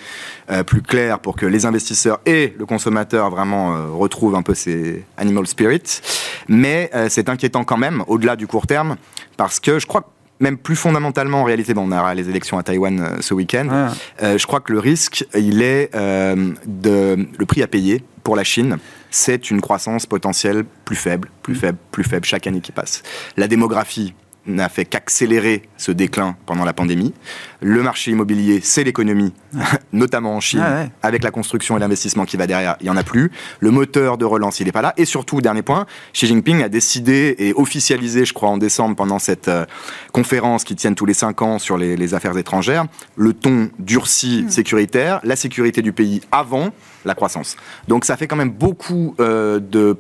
euh, 0.50 0.64
plus 0.64 0.82
clair 0.82 1.20
pour 1.20 1.36
que 1.36 1.46
les 1.46 1.66
investisseurs 1.66 2.20
et 2.26 2.54
le 2.58 2.66
consommateur 2.66 3.30
vraiment 3.30 3.76
euh, 3.76 3.88
retrouvent 3.92 4.36
un 4.36 4.42
peu 4.42 4.54
ces 4.54 5.04
animal 5.18 5.48
spirits. 5.48 6.02
Mais 6.48 6.90
c'est 7.10 7.30
inquiétant 7.30 7.64
quand 7.64 7.78
même, 7.78 8.04
au-delà 8.08 8.36
du 8.36 8.48
court 8.48 8.68
terme, 8.68 8.96
parce 9.36 9.60
que 9.60 9.80
je 9.80 9.86
crois 9.86 10.02
que 10.02 10.08
même 10.40 10.58
plus 10.58 10.76
fondamentalement 10.76 11.42
en 11.42 11.44
réalité, 11.44 11.74
bon, 11.74 11.88
on 11.88 11.92
aura 11.92 12.14
les 12.14 12.30
élections 12.30 12.58
à 12.58 12.64
Taïwan 12.64 13.00
euh, 13.00 13.22
ce 13.22 13.34
week-end, 13.34 13.90
euh, 14.22 14.38
je 14.38 14.48
crois 14.48 14.60
que 14.60 14.72
le 14.72 14.80
risque, 14.80 15.26
il 15.36 15.62
est 15.62 15.94
euh, 15.96 16.54
de 16.66 17.28
le 17.38 17.46
prix 17.46 17.64
à 17.64 17.68
payer 17.68 18.04
pour 18.24 18.36
la 18.36 18.44
Chine, 18.44 18.78
c'est 19.10 19.50
une 19.50 19.62
croissance 19.62 20.06
potentielle 20.06 20.64
plus 20.86 20.96
faible, 20.96 21.30
plus 21.42 21.54
mm. 21.54 21.58
faible, 21.58 21.78
plus 21.92 22.04
faible 22.04 22.26
chaque 22.26 22.48
année 22.48 22.62
qui 22.62 22.72
passe. 22.72 23.04
La 23.36 23.48
démographie 23.48 24.14
n'a 24.48 24.70
fait 24.70 24.86
qu'accélérer 24.86 25.64
ce 25.78 25.92
déclin 25.92 26.36
pendant 26.46 26.66
la 26.66 26.74
pandémie. 26.74 27.14
Le 27.62 27.84
marché 27.84 28.12
immobilier, 28.12 28.62
c'est 28.64 28.84
l'économie, 28.84 29.34
notamment 29.94 30.36
en 30.36 30.40
Chine, 30.40 30.90
avec 31.04 31.24
la 31.24 31.32
construction 31.32 31.78
et 31.78 31.80
l'investissement 31.80 32.26
qui 32.26 32.38
va 32.38 32.48
derrière, 32.48 32.78
il 32.80 32.86
n'y 32.86 32.90
en 32.90 32.98
a 32.98 33.04
plus. 33.04 33.32
Le 33.60 33.72
moteur 33.72 34.18
de 34.18 34.26
relance, 34.26 34.60
il 34.60 34.66
n'est 34.66 34.72
pas 34.72 34.82
là. 34.82 34.94
Et 34.98 35.06
surtout, 35.06 35.42
dernier 35.42 35.62
point, 35.62 35.86
Xi 36.14 36.28
Jinping 36.28 36.64
a 36.64 36.70
décidé 36.70 37.36
et 37.40 37.54
officialisé, 37.54 38.26
je 38.26 38.34
crois, 38.34 38.50
en 38.50 38.58
décembre, 38.58 38.96
pendant 38.96 39.20
cette 39.20 39.48
euh, 39.48 39.66
conférence 40.14 40.64
qui 40.64 40.76
tient 40.76 40.94
tous 40.94 41.06
les 41.06 41.14
cinq 41.14 41.42
ans 41.42 41.60
sur 41.60 41.78
les, 41.78 42.14
affaires 42.14 42.38
étrangères, 42.38 42.86
le 43.18 43.34
ton 43.34 43.70
durci 43.80 44.44
hmm. 44.44 44.50
sécuritaire, 44.50 45.20
la 45.24 45.36
sécurité 45.36 45.82
du 45.82 45.92
pays 45.92 46.22
avant 46.32 46.70
la 47.06 47.16
croissance. 47.16 47.58
Donc 47.88 48.06
ça 48.06 48.16
fait 48.18 48.28
quand 48.28 48.36
même 48.36 48.52
beaucoup 48.52 49.16
euh, 49.20 49.60
de 49.60 49.98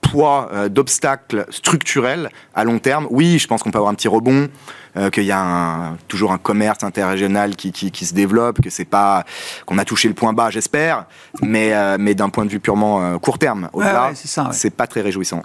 poids 0.00 0.48
euh, 0.52 0.68
d'obstacles 0.68 1.46
structurels 1.50 2.30
à 2.54 2.64
long 2.64 2.78
terme. 2.78 3.06
Oui, 3.10 3.38
je 3.38 3.46
pense 3.46 3.62
qu'on 3.62 3.70
peut 3.70 3.78
avoir 3.78 3.92
un 3.92 3.94
petit 3.94 4.08
rebond, 4.08 4.48
euh, 4.96 5.10
qu'il 5.10 5.24
y 5.24 5.32
a 5.32 5.94
toujours 6.08 6.32
un 6.32 6.38
commerce 6.38 6.82
interrégional 6.84 7.56
qui, 7.56 7.72
qui, 7.72 8.06
se 8.06 8.14
développe, 8.14 8.60
que 8.60 8.70
c'est 8.70 8.84
pas 8.84 9.24
qu'on 9.66 9.78
a 9.78 9.84
touché 9.84 10.08
le 10.08 10.14
point 10.14 10.32
bas, 10.32 10.50
j'espère, 10.50 11.06
mais, 11.42 11.72
euh, 11.74 11.96
mais 11.98 12.14
d'un 12.14 12.28
point 12.28 12.44
de 12.44 12.50
vue 12.50 12.60
purement 12.60 13.18
court 13.18 13.38
terme. 13.38 13.68
Au-delà, 13.72 14.12
c'est 14.52 14.70
pas 14.74 14.86
très 14.86 15.00
réjouissant 15.00 15.42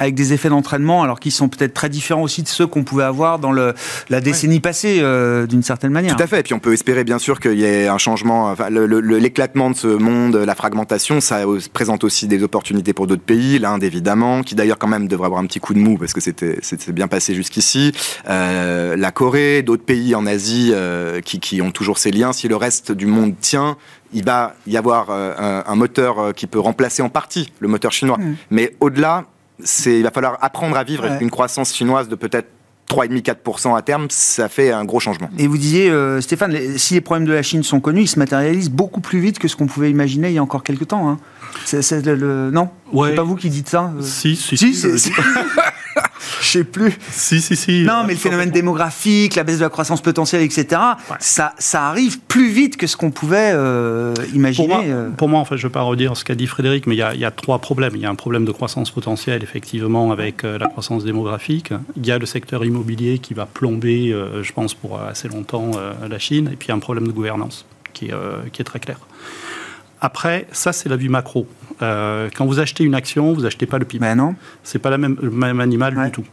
avec 0.00 0.14
des 0.14 0.32
effets 0.32 0.48
d'entraînement, 0.48 1.02
alors 1.02 1.20
qu'ils 1.20 1.30
sont 1.30 1.50
peut-être 1.50 1.74
très 1.74 1.90
différents 1.90 2.22
aussi 2.22 2.42
de 2.42 2.48
ceux 2.48 2.66
qu'on 2.66 2.84
pouvait 2.84 3.04
avoir 3.04 3.38
dans 3.38 3.52
le, 3.52 3.74
la 4.08 4.22
décennie 4.22 4.58
passée, 4.58 4.98
euh, 5.02 5.46
d'une 5.46 5.62
certaine 5.62 5.92
manière. 5.92 6.16
Tout 6.16 6.22
à 6.22 6.26
fait. 6.26 6.40
Et 6.40 6.42
puis 6.42 6.54
on 6.54 6.58
peut 6.58 6.72
espérer 6.72 7.04
bien 7.04 7.18
sûr 7.18 7.38
qu'il 7.38 7.58
y 7.58 7.64
ait 7.64 7.86
un 7.86 7.98
changement, 7.98 8.50
enfin, 8.50 8.70
l'éclatement 8.70 9.70
de 9.70 9.76
ce 9.76 9.88
monde, 9.88 10.36
la 10.36 10.54
fragmentation, 10.54 11.20
ça 11.20 11.40
présente 11.74 12.02
aussi 12.02 12.26
des 12.26 12.42
opportunités 12.42 12.94
pour 12.94 13.06
d'autres 13.06 13.22
pays, 13.22 13.58
l'Inde 13.58 13.84
évidemment, 13.84 14.42
qui 14.42 14.54
d'ailleurs 14.54 14.78
quand 14.78 14.88
même 14.88 15.06
devrait 15.06 15.26
avoir 15.26 15.42
un 15.42 15.46
petit 15.46 15.60
coup 15.60 15.74
de 15.74 15.78
mou 15.78 15.98
parce 15.98 16.14
que 16.14 16.20
c'était 16.20 16.58
bien 16.92 17.06
passé 17.06 17.34
jusqu'ici, 17.34 17.92
euh, 18.30 18.96
la 18.96 19.10
Corée, 19.10 19.60
d'autres 19.60 19.84
pays 19.84 20.14
en 20.14 20.24
Asie 20.24 20.70
euh, 20.72 21.20
qui, 21.20 21.40
qui 21.40 21.60
ont 21.60 21.72
toujours 21.72 21.98
ces 21.98 22.10
liens. 22.10 22.32
Si 22.32 22.48
le 22.48 22.56
reste 22.56 22.90
du 22.90 23.04
monde 23.04 23.34
tient, 23.38 23.76
il 24.14 24.24
va 24.24 24.54
y 24.66 24.78
avoir 24.78 25.10
un, 25.10 25.74
moteur 25.76 26.34
qui 26.34 26.46
peut 26.46 26.58
remplacer 26.58 27.02
en 27.02 27.10
partie 27.10 27.52
le 27.60 27.68
moteur 27.68 27.92
chinois. 27.92 28.18
Mmh. 28.18 28.36
Mais 28.50 28.74
au-delà, 28.80 29.26
il 29.86 30.02
va 30.02 30.10
falloir 30.10 30.38
apprendre 30.40 30.76
à 30.76 30.84
vivre 30.84 31.04
avec 31.04 31.20
une 31.20 31.30
croissance 31.30 31.74
chinoise 31.74 32.08
de 32.08 32.14
peut-être 32.14 32.48
3,5-4% 32.90 33.76
à 33.76 33.82
terme, 33.82 34.06
ça 34.10 34.48
fait 34.48 34.72
un 34.72 34.84
gros 34.84 34.98
changement. 34.98 35.30
Et 35.38 35.46
vous 35.46 35.56
disiez, 35.56 35.88
euh, 35.90 36.20
Stéphane, 36.20 36.56
si 36.76 36.94
les 36.94 37.00
problèmes 37.00 37.26
de 37.26 37.32
la 37.32 37.42
Chine 37.42 37.62
sont 37.62 37.78
connus, 37.78 38.02
ils 38.02 38.08
se 38.08 38.18
matérialisent 38.18 38.70
beaucoup 38.70 39.00
plus 39.00 39.20
vite 39.20 39.38
que 39.38 39.46
ce 39.46 39.54
qu'on 39.54 39.68
pouvait 39.68 39.90
imaginer 39.90 40.28
il 40.28 40.34
y 40.34 40.38
a 40.38 40.42
encore 40.42 40.64
quelques 40.64 40.88
temps. 40.88 41.08
Hein. 41.08 41.18
C'est, 41.64 42.04
le, 42.04 42.50
non? 42.50 42.68
C'est 42.92 43.14
pas 43.14 43.22
vous 43.22 43.36
qui 43.36 43.48
dites 43.48 43.68
ça 43.68 43.92
euh? 43.96 44.02
Si, 44.02 44.34
si. 44.34 44.56
si, 44.56 44.74
si 44.74 45.12
je 46.40 46.46
sais 46.46 46.64
plus. 46.64 46.96
Si, 47.10 47.40
si, 47.40 47.56
si. 47.56 47.82
Non, 47.82 48.04
mais 48.06 48.14
le 48.14 48.18
phénomène 48.18 48.50
démographique, 48.50 49.34
la 49.34 49.44
baisse 49.44 49.58
de 49.58 49.64
la 49.64 49.70
croissance 49.70 50.00
potentielle, 50.00 50.42
etc., 50.42 50.80
ça, 51.18 51.54
ça 51.58 51.86
arrive 51.86 52.20
plus 52.20 52.48
vite 52.48 52.76
que 52.76 52.86
ce 52.86 52.96
qu'on 52.96 53.10
pouvait 53.10 53.52
euh, 53.52 54.14
imaginer. 54.34 54.86
Euh. 54.86 55.10
Pour 55.10 55.28
moi, 55.28 55.40
en 55.40 55.44
fait, 55.44 55.56
je 55.56 55.66
ne 55.66 55.68
vais 55.68 55.72
pas 55.72 55.82
redire 55.82 56.16
ce 56.16 56.24
qu'a 56.24 56.34
dit 56.34 56.46
Frédéric, 56.46 56.86
mais 56.86 56.94
il 56.94 56.98
y, 56.98 57.24
a, 57.24 57.30
trois 57.30 57.58
problèmes. 57.58 57.92
Il 57.94 58.00
y 58.00 58.06
a 58.06 58.10
un 58.10 58.14
problème 58.14 58.44
de 58.44 58.52
croissance 58.52 58.90
potentielle, 58.90 59.42
effectivement, 59.42 60.12
avec 60.12 60.44
euh, 60.44 60.58
la 60.58 60.68
croissance 60.68 61.04
démographique. 61.04 61.72
Il 61.96 62.06
y 62.06 62.12
a 62.12 62.18
le 62.18 62.26
secteur 62.26 62.64
immobilier 62.64 63.18
qui 63.18 63.34
va 63.34 63.46
plomber, 63.46 64.14
je 64.42 64.52
pense, 64.52 64.74
pour 64.74 65.00
assez 65.00 65.28
longtemps 65.28 65.72
la 66.08 66.18
Chine. 66.18 66.50
Et 66.52 66.56
puis, 66.56 66.66
il 66.66 66.70
y 66.70 66.72
a 66.72 66.74
un 66.74 66.80
problème 66.80 67.06
de 67.06 67.12
gouvernance 67.12 67.66
qui 67.92 68.06
est, 68.06 68.14
qui 68.52 68.62
est 68.62 68.64
très 68.64 68.80
clair. 68.80 68.98
Après, 70.00 70.46
ça, 70.52 70.72
c'est 70.72 70.88
la 70.88 70.96
vue 70.96 71.08
macro. 71.08 71.46
Euh, 71.82 72.30
quand 72.34 72.46
vous 72.46 72.58
achetez 72.58 72.84
une 72.84 72.94
action, 72.94 73.32
vous 73.32 73.44
achetez 73.44 73.66
pas 73.66 73.78
le 73.78 73.84
PIB. 73.84 74.00
Ben 74.00 74.14
non. 74.14 74.34
C'est 74.62 74.78
pas 74.78 74.90
la 74.90 74.98
même, 74.98 75.16
le 75.20 75.30
même 75.30 75.60
animal 75.60 75.94
du 75.94 76.10
tout. 76.10 76.24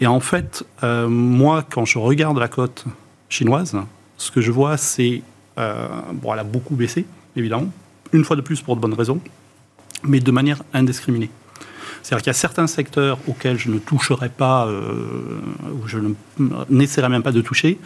Et 0.00 0.06
en 0.06 0.20
fait, 0.20 0.64
euh, 0.82 1.08
moi, 1.08 1.64
quand 1.68 1.84
je 1.84 1.98
regarde 1.98 2.38
la 2.38 2.48
cote 2.48 2.84
chinoise, 3.28 3.76
ce 4.16 4.30
que 4.30 4.40
je 4.40 4.50
vois, 4.50 4.76
c'est. 4.76 5.22
Euh, 5.56 5.88
bon, 6.12 6.32
elle 6.32 6.40
a 6.40 6.44
beaucoup 6.44 6.74
baissé, 6.74 7.06
évidemment. 7.36 7.68
Une 8.12 8.24
fois 8.24 8.36
de 8.36 8.40
plus 8.40 8.60
pour 8.60 8.76
de 8.76 8.80
bonnes 8.80 8.94
raisons, 8.94 9.20
mais 10.02 10.20
de 10.20 10.30
manière 10.30 10.62
indiscriminée. 10.72 11.30
C'est-à-dire 12.04 12.22
qu'il 12.22 12.28
y 12.28 12.30
a 12.30 12.34
certains 12.34 12.66
secteurs 12.66 13.18
auxquels 13.26 13.58
je 13.58 13.70
ne 13.70 13.78
toucherai 13.78 14.28
pas, 14.28 14.66
euh, 14.66 15.40
ou 15.72 15.88
je 15.88 15.98
n'essaierai 16.68 17.08
même 17.08 17.22
pas 17.22 17.32
de 17.32 17.40
toucher. 17.40 17.78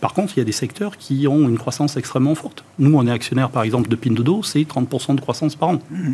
Par 0.00 0.14
contre, 0.14 0.34
il 0.36 0.38
y 0.38 0.42
a 0.42 0.44
des 0.44 0.52
secteurs 0.52 0.96
qui 0.96 1.26
ont 1.26 1.48
une 1.48 1.58
croissance 1.58 1.96
extrêmement 1.96 2.36
forte. 2.36 2.64
Nous, 2.78 2.96
on 2.96 3.04
est 3.04 3.10
actionnaire, 3.10 3.50
par 3.50 3.64
exemple, 3.64 3.88
de 3.88 3.96
Pinduoduo, 3.96 4.44
c'est 4.44 4.60
30% 4.60 5.16
de 5.16 5.20
croissance 5.20 5.56
par 5.56 5.70
an. 5.70 5.82
Mmh. 5.90 6.12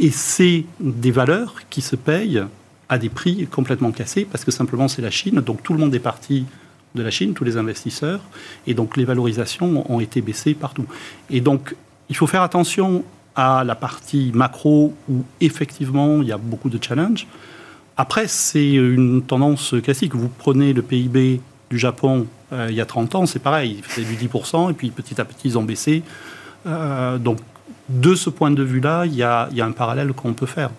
Et 0.00 0.10
c'est 0.10 0.64
des 0.80 1.12
valeurs 1.12 1.62
qui 1.70 1.80
se 1.80 1.94
payent 1.94 2.42
à 2.88 2.98
des 2.98 3.08
prix 3.08 3.46
complètement 3.46 3.92
cassés, 3.92 4.24
parce 4.24 4.44
que 4.44 4.50
simplement 4.50 4.88
c'est 4.88 5.00
la 5.00 5.12
Chine, 5.12 5.40
donc 5.42 5.62
tout 5.62 5.74
le 5.74 5.78
monde 5.78 5.94
est 5.94 6.00
parti 6.00 6.44
de 6.96 7.04
la 7.04 7.10
Chine, 7.12 7.34
tous 7.34 7.44
les 7.44 7.56
investisseurs, 7.56 8.20
et 8.66 8.74
donc 8.74 8.96
les 8.96 9.04
valorisations 9.04 9.88
ont 9.92 10.00
été 10.00 10.22
baissées 10.22 10.54
partout. 10.54 10.86
Et 11.30 11.40
donc, 11.40 11.76
il 12.08 12.16
faut 12.16 12.26
faire 12.26 12.42
attention 12.42 13.04
à 13.36 13.64
la 13.64 13.74
partie 13.74 14.32
macro 14.34 14.94
où 15.08 15.24
effectivement 15.40 16.20
il 16.22 16.28
y 16.28 16.32
a 16.32 16.38
beaucoup 16.38 16.68
de 16.68 16.82
challenges. 16.82 17.26
Après, 17.96 18.28
c'est 18.28 18.72
une 18.72 19.22
tendance 19.22 19.74
classique. 19.82 20.14
Vous 20.14 20.28
prenez 20.28 20.72
le 20.72 20.82
PIB 20.82 21.40
du 21.70 21.78
Japon 21.78 22.26
euh, 22.52 22.66
il 22.68 22.74
y 22.74 22.80
a 22.80 22.86
30 22.86 23.14
ans, 23.14 23.26
c'est 23.26 23.38
pareil, 23.38 23.80
c'était 23.88 24.08
du 24.08 24.16
10%, 24.16 24.70
et 24.70 24.74
puis 24.74 24.90
petit 24.90 25.20
à 25.20 25.24
petit 25.24 25.48
ils 25.48 25.58
ont 25.58 25.62
baissé. 25.62 26.02
Euh, 26.66 27.18
donc 27.18 27.38
de 27.88 28.14
ce 28.14 28.30
point 28.30 28.50
de 28.50 28.62
vue-là, 28.62 29.06
il 29.06 29.14
y, 29.14 29.22
a, 29.22 29.48
un 29.58 29.72
parallèle 29.72 30.12
qu'on 30.12 30.32
peut 30.32 30.46
faire. 30.46 30.70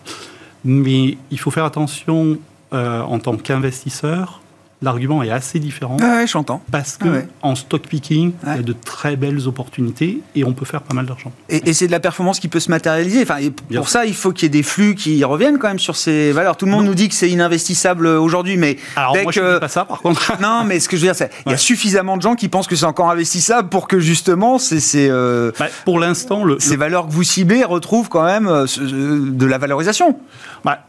Mais 0.64 1.16
il 1.30 1.38
faut 1.38 1.50
faire 1.50 1.64
attention 1.64 2.38
euh, 2.72 3.00
en 3.00 3.18
tant 3.18 3.36
qu'investisseur 3.36 4.41
l'argument 4.82 5.22
est 5.22 5.30
assez 5.30 5.58
différent. 5.58 5.96
Ah 6.02 6.16
ouais, 6.16 6.26
j'entends. 6.26 6.62
Parce 6.70 6.96
que 6.96 7.08
Ah 7.08 7.12
ouais. 7.12 7.28
en 7.42 7.54
stock 7.54 7.82
picking, 7.86 8.32
il 8.44 8.48
y 8.48 8.58
a 8.58 8.62
de 8.62 8.72
très 8.74 9.16
belles 9.16 9.46
opportunités 9.46 10.20
et 10.34 10.44
on 10.44 10.52
peut 10.52 10.64
faire 10.64 10.82
pas 10.82 10.94
mal 10.94 11.06
d'argent. 11.06 11.32
Et, 11.48 11.68
et 11.68 11.72
c'est 11.72 11.86
de 11.86 11.92
la 11.92 12.00
performance 12.00 12.40
qui 12.40 12.48
peut 12.48 12.60
se 12.60 12.70
matérialiser. 12.70 13.22
Enfin, 13.22 13.36
Bien 13.38 13.50
pour 13.80 13.88
sûr. 13.88 14.00
ça, 14.00 14.06
il 14.06 14.14
faut 14.14 14.32
qu'il 14.32 14.44
y 14.44 14.46
ait 14.46 14.48
des 14.50 14.62
flux 14.62 14.94
qui 14.94 15.22
reviennent 15.24 15.58
quand 15.58 15.68
même 15.68 15.78
sur 15.78 15.96
ces 15.96 16.32
valeurs. 16.32 16.56
Tout 16.56 16.66
le 16.66 16.72
monde 16.72 16.84
nous 16.84 16.94
dit 16.94 17.08
que 17.08 17.14
c'est 17.14 17.30
ininvestissable 17.30 18.06
aujourd'hui, 18.06 18.56
mais 18.56 18.76
Alors 18.96 19.12
dès 19.12 19.22
moi, 19.22 19.32
je 19.32 19.40
que- 19.40 19.46
ne 19.46 19.54
dis 19.54 19.60
pas 19.60 19.68
ça, 19.68 19.84
par 19.84 20.00
contre. 20.00 20.32
non, 20.42 20.64
mais 20.64 20.80
ce 20.80 20.88
que 20.88 20.96
je 20.96 21.02
veux 21.02 21.06
dire, 21.08 21.14
c'est 21.16 21.30
il 21.46 21.50
y 21.52 21.54
a 21.54 21.58
suffisamment 21.58 22.16
de 22.16 22.22
gens 22.22 22.34
qui 22.34 22.48
pensent 22.48 22.66
que 22.66 22.76
c'est 22.76 22.84
encore 22.86 23.10
investissable 23.10 23.68
pour 23.68 23.86
que 23.88 24.00
justement 24.00 24.58
euh, 24.94 25.52
Bah, 25.58 25.66
pour 25.84 25.98
l'instant, 25.98 26.44
le, 26.44 26.58
ces 26.58 26.76
valeurs 26.76 27.06
que 27.06 27.12
vous 27.12 27.22
ciblez 27.22 27.64
retrouvent 27.64 28.08
quand 28.08 28.24
même 28.24 28.46
euh, 28.48 28.66
euh, 28.80 29.20
de 29.30 29.46
la 29.46 29.58
valorisation. 29.58 30.16
Bah, 30.64 30.80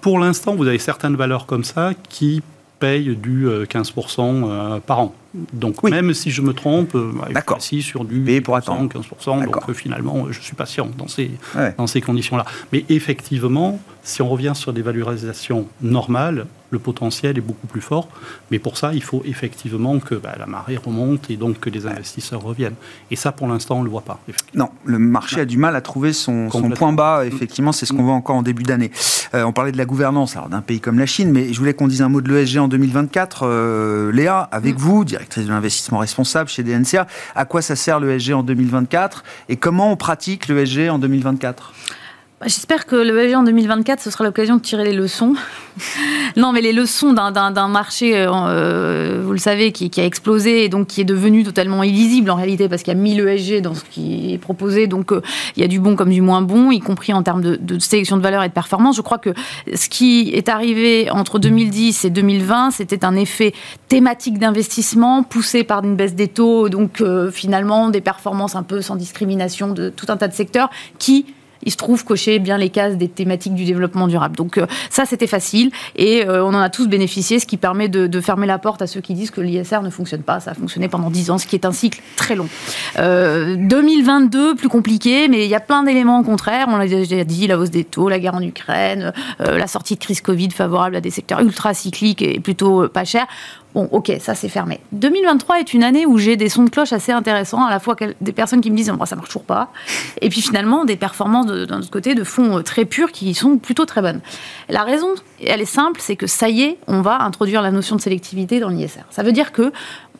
pour 0.00 0.18
l'instant, 0.18 0.54
vous 0.54 0.66
avez 0.66 0.78
certaines 0.78 1.16
valeurs 1.16 1.46
comme 1.46 1.64
ça 1.64 1.90
qui 2.08 2.42
payent 2.78 3.16
du 3.16 3.46
euh, 3.46 3.64
15% 3.64 4.20
euh, 4.20 4.80
par 4.80 5.00
an. 5.00 5.14
Donc 5.52 5.82
Oui. 5.82 5.90
même 5.90 6.12
si 6.14 6.30
je 6.30 6.42
me 6.42 6.52
trompe, 6.52 6.94
euh, 6.94 7.10
bah, 7.32 7.42
je 7.58 7.62
suis 7.62 7.82
sur 7.82 8.04
du 8.04 8.20
pour 8.42 8.56
10%, 8.56 8.58
attendre. 8.58 8.88
15%, 8.88 9.38
D'accord. 9.40 9.60
donc 9.62 9.70
euh, 9.70 9.72
finalement, 9.74 10.26
je 10.30 10.40
suis 10.40 10.54
patient 10.54 10.88
dans 10.96 11.08
ces, 11.08 11.30
Ouais. 11.56 11.74
dans 11.76 11.86
ces 11.86 12.00
conditions-là. 12.00 12.44
Mais 12.72 12.84
effectivement, 12.88 13.78
si 14.02 14.22
on 14.22 14.28
revient 14.28 14.52
sur 14.54 14.72
des 14.72 14.82
valorisations 14.82 15.66
normales, 15.82 16.46
le 16.70 16.78
potentiel 16.80 17.38
est 17.38 17.40
beaucoup 17.40 17.66
plus 17.68 17.80
fort. 17.80 18.08
Mais 18.50 18.58
pour 18.58 18.76
ça, 18.76 18.92
il 18.92 19.02
faut 19.02 19.22
effectivement 19.24 19.98
que 20.00 20.14
bah, 20.16 20.34
la 20.38 20.46
marée 20.46 20.76
remonte 20.76 21.30
et 21.30 21.36
donc 21.36 21.60
que 21.60 21.70
les 21.70 21.86
investisseurs 21.86 22.42
reviennent. 22.42 22.74
Et 23.10 23.16
ça, 23.16 23.30
pour 23.32 23.46
l'instant, 23.46 23.76
on 23.76 23.80
ne 23.80 23.84
le 23.84 23.90
voit 23.90 24.00
pas. 24.02 24.18
Non, 24.54 24.68
le 24.84 24.98
marché 24.98 25.40
a 25.40 25.44
du 25.44 25.58
mal 25.58 25.76
à 25.76 25.80
trouver 25.80 26.12
son, 26.12 26.50
son 26.50 26.70
point 26.70 26.92
bas. 26.92 27.24
Effectivement, 27.24 27.70
c'est 27.72 27.86
ce 27.86 27.92
qu'on 27.92 28.02
voit 28.02 28.14
encore 28.14 28.36
en 28.36 28.42
début 28.42 28.64
d'année. 28.64 28.90
Euh, 29.34 29.44
on 29.44 29.52
parlait 29.52 29.70
de 29.72 29.78
la 29.78 29.84
gouvernance 29.84 30.36
alors 30.36 30.48
d'un 30.48 30.60
pays 30.60 30.80
comme 30.80 30.98
la 30.98 31.06
Chine, 31.06 31.30
mais 31.30 31.52
je 31.52 31.58
voulais 31.58 31.74
qu'on 31.74 31.88
dise 31.88 32.02
un 32.02 32.08
mot 32.08 32.20
de 32.20 32.32
l'ESG 32.32 32.58
en 32.58 32.68
2024. 32.68 33.42
Euh, 33.44 34.12
Léa, 34.12 34.40
avec 34.50 34.76
vous, 34.76 35.04
directrice 35.04 35.25
de 35.34 35.48
l'investissement 35.48 35.98
responsable 35.98 36.48
chez 36.48 36.62
DNCA, 36.62 37.06
à 37.34 37.44
quoi 37.44 37.62
ça 37.62 37.76
sert 37.76 38.00
l'ESG 38.00 38.32
en 38.32 38.42
2024 38.42 39.24
et 39.48 39.56
comment 39.56 39.92
on 39.92 39.96
pratique 39.96 40.48
l'ESG 40.48 40.88
en 40.90 40.98
2024 40.98 41.72
Bah, 41.72 42.05
J'espère 42.46 42.86
que 42.86 42.94
le 42.94 43.34
en 43.34 43.42
2024, 43.42 44.00
ce 44.00 44.08
sera 44.08 44.22
l'occasion 44.22 44.54
de 44.56 44.60
tirer 44.60 44.84
les 44.84 44.92
leçons. 44.92 45.34
non, 46.36 46.52
mais 46.52 46.60
les 46.60 46.72
leçons 46.72 47.12
d'un- 47.12 47.68
marché, 47.68 48.16
euh, 48.16 48.30
euh, 48.30 49.20
vous 49.24 49.32
le 49.32 49.38
savez, 49.38 49.72
qui, 49.72 49.90
qui 49.90 50.00
a 50.00 50.04
explosé 50.04 50.62
et 50.62 50.68
donc 50.68 50.86
qui 50.86 51.00
est 51.00 51.04
devenu 51.04 51.42
totalement 51.42 51.82
illisible 51.82 52.30
en 52.30 52.36
réalité 52.36 52.68
parce 52.68 52.84
qu'il 52.84 52.92
y 52.92 52.96
a 52.96 53.00
1000 53.00 53.18
ESG 53.18 53.62
dans 53.62 53.74
ce 53.74 53.82
qui 53.82 54.32
est 54.32 54.38
proposé. 54.38 54.86
Donc 54.86 55.10
euh, 55.10 55.22
il 55.56 55.62
y 55.62 55.64
a 55.64 55.68
du 55.68 55.80
bon 55.80 55.96
comme 55.96 56.10
du 56.10 56.20
moins 56.20 56.40
bon, 56.40 56.70
y 56.70 56.78
compris 56.78 57.12
en 57.12 57.24
termes 57.24 57.42
de, 57.42 57.56
de 57.56 57.80
sélection 57.80 58.16
de 58.16 58.22
valeur 58.22 58.44
et 58.44 58.48
de 58.48 58.52
performance. 58.54 58.94
Je 58.96 59.02
crois 59.02 59.18
que 59.18 59.30
ce 59.74 59.88
qui 59.88 60.30
est 60.32 60.48
arrivé 60.48 61.10
entre 61.10 61.40
2010 61.40 62.04
et 62.04 62.10
2020, 62.10 62.70
c'était 62.70 63.04
un 63.04 63.16
effet 63.16 63.54
thématique 63.88 64.38
d'investissement 64.38 65.24
poussé 65.24 65.64
par 65.64 65.82
une 65.82 65.96
baisse 65.96 66.14
des 66.14 66.28
taux, 66.28 66.68
donc 66.68 67.00
euh, 67.00 67.32
finalement 67.32 67.88
des 67.88 68.00
performances 68.00 68.54
un 68.54 68.62
peu 68.62 68.82
sans 68.82 68.94
discrimination 68.94 69.72
de 69.72 69.88
tout 69.88 70.06
un 70.10 70.16
tas 70.16 70.28
de 70.28 70.34
secteurs 70.34 70.70
qui 71.00 71.26
il 71.62 71.72
se 71.72 71.76
trouve 71.76 72.04
cocher 72.04 72.38
bien 72.38 72.58
les 72.58 72.70
cases 72.70 72.96
des 72.96 73.08
thématiques 73.08 73.54
du 73.54 73.64
développement 73.64 74.08
durable. 74.08 74.36
Donc 74.36 74.58
euh, 74.58 74.66
ça, 74.90 75.04
c'était 75.04 75.26
facile 75.26 75.70
et 75.96 76.26
euh, 76.26 76.44
on 76.44 76.48
en 76.48 76.60
a 76.60 76.70
tous 76.70 76.88
bénéficié, 76.88 77.38
ce 77.38 77.46
qui 77.46 77.56
permet 77.56 77.88
de, 77.88 78.20
fermer 78.20 78.46
la 78.46 78.58
porte 78.58 78.82
à 78.82 78.86
ceux 78.86 79.00
qui 79.00 79.14
disent 79.14 79.30
que 79.30 79.40
l'ISR 79.40 79.82
ne 79.82 79.90
fonctionne 79.90 80.22
pas. 80.22 80.40
Ça 80.40 80.52
a 80.52 80.54
fonctionné 80.54 80.88
pendant 80.88 81.10
10 81.10 81.30
ans, 81.30 81.38
ce 81.38 81.46
qui 81.46 81.54
est 81.54 81.64
un 81.64 81.72
cycle 81.72 82.00
très 82.16 82.34
long. 82.34 82.48
Euh, 82.98 83.56
2022, 83.58 84.54
plus 84.54 84.68
compliqué, 84.68 85.28
mais 85.28 85.44
il 85.44 85.50
y 85.50 85.54
a 85.54 85.60
plein 85.60 85.82
d'éléments 85.82 86.22
contraires. 86.22 86.66
On 86.68 86.76
l'a 86.76 86.86
déjà 86.86 87.24
dit, 87.24 87.46
la 87.46 87.58
hausse 87.58 87.70
des 87.70 87.84
taux, 87.84 88.08
la 88.08 88.18
guerre 88.18 88.34
en 88.34 88.42
Ukraine, 88.42 89.12
euh, 89.40 89.58
la 89.58 89.66
sortie 89.66 89.94
de 89.94 90.00
crise 90.00 90.20
Covid 90.20 90.50
favorable 90.50 90.96
à 90.96 91.00
des 91.00 91.10
secteurs 91.10 91.40
ultra 91.40 91.74
cycliques 91.74 92.22
et 92.22 92.40
plutôt 92.40 92.84
euh, 92.84 92.88
pas 92.88 93.04
chers. 93.04 93.26
Bon, 93.76 93.90
ok, 93.92 94.10
ça 94.20 94.34
c'est 94.34 94.48
fermé. 94.48 94.80
2023 94.92 95.60
est 95.60 95.74
une 95.74 95.82
année 95.82 96.06
où 96.06 96.16
j'ai 96.16 96.38
des 96.38 96.48
sons 96.48 96.62
de 96.62 96.70
cloche 96.70 96.94
assez 96.94 97.12
intéressants, 97.12 97.62
à 97.62 97.68
la 97.68 97.78
fois 97.78 97.94
des 98.22 98.32
personnes 98.32 98.62
qui 98.62 98.70
me 98.70 98.76
disent 98.76 98.90
oh, 98.90 99.04
ça 99.04 99.16
marche 99.16 99.28
toujours 99.28 99.44
pas, 99.44 99.70
et 100.22 100.30
puis 100.30 100.40
finalement 100.40 100.86
des 100.86 100.96
performances 100.96 101.44
d'un 101.44 101.80
autre 101.80 101.90
côté 101.90 102.14
de 102.14 102.24
fonds 102.24 102.56
euh, 102.56 102.62
très 102.62 102.86
purs 102.86 103.12
qui 103.12 103.34
sont 103.34 103.58
plutôt 103.58 103.84
très 103.84 104.00
bonnes. 104.00 104.22
La 104.70 104.82
raison, 104.82 105.08
elle 105.44 105.60
est 105.60 105.66
simple, 105.66 106.00
c'est 106.02 106.16
que 106.16 106.26
ça 106.26 106.48
y 106.48 106.62
est, 106.62 106.78
on 106.86 107.02
va 107.02 107.20
introduire 107.20 107.60
la 107.60 107.70
notion 107.70 107.96
de 107.96 108.00
sélectivité 108.00 108.60
dans 108.60 108.70
l'ISR. 108.70 109.04
Ça 109.10 109.22
veut 109.22 109.32
dire 109.32 109.52
que 109.52 109.70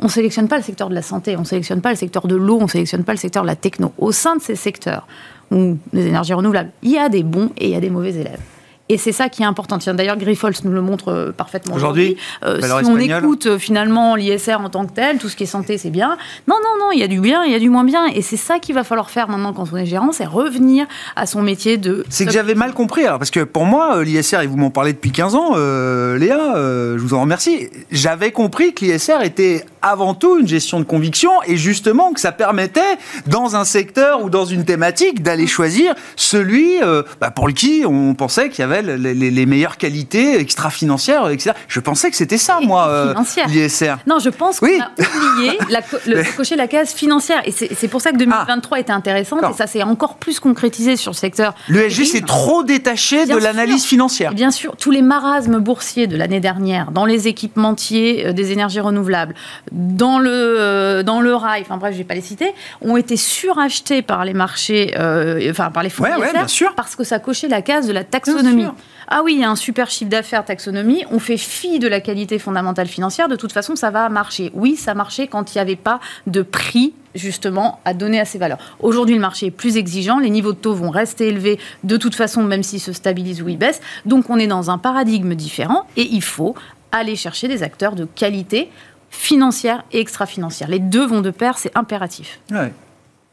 on 0.00 0.08
sélectionne 0.08 0.48
pas 0.48 0.58
le 0.58 0.62
secteur 0.62 0.90
de 0.90 0.94
la 0.94 1.00
santé, 1.00 1.34
on 1.38 1.44
sélectionne 1.44 1.80
pas 1.80 1.88
le 1.88 1.96
secteur 1.96 2.26
de 2.26 2.36
l'eau, 2.36 2.58
on 2.60 2.68
sélectionne 2.68 3.04
pas 3.04 3.12
le 3.12 3.18
secteur 3.18 3.42
de 3.42 3.48
la 3.48 3.56
techno. 3.56 3.94
Au 3.96 4.12
sein 4.12 4.36
de 4.36 4.42
ces 4.42 4.54
secteurs 4.54 5.06
ou 5.50 5.78
des 5.94 6.08
énergies 6.08 6.34
renouvelables, 6.34 6.72
il 6.82 6.90
y 6.90 6.98
a 6.98 7.08
des 7.08 7.22
bons 7.22 7.52
et 7.56 7.68
il 7.68 7.70
y 7.70 7.76
a 7.76 7.80
des 7.80 7.88
mauvais 7.88 8.12
élèves. 8.16 8.42
Et 8.88 8.98
c'est 8.98 9.12
ça 9.12 9.28
qui 9.28 9.42
est 9.42 9.46
important. 9.46 9.78
Tiens, 9.78 9.94
d'ailleurs, 9.94 10.16
Grifols 10.16 10.54
nous 10.62 10.70
le 10.70 10.80
montre 10.80 11.08
euh, 11.08 11.32
parfaitement 11.32 11.74
Aujourd'hui, 11.74 12.16
Euh, 12.44 12.60
si 12.60 12.70
on 12.70 12.96
espagnole. 12.96 13.24
écoute 13.24 13.46
euh, 13.46 13.58
finalement 13.58 14.14
l'ISR 14.14 14.60
en 14.60 14.68
tant 14.70 14.86
que 14.86 14.92
tel, 14.92 15.18
tout 15.18 15.28
ce 15.28 15.34
qui 15.34 15.42
est 15.42 15.46
santé, 15.46 15.76
c'est 15.76 15.90
bien. 15.90 16.16
Non, 16.46 16.56
non, 16.62 16.86
non, 16.86 16.92
il 16.92 17.00
y 17.00 17.02
a 17.02 17.08
du 17.08 17.20
bien, 17.20 17.44
il 17.44 17.50
y 17.50 17.54
a 17.56 17.58
du 17.58 17.68
moins 17.68 17.82
bien. 17.82 18.06
Et 18.06 18.22
c'est 18.22 18.36
ça 18.36 18.60
qu'il 18.60 18.76
va 18.76 18.84
falloir 18.84 19.10
faire 19.10 19.28
maintenant 19.28 19.52
quand 19.52 19.66
on 19.72 19.76
est 19.76 19.86
gérant, 19.86 20.12
c'est 20.12 20.24
revenir 20.24 20.86
à 21.16 21.26
son 21.26 21.42
métier 21.42 21.78
de. 21.78 22.04
C'est 22.08 22.26
que 22.26 22.30
j'avais 22.32 22.54
mal 22.54 22.74
compris. 22.74 23.04
Alors, 23.04 23.18
parce 23.18 23.32
que 23.32 23.40
pour 23.40 23.64
moi, 23.64 24.04
l'ISR, 24.04 24.40
et 24.42 24.46
vous 24.46 24.56
m'en 24.56 24.70
parlez 24.70 24.92
depuis 24.92 25.10
15 25.10 25.34
ans, 25.34 25.52
euh, 25.56 26.16
Léa, 26.16 26.56
euh, 26.56 26.96
je 26.96 27.02
vous 27.02 27.14
en 27.14 27.22
remercie. 27.22 27.68
J'avais 27.90 28.30
compris 28.30 28.72
que 28.72 28.84
l'ISR 28.84 29.22
était 29.22 29.64
avant 29.82 30.14
tout 30.14 30.38
une 30.38 30.46
gestion 30.48 30.78
de 30.78 30.84
conviction 30.84 31.30
et 31.46 31.56
justement 31.56 32.12
que 32.12 32.20
ça 32.20 32.30
permettait, 32.30 32.80
dans 33.26 33.56
un 33.56 33.64
secteur 33.64 34.22
ou 34.22 34.30
dans 34.30 34.44
une 34.44 34.64
thématique, 34.64 35.22
d'aller 35.22 35.46
choisir 35.48 35.94
celui 36.14 36.78
bah, 37.20 37.30
pour 37.30 37.48
qui 37.48 37.84
on 37.86 38.14
pensait 38.14 38.48
qu'il 38.48 38.60
y 38.60 38.62
avait 38.64 38.75
les, 38.82 39.14
les- 39.14 39.30
les 39.30 39.46
meilleures 39.46 39.76
qualités 39.76 40.38
extra-financières, 40.38 41.28
etc. 41.30 41.52
Je 41.68 41.80
pensais 41.80 42.10
que 42.10 42.16
c'était 42.16 42.38
ça, 42.38 42.58
moi, 42.62 42.88
euh, 42.88 43.14
l'ISR. 43.48 43.96
Non, 44.06 44.18
je 44.18 44.30
pense 44.30 44.60
qu'on 44.60 44.66
Oui. 44.66 44.80
a 44.80 44.90
oublié 45.36 45.58
la, 45.70 45.80
le, 46.06 46.36
cocher 46.36 46.56
la 46.56 46.66
case 46.68 46.92
financière. 46.92 47.42
Et 47.46 47.52
c'est 47.52 47.88
pour 47.88 48.00
ça 48.00 48.12
que 48.12 48.16
2023 48.16 48.80
était 48.80 48.92
intéressante. 48.92 49.40
Et 49.50 49.56
ça 49.56 49.66
s'est 49.66 49.82
encore 49.82 50.16
plus 50.16 50.40
concrétisé 50.40 50.96
sur 50.96 51.12
le 51.12 51.16
secteur. 51.16 51.54
L'ESG, 51.68 52.04
c'est 52.04 52.26
trop 52.26 52.62
détaché 52.62 53.26
Bien 53.26 53.36
de 53.36 53.40
l'analyse 53.42 53.84
financière. 53.84 54.32
Bien 54.34 54.50
sûr, 54.50 54.76
tous 54.76 54.90
les 54.90 55.02
marasmes 55.02 55.58
boursiers 55.58 56.06
de 56.06 56.16
l'année 56.16 56.40
dernière, 56.40 56.90
dans 56.90 57.04
les 57.04 57.28
équipementiers 57.28 58.26
euh, 58.26 58.32
des 58.32 58.52
énergies 58.52 58.80
renouvelables, 58.80 59.34
dans 59.72 60.18
le, 60.18 60.30
euh, 60.32 61.02
dans 61.02 61.20
le 61.20 61.34
rail, 61.34 61.62
enfin 61.62 61.76
bref, 61.76 61.92
je 61.92 61.98
ne 61.98 62.02
vais 62.02 62.06
pas 62.08 62.14
les 62.14 62.20
citer, 62.20 62.52
ont 62.82 62.96
été 62.96 63.16
surachetés 63.16 64.02
par 64.02 64.24
les 64.24 64.34
marchés, 64.34 64.94
euh, 64.98 65.50
enfin 65.50 65.70
par 65.70 65.82
les 65.82 65.90
fonds 65.90 66.04
Ouais, 66.04 66.14
ouais, 66.16 66.26
ISR, 66.28 66.32
bien 66.32 66.48
sûr. 66.48 66.74
parce 66.74 66.96
que 66.96 67.04
ça 67.04 67.18
cochait 67.18 67.48
la 67.48 67.62
case 67.62 67.86
de 67.86 67.92
la 67.92 68.04
taxonomie. 68.04 68.65
Ah 69.08 69.22
oui, 69.24 69.34
il 69.34 69.40
y 69.40 69.44
a 69.44 69.50
un 69.50 69.56
super 69.56 69.88
chiffre 69.90 70.10
d'affaires 70.10 70.44
taxonomie, 70.44 71.04
on 71.10 71.18
fait 71.18 71.36
fi 71.36 71.78
de 71.78 71.86
la 71.86 72.00
qualité 72.00 72.38
fondamentale 72.38 72.88
financière, 72.88 73.28
de 73.28 73.36
toute 73.36 73.52
façon, 73.52 73.76
ça 73.76 73.90
va 73.90 74.08
marcher. 74.08 74.50
Oui, 74.54 74.76
ça 74.76 74.94
marchait 74.94 75.28
quand 75.28 75.54
il 75.54 75.58
n'y 75.58 75.62
avait 75.62 75.76
pas 75.76 76.00
de 76.26 76.42
prix 76.42 76.92
justement 77.14 77.80
à 77.84 77.94
donner 77.94 78.20
à 78.20 78.24
ces 78.24 78.38
valeurs. 78.38 78.58
Aujourd'hui, 78.80 79.14
le 79.14 79.20
marché 79.20 79.46
est 79.46 79.50
plus 79.50 79.76
exigeant, 79.76 80.18
les 80.18 80.30
niveaux 80.30 80.52
de 80.52 80.58
taux 80.58 80.74
vont 80.74 80.90
rester 80.90 81.28
élevés 81.28 81.58
de 81.84 81.96
toute 81.96 82.14
façon, 82.14 82.42
même 82.42 82.62
s'ils 82.62 82.80
se 82.80 82.92
stabilisent 82.92 83.42
ou 83.42 83.48
ils 83.48 83.58
baissent. 83.58 83.80
Donc, 84.04 84.28
on 84.28 84.38
est 84.38 84.46
dans 84.46 84.70
un 84.70 84.78
paradigme 84.78 85.34
différent 85.34 85.86
et 85.96 86.08
il 86.10 86.22
faut 86.22 86.54
aller 86.92 87.16
chercher 87.16 87.48
des 87.48 87.62
acteurs 87.62 87.94
de 87.94 88.04
qualité 88.04 88.70
financière 89.10 89.84
et 89.92 90.00
extra-financière. 90.00 90.68
Les 90.68 90.78
deux 90.78 91.06
vont 91.06 91.20
de 91.20 91.30
pair, 91.30 91.58
c'est 91.58 91.76
impératif. 91.76 92.40
Ouais. 92.50 92.72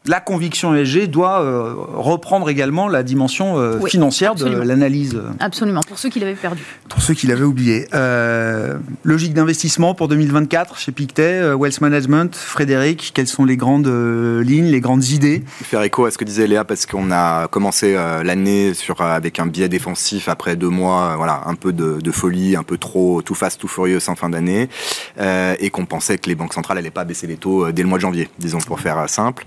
La 0.06 0.20
conviction 0.20 0.74
ESG 0.74 1.06
doit 1.08 1.40
euh, 1.40 1.72
reprendre 1.94 2.50
également 2.50 2.88
la 2.88 3.02
dimension 3.02 3.58
euh, 3.58 3.78
Oui, 3.80 3.90
financière 3.90 4.32
absolument. 4.32 4.62
de 4.62 4.68
l'analyse, 4.68 5.18
Absolument, 5.40 5.80
pour 5.80 5.98
ceux 5.98 6.10
qui 6.10 6.20
l'avaient 6.20 6.34
perdu. 6.34 6.62
pour 6.90 7.00
ceux 7.00 7.14
qui 7.14 7.26
l'avaient 7.26 7.44
oublié. 7.44 7.88
Euh, 7.94 8.76
logique 9.02 9.32
d'investissement 9.32 9.94
pour 9.94 10.08
2024 10.08 10.78
chez 10.78 10.92
Pictet, 10.92 11.22
euh, 11.40 11.54
Wealth 11.54 11.80
Management, 11.80 12.36
Frédéric, 12.36 13.12
quelles 13.14 13.26
sont 13.28 13.46
les 13.46 13.56
grandes 13.56 13.86
euh, 13.86 14.42
lignes, 14.44 14.66
les 14.66 14.82
grandes 14.82 15.04
idées? 15.08 15.42
Faire 15.62 15.82
écho 15.82 16.04
à 16.04 16.10
ce 16.10 16.18
que 16.18 16.24
disait 16.26 16.46
Léa 16.46 16.64
parce 16.64 16.84
qu'on 16.84 17.10
a 17.10 17.48
commencé 17.48 17.94
euh, 17.96 18.22
l'année 18.22 18.74
sur 18.74 19.00
euh, 19.00 19.04
avec 19.16 19.38
un 19.40 19.46
biais 19.46 19.70
défensif 19.70 20.28
après 20.28 20.54
deux 20.56 20.68
mois, 20.68 21.12
euh, 21.12 21.16
voilà, 21.16 21.44
un 21.46 21.54
peu 21.54 21.72
de, 21.72 21.98
de 22.02 22.10
folie, 22.10 22.56
un 22.56 22.62
peu 22.62 22.76
trop 22.76 23.22
tout 23.22 23.34
fast, 23.34 23.58
tout 23.58 23.68
furieux 23.68 24.00
en 24.06 24.16
fin 24.16 24.28
d'année, 24.28 24.68
euh, 25.18 25.54
et 25.60 25.70
qu'on 25.70 25.86
pensait 25.86 26.18
que 26.18 26.28
les 26.28 26.34
banques 26.34 26.52
centrales 26.52 26.76
n'allaient 26.76 26.90
pas 26.90 27.04
baisser 27.04 27.26
les 27.26 27.36
taux 27.38 27.64
euh, 27.64 27.72
dès 27.72 27.80
le 27.80 27.88
mois 27.88 27.96
de 27.96 28.02
janvier, 28.02 28.28
disons 28.38 28.58
pour 28.58 28.80
faire 28.80 28.98
euh, 28.98 29.06
simple. 29.06 29.46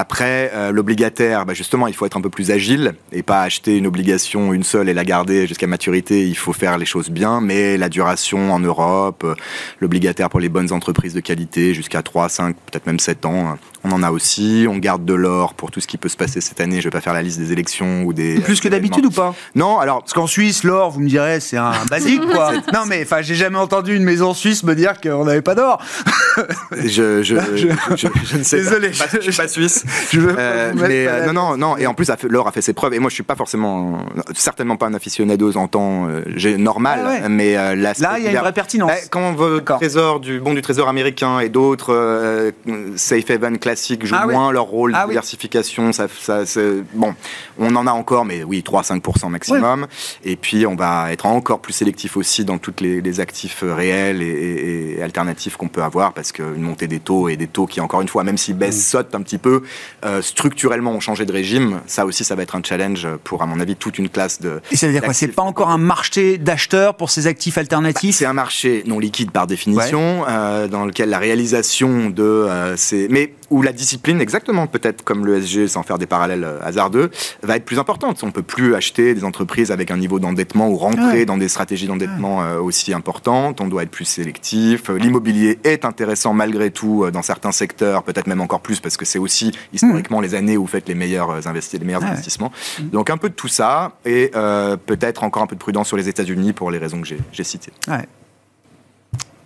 Après, 0.00 0.52
euh, 0.54 0.70
l'obligataire, 0.70 1.44
bah, 1.44 1.54
justement, 1.54 1.88
il 1.88 1.92
faut 1.92 2.06
être 2.06 2.16
un 2.16 2.20
peu 2.20 2.30
plus 2.30 2.52
agile 2.52 2.94
et 3.10 3.24
pas 3.24 3.42
acheter 3.42 3.76
une 3.76 3.88
obligation 3.88 4.52
une 4.52 4.62
seule 4.62 4.88
et 4.88 4.94
la 4.94 5.04
garder 5.04 5.48
jusqu'à 5.48 5.66
maturité. 5.66 6.24
Il 6.28 6.36
faut 6.36 6.52
faire 6.52 6.78
les 6.78 6.86
choses 6.86 7.10
bien, 7.10 7.40
mais 7.40 7.76
la 7.76 7.88
duration 7.88 8.52
en 8.52 8.60
Europe, 8.60 9.24
euh, 9.24 9.34
l'obligataire 9.80 10.30
pour 10.30 10.38
les 10.38 10.48
bonnes 10.48 10.72
entreprises 10.72 11.14
de 11.14 11.20
qualité 11.20 11.74
jusqu'à 11.74 12.02
3, 12.02 12.28
5, 12.28 12.54
peut-être 12.54 12.86
même 12.86 13.00
7 13.00 13.26
ans, 13.26 13.48
euh, 13.48 13.54
on 13.84 13.92
en 13.92 14.02
a 14.02 14.10
aussi. 14.10 14.66
On 14.68 14.76
garde 14.76 15.04
de 15.04 15.14
l'or 15.14 15.54
pour 15.54 15.70
tout 15.70 15.80
ce 15.80 15.86
qui 15.86 15.98
peut 15.98 16.08
se 16.08 16.16
passer 16.16 16.40
cette 16.40 16.60
année. 16.60 16.80
Je 16.80 16.84
vais 16.84 16.90
pas 16.90 17.00
faire 17.00 17.14
la 17.14 17.22
liste 17.22 17.38
des 17.38 17.52
élections 17.52 18.04
ou 18.04 18.12
des. 18.12 18.40
Plus 18.40 18.60
que 18.60 18.68
d'habitude 18.68 19.06
ou 19.06 19.10
pas? 19.10 19.34
Non, 19.54 19.78
alors. 19.78 20.00
Parce 20.00 20.12
qu'en 20.12 20.26
Suisse, 20.26 20.64
l'or, 20.64 20.90
vous 20.90 21.00
me 21.00 21.08
direz, 21.08 21.40
c'est 21.40 21.56
un 21.56 21.72
basique, 21.90 22.22
quoi. 22.26 22.52
non, 22.72 22.84
mais 22.86 23.02
enfin, 23.02 23.22
j'ai 23.22 23.34
jamais 23.34 23.58
entendu 23.58 23.96
une 23.96 24.04
maison 24.04 24.34
suisse 24.34 24.62
me 24.64 24.74
dire 24.74 25.00
qu'on 25.00 25.24
n'avait 25.24 25.42
pas 25.42 25.54
d'or. 25.54 25.82
je, 26.72 27.22
je, 27.22 27.34
je, 27.56 28.36
ne 28.36 28.42
sais 28.42 28.58
Désolé, 28.58 28.90
pas. 28.90 29.06
Je, 29.12 29.20
suis 29.30 29.32
pas 29.32 29.48
suisse. 29.48 29.84
Je 30.12 30.20
veux 30.20 30.36
euh, 30.38 30.72
mais 30.76 31.06
euh, 31.08 31.26
non, 31.26 31.32
non, 31.32 31.56
non. 31.56 31.76
Et 31.76 31.86
en 31.86 31.94
plus, 31.94 32.08
l'or 32.28 32.46
a 32.46 32.52
fait 32.52 32.62
ses 32.62 32.72
preuves. 32.72 32.94
Et 32.94 32.98
moi, 32.98 33.10
je 33.10 33.14
suis 33.14 33.24
pas 33.24 33.34
forcément, 33.34 33.98
certainement 34.34 34.76
pas 34.76 34.86
un 34.86 34.94
aficionado 34.94 35.56
en 35.56 35.68
temps 35.68 36.08
euh, 36.08 36.56
normal. 36.56 37.00
Ah 37.24 37.28
mais 37.28 37.56
euh, 37.56 37.74
là, 37.74 37.92
il 38.18 38.24
y 38.24 38.28
a 38.28 38.30
une 38.30 38.36
vraie 38.38 38.52
pertinence. 38.52 38.90
Eh, 39.04 39.08
quand 39.08 39.20
on 39.20 39.32
veut 39.32 39.62
trésor 39.62 40.20
du 40.20 40.40
bon 40.40 40.54
du 40.54 40.62
trésor 40.62 40.88
américain 40.88 41.40
et 41.40 41.48
d'autres 41.48 41.94
euh, 41.94 42.50
safe 42.96 43.30
haven 43.30 43.58
classiques 43.68 44.04
jouent 44.06 44.14
Ah 44.18 44.24
oui. 44.26 44.34
moins 44.34 44.50
leur 44.52 44.64
rôle 44.64 44.92
Ah 44.94 45.02
de 45.02 45.08
oui. 45.08 45.12
diversification. 45.12 45.92
Ça, 45.92 46.06
ça, 46.20 46.46
c'est- 46.46 46.82
bon, 46.94 47.14
on 47.58 47.74
en 47.76 47.86
a 47.86 47.92
encore, 47.92 48.24
mais 48.24 48.42
oui, 48.44 48.62
3-5% 48.62 49.28
maximum. 49.28 49.86
Et 50.24 50.36
puis, 50.36 50.66
on 50.66 50.74
va 50.74 51.12
être 51.12 51.26
encore 51.26 51.60
plus 51.60 51.72
sélectif 51.74 52.16
aussi 52.16 52.44
dans 52.44 52.58
tous 52.58 52.74
les, 52.80 53.00
les 53.00 53.20
actifs 53.20 53.62
euh, 53.62 53.74
réels 53.74 54.22
et, 54.22 54.26
et- 54.26 54.98
et 54.98 55.02
alternatifs 55.02 55.56
qu'on 55.56 55.68
peut 55.68 55.82
avoir, 55.82 56.12
parce 56.14 56.32
qu'une 56.32 56.62
montée 56.62 56.86
des 56.88 57.00
taux 57.00 57.28
et 57.28 57.36
des 57.36 57.46
taux 57.46 57.66
qui, 57.66 57.80
encore 57.80 58.00
une 58.00 58.08
fois, 58.08 58.24
même 58.24 58.38
s'ils 58.38 58.56
baissent, 58.56 58.78
Mm. 58.78 58.90
sautent 58.92 59.14
un 59.14 59.22
petit 59.22 59.38
peu, 59.38 59.62
euh, 60.04 60.22
structurellement 60.22 60.92
ont 60.92 61.00
changé 61.00 61.24
de 61.26 61.32
régime. 61.32 61.80
Ça 61.86 62.06
aussi, 62.06 62.24
ça 62.24 62.34
va 62.34 62.42
être 62.42 62.56
un 62.56 62.62
challenge 62.62 63.06
pour, 63.24 63.42
à 63.42 63.46
mon 63.46 63.60
avis, 63.60 63.76
toute 63.76 63.98
une 63.98 64.08
classe 64.08 64.40
de. 64.40 64.60
Et 64.70 64.76
ça 64.76 64.86
veut 64.86 64.92
dire 64.92 65.02
quoi? 65.02 65.12
C'est 65.12 65.28
pas 65.28 65.42
encore 65.42 65.68
un 65.70 65.78
marché 65.78 66.38
d'acheteurs 66.38 66.94
pour 66.96 67.10
ces 67.10 67.26
actifs 67.26 67.58
alternatifs? 67.58 68.14
C'est 68.16 68.24
un 68.26 68.32
marché 68.32 68.82
non 68.86 68.98
liquide 68.98 69.30
par 69.30 69.46
définition, 69.46 70.24
euh, 70.28 70.68
dans 70.68 70.84
lequel 70.86 71.10
la 71.10 71.18
réalisation 71.18 72.08
de 72.10 72.22
euh, 72.22 72.76
ces... 72.76 73.08
Mais 73.10 73.34
où 73.50 73.57
la 73.62 73.72
discipline, 73.72 74.20
exactement 74.20 74.66
peut-être 74.66 75.02
comme 75.04 75.26
l'ESG, 75.26 75.66
sans 75.66 75.82
faire 75.82 75.98
des 75.98 76.06
parallèles 76.06 76.44
euh, 76.44 76.58
hasardeux, 76.62 77.10
va 77.42 77.56
être 77.56 77.64
plus 77.64 77.78
importante. 77.78 78.22
On 78.22 78.30
peut 78.30 78.42
plus 78.42 78.74
acheter 78.74 79.14
des 79.14 79.24
entreprises 79.24 79.70
avec 79.70 79.90
un 79.90 79.96
niveau 79.96 80.18
d'endettement 80.18 80.68
ou 80.68 80.76
rentrer 80.76 80.98
Ouais. 80.98 81.24
dans 81.24 81.36
des 81.38 81.48
stratégies 81.48 81.86
d'endettement 81.86 82.42
euh, 82.42 82.58
aussi 82.58 82.92
importantes. 82.92 83.60
On 83.60 83.68
doit 83.68 83.82
être 83.84 83.90
plus 83.90 84.04
sélectif. 84.04 84.90
Euh, 84.90 84.98
L'immobilier 84.98 85.58
est 85.64 85.84
intéressant 85.84 86.34
malgré 86.34 86.70
tout 86.70 87.06
dans 87.12 87.22
certains 87.22 87.52
secteurs, 87.52 88.02
peut-être 88.02 88.26
même 88.26 88.40
encore 88.40 88.60
plus 88.60 88.80
parce 88.80 88.96
que 88.96 89.04
c'est 89.04 89.18
aussi 89.18 89.52
historiquement 89.72 90.20
les 90.20 90.34
années 90.34 90.56
où 90.56 90.62
vous 90.62 90.66
faites 90.66 90.88
les 90.88 90.94
meilleurs, 90.94 91.40
investi- 91.40 91.78
les 91.78 91.84
meilleurs 91.84 92.02
ouais. 92.02 92.08
investissements. 92.08 92.52
Donc 92.80 93.10
un 93.10 93.16
peu 93.16 93.28
de 93.28 93.34
tout 93.34 93.48
ça 93.48 93.92
et 94.04 94.30
euh, 94.34 94.76
peut-être 94.76 95.24
encore 95.24 95.42
un 95.42 95.46
peu 95.46 95.54
de 95.56 95.60
prudence 95.60 95.88
sur 95.88 95.96
les 95.96 96.08
États-Unis 96.08 96.52
pour 96.52 96.70
les 96.70 96.78
raisons 96.78 97.00
que 97.00 97.06
j'ai 97.32 97.44
citées. 97.44 97.72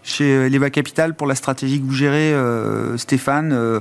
Chez 0.03 0.25
euh, 0.35 0.49
Leva 0.49 0.71
Capital, 0.71 1.15
pour 1.15 1.27
la 1.27 1.35
stratégie 1.35 1.81
que 1.81 1.87
vous 1.87 1.93
gérez, 1.95 2.33
euh, 2.35 2.97
Stéphane, 2.97 3.53
euh, 3.53 3.81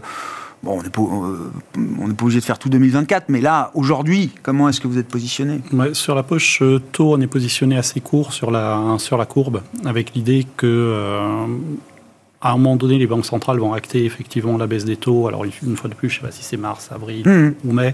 bon, 0.63 0.79
on 0.79 0.83
n'est 0.83 0.89
pas, 0.89 1.01
euh, 1.01 2.07
obligé 2.21 2.39
de 2.39 2.45
faire 2.45 2.59
tout 2.59 2.69
2024, 2.69 3.29
mais 3.29 3.41
là, 3.41 3.71
aujourd'hui, 3.73 4.29
comment 4.43 4.69
est-ce 4.69 4.79
que 4.79 4.87
vous 4.87 4.97
êtes 4.99 5.07
positionné? 5.07 5.61
Ouais, 5.73 5.93
sur 5.93 6.13
la 6.13 6.23
poche 6.23 6.61
taux, 6.91 7.13
on 7.15 7.21
est 7.21 7.27
positionné 7.27 7.75
assez 7.77 7.99
court 8.01 8.33
sur 8.33 8.51
la, 8.51 8.95
sur 8.99 9.17
la 9.17 9.25
courbe, 9.25 9.61
avec 9.85 10.13
l'idée 10.13 10.45
que 10.57 10.67
euh, 10.67 11.45
à 12.43 12.51
un 12.51 12.57
moment 12.57 12.75
donné, 12.75 12.97
les 12.97 13.07
banques 13.07 13.25
centrales 13.25 13.59
vont 13.59 13.73
acter 13.73 14.03
effectivement 14.05 14.57
la 14.57 14.65
baisse 14.67 14.83
des 14.85 14.97
taux. 14.97 15.27
Alors, 15.27 15.43
une 15.45 15.75
fois 15.77 15.89
de 15.89 15.95
plus, 15.95 16.09
je 16.09 16.15
ne 16.17 16.21
sais 16.21 16.27
pas 16.27 16.31
si 16.31 16.43
c'est 16.43 16.57
mars, 16.57 16.89
avril 16.91 17.27
Mhm. 17.27 17.53
ou 17.65 17.71
mai. 17.73 17.93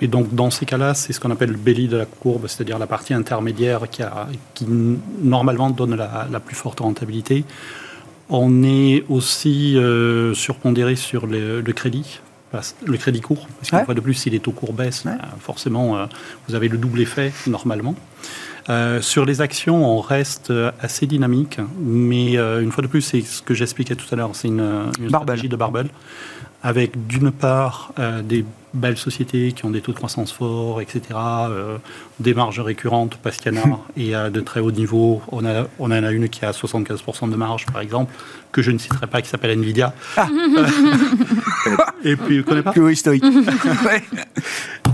Mais 0.00 0.08
donc, 0.08 0.34
dans 0.34 0.50
ces 0.50 0.66
cas-là, 0.66 0.92
c'est 0.94 1.12
ce 1.14 1.20
qu'on 1.20 1.30
appelle 1.30 1.50
le 1.52 1.56
belly 1.56 1.88
de 1.88 1.96
la 1.96 2.04
courbe, 2.06 2.46
c'est-à-dire 2.48 2.78
la 2.78 2.86
partie 2.86 3.14
intermédiaire 3.14 3.88
qui, 3.90 4.02
a, 4.02 4.28
qui 4.54 4.66
normalement 5.22 5.70
donne 5.70 5.94
la, 5.94 6.26
la 6.30 6.40
plus 6.40 6.54
forte 6.56 6.80
rentabilité. 6.80 7.44
On 8.28 8.62
est 8.62 9.04
aussi 9.08 9.76
euh, 9.78 10.34
surpondéré 10.34 10.96
sur 10.96 11.26
le, 11.26 11.60
le 11.60 11.72
crédit, 11.72 12.20
le 12.84 12.96
crédit 12.98 13.20
court. 13.20 13.46
Parce 13.58 13.70
qu'une 13.70 13.78
Ouais. 13.78 13.84
fois 13.84 13.94
de 13.94 14.00
plus, 14.00 14.14
si 14.14 14.28
les 14.30 14.40
taux 14.40 14.50
courts 14.52 14.72
baissent, 14.72 15.04
Ouais. 15.06 15.12
euh, 15.12 15.16
forcément, 15.40 15.96
euh, 15.96 16.06
vous 16.48 16.54
avez 16.54 16.68
le 16.68 16.76
double 16.76 17.00
effet 17.00 17.32
normalement. 17.46 17.94
Euh, 18.68 19.00
sur 19.00 19.24
les 19.24 19.40
actions, 19.42 19.86
on 19.96 20.00
reste 20.00 20.52
assez 20.80 21.06
dynamique, 21.06 21.58
mais 21.80 22.36
euh, 22.36 22.60
une 22.62 22.72
fois 22.72 22.82
de 22.82 22.88
plus, 22.88 23.00
c'est 23.00 23.20
ce 23.20 23.40
que 23.40 23.54
j'expliquais 23.54 23.94
tout 23.94 24.06
à 24.12 24.16
l'heure, 24.16 24.30
c'est 24.34 24.48
une, 24.48 24.90
une 24.98 25.08
stratégie 25.08 25.48
de 25.48 25.54
barbell, 25.56 25.86
avec 26.64 27.06
d'une 27.06 27.30
part 27.30 27.92
des 28.24 28.44
belles 28.74 28.96
sociétés 28.96 29.52
qui 29.52 29.64
ont 29.64 29.70
des 29.70 29.80
taux 29.80 29.92
de 29.92 29.96
croissance 29.96 30.32
forts, 30.32 30.80
etc., 30.80 31.00
euh, 31.14 31.78
des 32.20 32.34
marges 32.34 32.60
récurrentes 32.60 33.18
parce 33.22 33.38
qu'il 33.38 33.54
y 33.54 33.58
en 33.58 33.72
a, 33.72 33.80
et 33.96 34.14
à 34.14 34.30
de 34.30 34.40
très 34.40 34.60
haut 34.60 34.72
niveau. 34.72 35.22
On, 35.32 35.44
a, 35.44 35.66
on 35.78 35.86
en 35.86 35.90
a 35.92 36.10
une 36.10 36.28
qui 36.28 36.44
a 36.44 36.50
75% 36.50 37.30
de 37.30 37.36
marge, 37.36 37.66
par 37.66 37.80
exemple, 37.80 38.12
que 38.52 38.62
je 38.62 38.70
ne 38.70 38.78
citerai 38.78 39.06
pas, 39.06 39.22
qui 39.22 39.28
s'appelle 39.28 39.50
Nvidia. 39.58 39.94
et 42.04 42.16
puis, 42.16 42.38
vous 42.38 42.44
connaissez 42.44 42.62
pas 42.62 42.72
Plus 42.72 42.92
historique. 42.92 43.24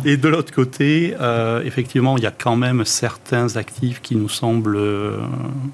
Et 0.04 0.16
de 0.16 0.28
l'autre 0.28 0.52
côté, 0.52 1.14
euh, 1.20 1.62
effectivement, 1.64 2.16
il 2.16 2.24
y 2.24 2.26
a 2.26 2.32
quand 2.32 2.56
même 2.56 2.84
certains 2.84 3.56
actifs 3.56 4.02
qui 4.02 4.16
nous 4.16 4.28
semblent 4.28 4.76
euh, 4.76 5.18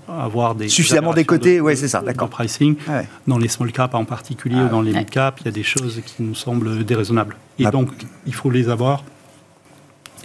avoir 0.06 0.54
des 0.54 0.68
Suffisamment 0.68 1.14
décotés, 1.14 1.60
ouais, 1.62 1.76
c'est 1.76 1.88
ça, 1.88 2.02
d'accord. 2.02 2.28
pricing. 2.28 2.76
Ouais. 2.88 3.06
Dans 3.26 3.38
les 3.38 3.48
small 3.48 3.72
caps 3.72 3.94
en 3.94 4.04
particulier 4.04 4.60
ou 4.60 4.68
dans 4.68 4.82
les 4.82 4.92
mid 4.92 5.08
caps, 5.08 5.40
il 5.40 5.46
y 5.46 5.48
a 5.48 5.52
des 5.52 5.62
choses 5.62 6.02
qui 6.04 6.22
nous 6.22 6.34
semblent 6.34 6.84
déraisonnables. 6.84 7.36
Et 7.58 7.66
Ah. 7.66 7.70
donc, 7.70 7.90
il 8.26 8.34
faut 8.34 8.50
les 8.50 8.68
avoir 8.68 9.04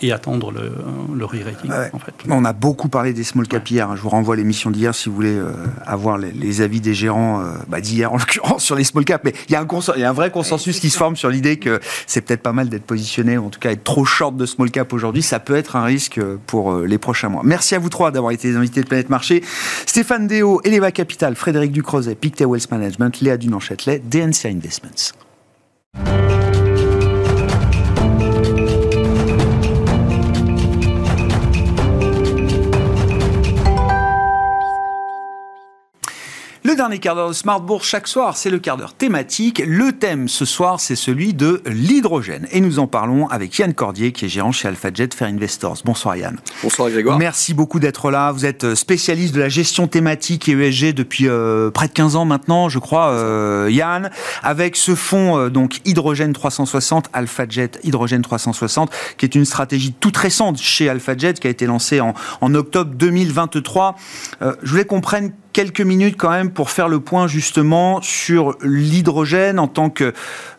et 0.02 0.12
attendre 0.12 0.52
le, 0.52 0.70
le 1.16 1.24
re-rating, 1.24 1.70
Ouais. 1.72 1.90
en 1.94 2.00
fait. 2.00 2.14
On 2.28 2.44
a 2.44 2.52
beaucoup 2.52 2.90
parlé 2.90 3.14
des 3.14 3.24
small 3.24 3.48
cap 3.48 3.66
hier. 3.70 3.90
hein. 3.90 3.96
Je 3.96 4.02
vous 4.02 4.10
renvoie 4.10 4.34
à 4.34 4.38
l'émission 4.38 4.70
d'hier 4.70 4.94
si 4.94 5.08
vous 5.08 5.16
voulez 5.16 5.34
euh, 5.38 5.54
avoir 5.86 6.18
les, 6.18 6.32
les 6.34 6.60
avis 6.60 6.82
des 6.82 6.94
gérants 6.94 7.40
euh, 7.42 7.54
bah, 7.70 7.80
d'hier 7.80 8.12
en 8.14 8.18
l'occurrence 8.18 8.64
sur 8.66 8.76
les 8.76 8.84
small 8.84 9.06
cap. 9.06 9.22
Mais 9.24 9.34
il 9.48 9.54
y, 9.54 9.56
a 9.56 9.62
un 9.62 9.66
consen- 9.66 9.94
il 9.96 10.02
y 10.02 10.04
a 10.04 10.10
un 10.10 10.14
vrai 10.14 10.30
consensus 10.30 10.82
qui 10.82 10.90
se 10.90 10.98
forme 10.98 11.16
sur 11.16 11.30
l'idée 11.30 11.56
que 11.58 11.80
c'est 12.06 12.20
peut-être 12.22 12.42
pas 12.42 12.52
mal 12.52 12.68
d'être 12.68 12.84
positionné, 12.84 13.38
ou 13.38 13.46
en 13.46 13.50
tout 13.50 13.62
cas 13.62 13.72
être 13.72 13.84
trop 13.86 14.04
short 14.04 14.36
de 14.36 14.46
small 14.46 14.72
cap 14.72 14.92
aujourd'hui. 14.92 15.22
Ça 15.24 15.40
peut 15.40 15.56
être 15.56 15.78
un 15.78 15.84
risque 15.86 16.18
euh, 16.18 16.38
pour 16.48 16.74
euh, 16.74 16.86
les 16.86 16.98
prochains 16.98 17.30
mois. 17.30 17.44
Merci 17.46 17.74
à 17.76 17.80
vous 17.80 17.90
trois 17.90 18.12
d'avoir 18.12 18.34
été 18.34 18.50
les 18.50 18.58
invités 18.58 18.82
de 18.82 18.88
Planète 18.88 19.10
Marché. 19.10 19.42
Stéphane 19.86 20.28
Déo, 20.28 20.60
Eleva 20.66 20.92
Capital, 20.92 21.36
Frédéric 21.36 21.72
Ducrozet, 21.72 22.16
Pictet 22.16 22.44
Wealth 22.46 22.70
Management, 22.72 23.22
Léa 23.22 23.38
Dunan-Châtelet, 23.38 24.00
DNCA 24.04 24.50
Investments. 24.50 25.14
Dernier 36.84 37.00
quart 37.00 37.16
d'heure 37.16 37.30
de 37.30 37.34
Smart 37.34 37.62
Bourse 37.62 37.88
chaque 37.88 38.10
soir, 38.10 38.36
c'est 38.36 38.50
le 38.50 38.60
quart 38.60 38.76
d'heure 38.76 38.94
thématique. 38.94 39.64
Le 39.66 39.94
thème 39.94 40.28
ce 40.28 40.44
soir, 40.44 40.82
c'est 40.82 40.98
celui 40.98 41.34
de 41.34 41.62
l'hydrogène. 41.66 42.46
Et 42.52 42.60
nous 42.60 42.78
en 42.78 42.88
parlons 42.88 43.26
avec 43.30 43.58
Yann 43.58 43.74
Cordier, 43.74 44.12
qui 44.12 44.26
est 44.26 44.28
gérant 44.28 44.52
chez 44.52 44.68
AlphaJet 44.68 45.08
Fair 45.16 45.30
Investors. 45.30 45.78
Bonsoir 45.86 46.18
Yann. 46.18 46.42
Bonsoir 46.62 46.90
Grégoire. 46.90 47.18
Merci 47.18 47.54
beaucoup 47.54 47.80
d'être 47.80 48.12
là. 48.12 48.34
Vous 48.34 48.46
êtes 48.46 48.76
spécialiste 48.76 49.34
de 49.34 49.40
la 49.40 49.48
gestion 49.48 49.88
thématique 49.88 50.50
et 50.50 50.52
ESG 50.52 50.94
depuis 50.94 51.30
euh, 51.30 51.72
près 51.72 51.88
de 51.88 51.94
15 51.94 52.18
ans 52.18 52.26
maintenant, 52.26 52.68
je 52.68 52.80
crois, 52.80 53.12
euh, 53.12 53.70
Yann. 53.72 54.12
Avec 54.42 54.76
ce 54.76 54.94
fonds, 54.94 55.38
euh, 55.38 55.50
donc 55.50 55.80
Hydrogène 55.86 56.34
360, 56.34 57.10
AlphaJet 57.14 57.72
Hydrogène 57.84 58.24
360, 58.24 58.92
qui 59.18 59.26
est 59.26 59.36
une 59.36 59.46
stratégie 59.46 59.94
toute 59.94 60.18
récente 60.18 60.60
chez 60.60 60.90
AlphaJet, 60.90 61.36
qui 61.36 61.48
a 61.48 61.50
été 61.50 61.66
lancée 61.66 62.02
en, 62.02 62.14
en 62.42 62.54
octobre 62.56 62.92
2023. 62.94 63.96
Euh, 64.42 64.54
je 64.64 64.70
voulais 64.70 64.84
qu'on 64.84 65.00
prenne 65.00 65.32
quelques 65.54 65.82
minutes 65.82 66.16
quand 66.18 66.32
même 66.32 66.49
pour 66.51 66.70
faire 66.72 66.89
le 66.89 66.99
point 66.99 67.28
justement 67.28 68.01
sur 68.01 68.58
l'hydrogène 68.64 69.60
en 69.60 69.68
tant 69.68 69.89
que 69.89 70.14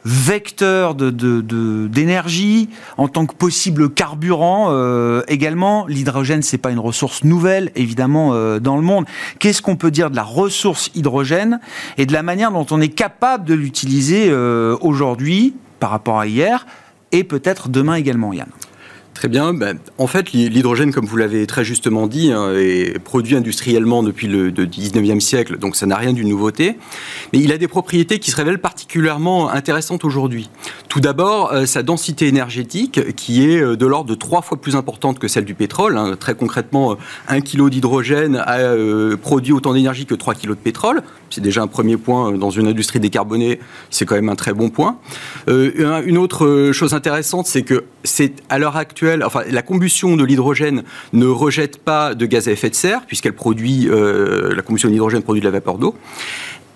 vecteur 0.05 0.95
de, 0.95 1.11
de- 1.11 1.88
d'énergie, 1.88 2.68
en 2.97 3.09
tant 3.09 3.26
que 3.26 3.34
possible 3.34 3.90
carburant 3.90 4.68
euh, 4.70 5.22
également. 5.28 5.86
L'hydrogène, 5.86 6.42
c'est 6.42 6.59
pas 6.59 6.70
une 6.70 6.78
ressource 6.78 7.24
nouvelle 7.24 7.70
évidemment 7.74 8.30
euh, 8.32 8.61
dans 8.61 8.76
le 8.76 8.82
monde. 8.82 9.05
Qu'est-ce 9.40 9.61
qu'on 9.62 9.76
peut 9.76 9.90
dire 9.90 10.11
de 10.11 10.16
la 10.16 10.22
ressource 10.22 10.90
hydrogène 10.95 11.61
et 11.99 12.07
de 12.07 12.12
la 12.12 12.22
manière 12.22 12.53
dont 12.53 12.66
on 12.70 12.80
est 12.80 12.88
capable 12.88 13.45
de 13.45 13.55
l'utiliser 13.55 14.28
euh, 14.30 14.76
aujourd'hui 14.80 15.55
par 15.80 15.90
rapport 15.90 16.20
à 16.20 16.26
hier 16.26 16.66
et 17.12 17.24
peut-être 17.24 17.68
demain 17.68 17.95
également, 17.95 18.32
Yann? 18.32 18.49
Très 19.14 19.28
bien. 19.28 19.54
Ben, 19.54 19.78
en 19.96 20.08
fait, 20.08 20.32
l'hy- 20.32 20.48
l'hydrogène, 20.50 20.92
comme 20.92 21.06
vous 21.06 21.16
l'avez 21.16 21.46
très 21.46 21.64
justement 21.64 22.08
dit, 22.08 22.32
hein, 22.32 22.50
est 22.56 22.98
produit 22.98 23.36
industriellement 23.36 24.02
depuis 24.02 24.26
le 24.26 24.50
de 24.50 24.64
19e 24.64 25.20
siècle, 25.20 25.56
donc 25.56 25.76
ça 25.76 25.86
n'a 25.86 25.96
rien 25.96 26.12
d'une 26.12 26.28
nouveauté. 26.28 26.76
Mais 27.32 27.38
il 27.38 27.52
a 27.52 27.56
des 27.56 27.68
propriétés 27.68 28.18
qui 28.18 28.32
se 28.32 28.36
révèlent 28.36 28.58
particulièrement 28.58 29.48
intéressantes 29.50 30.04
aujourd'hui. 30.04 30.50
Tout 30.88 30.98
d'abord, 31.00 31.52
euh, 31.52 31.64
sa 31.64 31.84
densité 31.84 32.26
énergétique, 32.26 33.14
qui 33.14 33.48
est 33.48 33.60
euh, 33.62 33.76
de 33.76 33.86
l'ordre 33.86 34.10
de 34.10 34.16
trois 34.16 34.42
fois 34.42 34.60
plus 34.60 34.74
importante 34.74 35.20
que 35.20 35.28
celle 35.28 35.44
du 35.44 35.54
pétrole. 35.54 35.96
hein. 35.96 36.16
Très 36.18 36.34
concrètement, 36.34 36.92
euh, 36.92 36.96
un 37.28 37.40
kilo 37.40 37.70
d'hydrogène 37.70 38.36
a 38.44 38.74
produit 39.22 39.52
autant 39.52 39.74
d'énergie 39.74 40.06
que 40.06 40.14
3 40.16 40.34
kilos 40.34 40.56
de 40.56 40.62
pétrole. 40.62 41.02
C'est 41.30 41.40
déjà 41.40 41.62
un 41.62 41.66
premier 41.68 41.96
point 41.96 42.32
dans 42.32 42.50
une 42.50 42.66
industrie 42.66 42.98
décarbonée. 43.00 43.60
C'est 43.90 44.06
quand 44.06 44.16
même 44.16 44.28
un 44.28 44.34
très 44.36 44.52
bon 44.52 44.70
point. 44.70 44.98
Un- 45.48 46.02
une 46.04 46.18
autre 46.18 46.70
chose 46.72 46.94
intéressante, 46.94 47.46
c'est 47.46 47.62
que 47.62 47.84
à 48.48 48.58
l'heure 48.58 48.76
actuelle, 48.76 49.03
enfin, 49.24 49.42
la 49.50 49.62
combustion 49.62 50.16
de 50.16 50.24
l'hydrogène 50.24 50.82
ne 51.12 51.26
rejette 51.26 51.78
pas 51.78 52.14
de 52.14 52.26
gaz 52.26 52.48
à 52.48 52.52
effet 52.52 52.70
de 52.70 52.74
serre, 52.74 53.02
puisqu'elle 53.07 53.34
produit, 53.34 53.88
euh, 53.88 54.55
la 54.55 54.62
combustion 54.62 54.88
d'hydrogène 54.88 55.22
produit 55.22 55.40
de 55.40 55.46
la 55.46 55.52
vapeur 55.52 55.78
d'eau. 55.78 55.94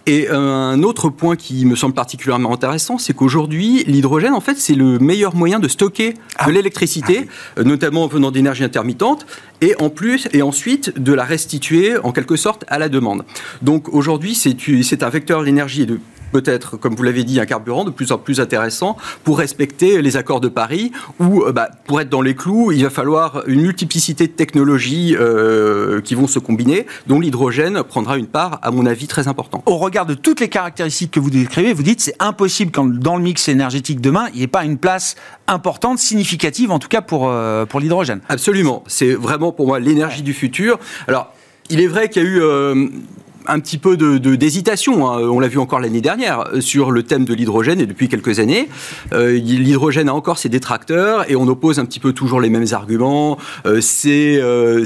Et 0.06 0.26
un 0.30 0.82
autre 0.84 1.10
point 1.10 1.36
qui 1.36 1.66
me 1.66 1.76
semble 1.76 1.92
particulièrement 1.92 2.54
intéressant, 2.54 2.96
c'est 2.96 3.12
qu'aujourd'hui, 3.12 3.84
l'hydrogène, 3.86 4.32
en 4.32 4.40
fait, 4.40 4.56
c'est 4.56 4.74
le 4.74 4.98
meilleur 4.98 5.36
moyen 5.36 5.58
de 5.58 5.68
stocker 5.68 6.14
Ah. 6.38 6.46
de 6.46 6.52
l'électricité, 6.52 7.28
euh, 7.58 7.64
notamment 7.64 8.06
venant 8.06 8.30
d'énergie 8.30 8.64
intermittente, 8.64 9.26
et 9.60 9.74
en 9.80 9.90
plus, 9.90 10.26
et 10.32 10.40
ensuite, 10.40 10.98
de 10.98 11.12
la 11.12 11.24
restituer 11.24 11.98
en 11.98 12.12
quelque 12.12 12.36
sorte 12.36 12.64
à 12.68 12.78
la 12.78 12.88
demande. 12.88 13.24
Donc 13.60 13.92
aujourd'hui, 13.92 14.34
c'est 14.34 14.56
c'est 14.82 15.02
un 15.02 15.10
vecteur 15.10 15.44
d'énergie 15.44 15.82
et 15.82 15.86
de 15.86 16.00
peut-être, 16.32 16.76
comme 16.76 16.94
vous 16.94 17.02
l'avez 17.02 17.24
dit, 17.24 17.40
un 17.40 17.46
carburant 17.46 17.84
de 17.84 17.90
plus 17.90 18.12
en 18.12 18.18
plus 18.18 18.40
intéressant 18.40 18.96
pour 19.24 19.38
respecter 19.38 20.02
les 20.02 20.16
accords 20.16 20.40
de 20.40 20.48
Paris, 20.48 20.92
où 21.18 21.42
euh, 21.42 21.52
bah, 21.52 21.70
pour 21.86 22.00
être 22.00 22.08
dans 22.08 22.22
les 22.22 22.34
clous, 22.34 22.72
il 22.72 22.82
va 22.82 22.90
falloir 22.90 23.42
une 23.46 23.62
multiplicité 23.62 24.26
de 24.26 24.32
technologies 24.32 25.16
euh, 25.18 26.00
qui 26.00 26.14
vont 26.14 26.26
se 26.26 26.38
combiner, 26.38 26.86
dont 27.06 27.20
l'hydrogène 27.20 27.82
prendra 27.82 28.18
une 28.18 28.26
part, 28.26 28.58
à 28.62 28.70
mon 28.70 28.86
avis, 28.86 29.06
très 29.06 29.28
importante. 29.28 29.62
Au 29.66 29.76
regard 29.76 30.06
de 30.06 30.14
toutes 30.14 30.40
les 30.40 30.48
caractéristiques 30.48 31.10
que 31.12 31.20
vous 31.20 31.30
décrivez, 31.30 31.72
vous 31.72 31.82
dites 31.82 32.00
c'est 32.00 32.16
impossible 32.18 32.70
quand 32.72 32.86
dans 32.86 33.16
le 33.16 33.22
mix 33.22 33.48
énergétique 33.48 34.00
demain, 34.00 34.28
il 34.32 34.38
n'y 34.38 34.42
ait 34.44 34.48
pas 34.48 34.64
une 34.64 34.78
place 34.78 35.16
importante, 35.46 35.98
significative 35.98 36.70
en 36.70 36.78
tout 36.78 36.88
cas 36.88 37.00
pour, 37.00 37.28
euh, 37.28 37.66
pour 37.66 37.80
l'hydrogène. 37.80 38.20
Absolument. 38.28 38.84
C'est 38.86 39.12
vraiment 39.12 39.52
pour 39.52 39.66
moi 39.66 39.78
l'énergie 39.78 40.22
du 40.22 40.34
futur. 40.34 40.78
Alors, 41.06 41.32
il 41.70 41.80
est 41.80 41.86
vrai 41.86 42.08
qu'il 42.08 42.22
y 42.22 42.26
a 42.26 42.28
eu 42.28 42.40
euh, 42.40 42.88
un 43.48 43.60
petit 43.60 43.78
peu 43.78 43.96
de- 43.96 44.18
de- 44.18 44.36
d'hésitation, 44.36 45.10
hein. 45.10 45.20
on 45.22 45.40
l'a 45.40 45.48
vu 45.48 45.58
encore 45.58 45.80
l'année 45.80 46.00
dernière, 46.00 46.44
euh, 46.54 46.60
sur 46.60 46.90
le 46.90 47.02
thème 47.02 47.24
de 47.24 47.34
l'hydrogène 47.34 47.80
et 47.80 47.86
depuis 47.86 48.08
quelques 48.08 48.38
années. 48.40 48.68
Euh, 49.12 49.32
l'hydrogène 49.32 50.08
a 50.08 50.14
encore 50.14 50.38
ses 50.38 50.48
détracteurs 50.48 51.30
et 51.30 51.36
on 51.36 51.48
oppose 51.48 51.78
un 51.78 51.84
petit 51.84 52.00
peu 52.00 52.12
toujours 52.12 52.40
les 52.40 52.50
mêmes 52.50 52.66
arguments. 52.72 53.38
Euh, 53.66 53.80
c'est, 53.80 54.38
euh, 54.40 54.84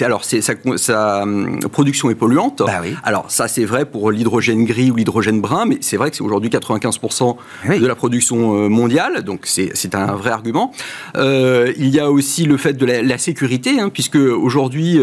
alors, 0.00 0.24
c'est, 0.24 0.40
sa, 0.40 0.54
sa, 0.76 1.22
hum, 1.22 1.60
production 1.72 2.10
est 2.10 2.14
polluante. 2.14 2.62
Bah 2.66 2.80
oui. 2.82 2.94
Alors, 3.04 3.30
ça, 3.30 3.48
c'est 3.48 3.64
vrai 3.64 3.84
pour 3.84 4.10
l'hydrogène 4.10 4.64
gris 4.64 4.90
ou 4.90 4.96
l'hydrogène 4.96 5.40
brun, 5.40 5.64
mais 5.66 5.78
c'est 5.80 5.96
vrai 5.96 6.10
que 6.10 6.16
c'est 6.16 6.22
aujourd'hui 6.24 6.50
95% 6.50 7.36
Oui. 7.68 7.78
de 7.80 7.86
la 7.86 7.94
production 7.94 8.68
mondiale, 8.68 9.22
donc 9.22 9.42
c'est, 9.44 9.70
c'est 9.74 9.94
un 9.94 10.14
vrai 10.14 10.30
argument. 10.30 10.72
Il 11.16 11.88
y 11.88 12.00
a 12.00 12.10
aussi 12.10 12.44
le 12.44 12.56
fait 12.56 12.72
de 12.74 12.84
la, 12.86 13.02
la 13.02 13.18
sécurité, 13.18 13.78
hein, 13.80 13.90
puisque 13.92 14.16
aujourd'hui, 14.16 14.98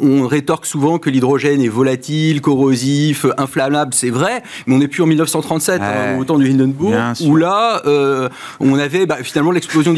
on 0.00 0.26
rétorque 0.26 0.66
souvent 0.66 0.98
que 0.98 1.10
l'hydrogène 1.10 1.60
est 1.62 1.68
volatile, 1.84 2.40
corrosif, 2.42 3.24
inflammable, 3.38 3.94
c'est 3.94 4.10
vrai, 4.10 4.42
mais 4.66 4.74
on 4.74 4.78
n'est 4.78 4.88
plus 4.88 5.02
en 5.02 5.06
1937, 5.06 5.80
Ouais. 5.80 5.86
hein, 5.86 6.18
au 6.20 6.24
temps 6.24 6.38
du 6.38 6.50
Hindenburg, 6.50 6.92
où 7.26 7.36
là, 7.36 7.80
euh, 7.86 8.28
on 8.60 8.78
avait 8.78 9.06
bah, 9.06 9.16
finalement 9.22 9.50
l'explosion 9.50 9.92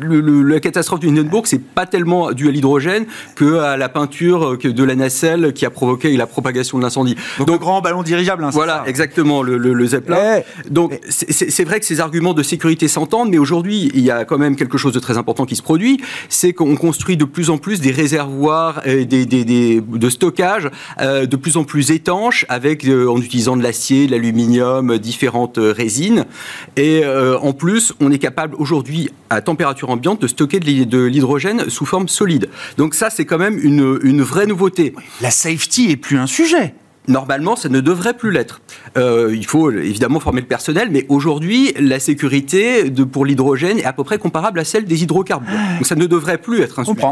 le- 0.00 0.20
le- 0.20 0.42
la 0.42 0.58
catastrophe 0.60 1.00
du 1.00 1.08
Hindenburg, 1.08 1.42
c'est 1.46 1.62
pas 1.62 1.84
tellement 1.86 2.32
dû 2.32 2.48
à 2.48 2.50
l'hydrogène 2.50 3.04
que 3.34 3.58
à 3.58 3.76
la 3.76 3.88
peinture 3.90 4.56
que 4.58 4.68
de 4.68 4.84
la 4.84 4.94
nacelle 4.94 5.52
qui 5.52 5.66
a 5.66 5.70
provoqué 5.70 6.16
la 6.16 6.26
propagation 6.26 6.78
de 6.78 6.82
l'incendie. 6.82 7.14
Donc, 7.46 7.60
grand 7.60 7.80
ballon 7.82 8.02
dirigeable. 8.02 8.42
hein, 8.44 8.50
Voilà, 8.52 8.82
ça 8.84 8.88
exactement, 8.90 9.42
le, 9.42 9.58
le, 9.58 9.72
le 9.74 9.86
Zeppelin. 9.86 10.40
Donc, 10.70 10.98
c'est- 11.08 11.64
vrai 11.64 11.78
que 11.80 11.86
ces 11.86 12.00
arguments 12.00 12.32
de 12.34 12.42
sécurité 12.42 12.88
s'entendent, 12.88 13.28
mais 13.30 13.38
aujourd'hui, 13.38 13.90
il 13.94 14.00
y 14.00 14.10
a 14.10 14.24
quand 14.24 14.38
même 14.38 14.56
quelque 14.56 14.78
chose 14.78 14.94
de 14.94 14.98
très 15.00 15.18
important 15.18 15.44
qui 15.44 15.56
se 15.56 15.62
produit, 15.62 16.00
c'est 16.28 16.52
qu'on 16.54 16.76
construit 16.76 17.16
de 17.18 17.26
plus 17.26 17.50
en 17.50 17.58
plus 17.58 17.80
des 17.80 17.92
réservoirs, 17.92 18.80
des, 18.86 19.04
des- 19.26 19.44
des- 19.44 19.80
de 20.06 20.08
stockage 20.10 20.59
euh, 21.00 21.26
de 21.26 21.36
plus 21.36 21.56
en 21.56 21.64
plus 21.64 21.90
étanches, 21.90 22.44
avec, 22.48 22.84
euh, 22.86 23.08
en 23.08 23.18
utilisant 23.20 23.56
de 23.56 23.62
l'acier, 23.62 24.06
de 24.06 24.12
l'aluminium, 24.12 24.90
euh, 24.90 24.98
différentes 24.98 25.58
résines. 25.58 26.24
Et 26.76 27.02
en 27.04 27.52
plus, 27.52 27.92
on 28.00 28.10
est 28.12 28.18
capable 28.18 28.54
aujourd'hui, 28.56 29.10
à 29.30 29.40
température 29.40 29.90
ambiante, 29.90 30.20
de 30.22 30.26
stocker 30.26 30.60
de 30.60 30.64
l'hy- 30.66 30.86
de 30.86 31.02
l'hydrogène 31.04 31.68
sous 31.68 31.86
forme 31.86 32.08
solide. 32.08 32.48
Donc 32.76 32.94
ça, 32.94 33.10
c'est 33.10 33.24
quand 33.24 33.38
même 33.38 33.58
une, 33.62 33.98
une 34.02 34.22
vraie 34.22 34.46
nouveauté. 34.46 34.94
La 35.20 35.30
safety 35.30 35.90
est 35.90 35.96
plus 35.96 36.18
un 36.18 36.26
sujet. 36.26 36.74
Normalement, 37.08 37.56
ça 37.56 37.68
ne 37.68 37.80
devrait 37.80 38.14
plus 38.14 38.30
l'être. 38.30 38.60
Euh, 38.96 39.34
il 39.34 39.46
faut 39.46 39.70
évidemment 39.70 40.20
former 40.20 40.42
le 40.42 40.46
personnel, 40.46 40.88
mais 40.90 41.06
aujourd'hui, 41.08 41.72
la 41.80 41.98
sécurité 41.98 42.90
de, 42.90 43.04
pour 43.04 43.24
l'hydrogène 43.24 43.78
est 43.78 43.84
à 43.84 43.92
peu 43.92 44.04
près 44.04 44.18
comparable 44.18 44.60
à 44.60 44.64
celle 44.64 44.84
des 44.84 45.02
hydrocarbures. 45.02 45.58
Donc 45.76 45.86
ça 45.86 45.96
ne 45.96 46.06
devrait 46.06 46.38
plus 46.38 46.60
être 46.60 46.78
un 46.78 46.84
Je 46.84 46.90
sujet. 46.90 47.02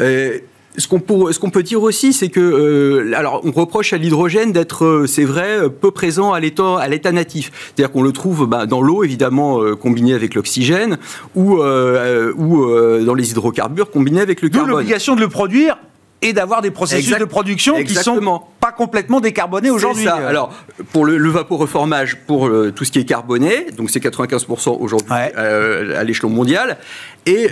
Euh, 0.00 0.38
ce 0.76 0.88
qu'on 0.88 1.50
peut 1.50 1.62
dire 1.62 1.82
aussi, 1.82 2.12
c'est 2.12 2.28
que, 2.28 2.40
euh, 2.40 3.12
alors, 3.16 3.42
on 3.44 3.52
reproche 3.52 3.92
à 3.92 3.96
l'hydrogène 3.96 4.52
d'être, 4.52 4.84
euh, 4.84 5.06
c'est 5.06 5.24
vrai, 5.24 5.58
euh, 5.58 5.68
peu 5.68 5.90
présent 5.90 6.32
à 6.32 6.40
l'état, 6.40 7.12
natif. 7.12 7.52
C'est-à-dire 7.54 7.92
qu'on 7.92 8.02
le 8.02 8.12
trouve 8.12 8.46
bah, 8.46 8.66
dans 8.66 8.82
l'eau, 8.82 9.04
évidemment, 9.04 9.62
euh, 9.62 9.76
combiné 9.76 10.14
avec 10.14 10.34
l'oxygène, 10.34 10.98
ou, 11.34 11.58
euh, 11.58 12.32
ou 12.36 12.64
euh, 12.64 13.04
dans 13.04 13.14
les 13.14 13.30
hydrocarbures 13.30 13.90
combinés 13.90 14.20
avec 14.20 14.42
le 14.42 14.48
carbone. 14.48 14.70
l'obligation 14.70 15.14
de 15.14 15.20
le 15.20 15.28
produire 15.28 15.76
et 16.24 16.32
d'avoir 16.32 16.62
des 16.62 16.70
processus 16.70 17.04
Exact- 17.06 17.20
de 17.20 17.24
production 17.26 17.74
qui 17.76 17.82
exactement. 17.82 18.38
sont 18.38 18.44
pas 18.58 18.72
complètement 18.72 19.20
décarbonés 19.20 19.70
aujourd'hui. 19.70 20.08
Euh, 20.08 20.26
Alors, 20.28 20.52
pour 20.92 21.04
le, 21.04 21.18
le 21.18 21.28
vaporeformage, 21.30 22.16
pour 22.26 22.48
euh, 22.48 22.72
tout 22.74 22.84
ce 22.84 22.90
qui 22.90 22.98
est 22.98 23.04
carboné, 23.04 23.66
donc 23.76 23.90
c'est 23.90 24.00
95% 24.02 24.78
aujourd'hui 24.80 25.12
Ouais. 25.12 25.32
euh, 25.36 26.00
à 26.00 26.02
l'échelon 26.02 26.30
mondial, 26.30 26.78
et 27.26 27.48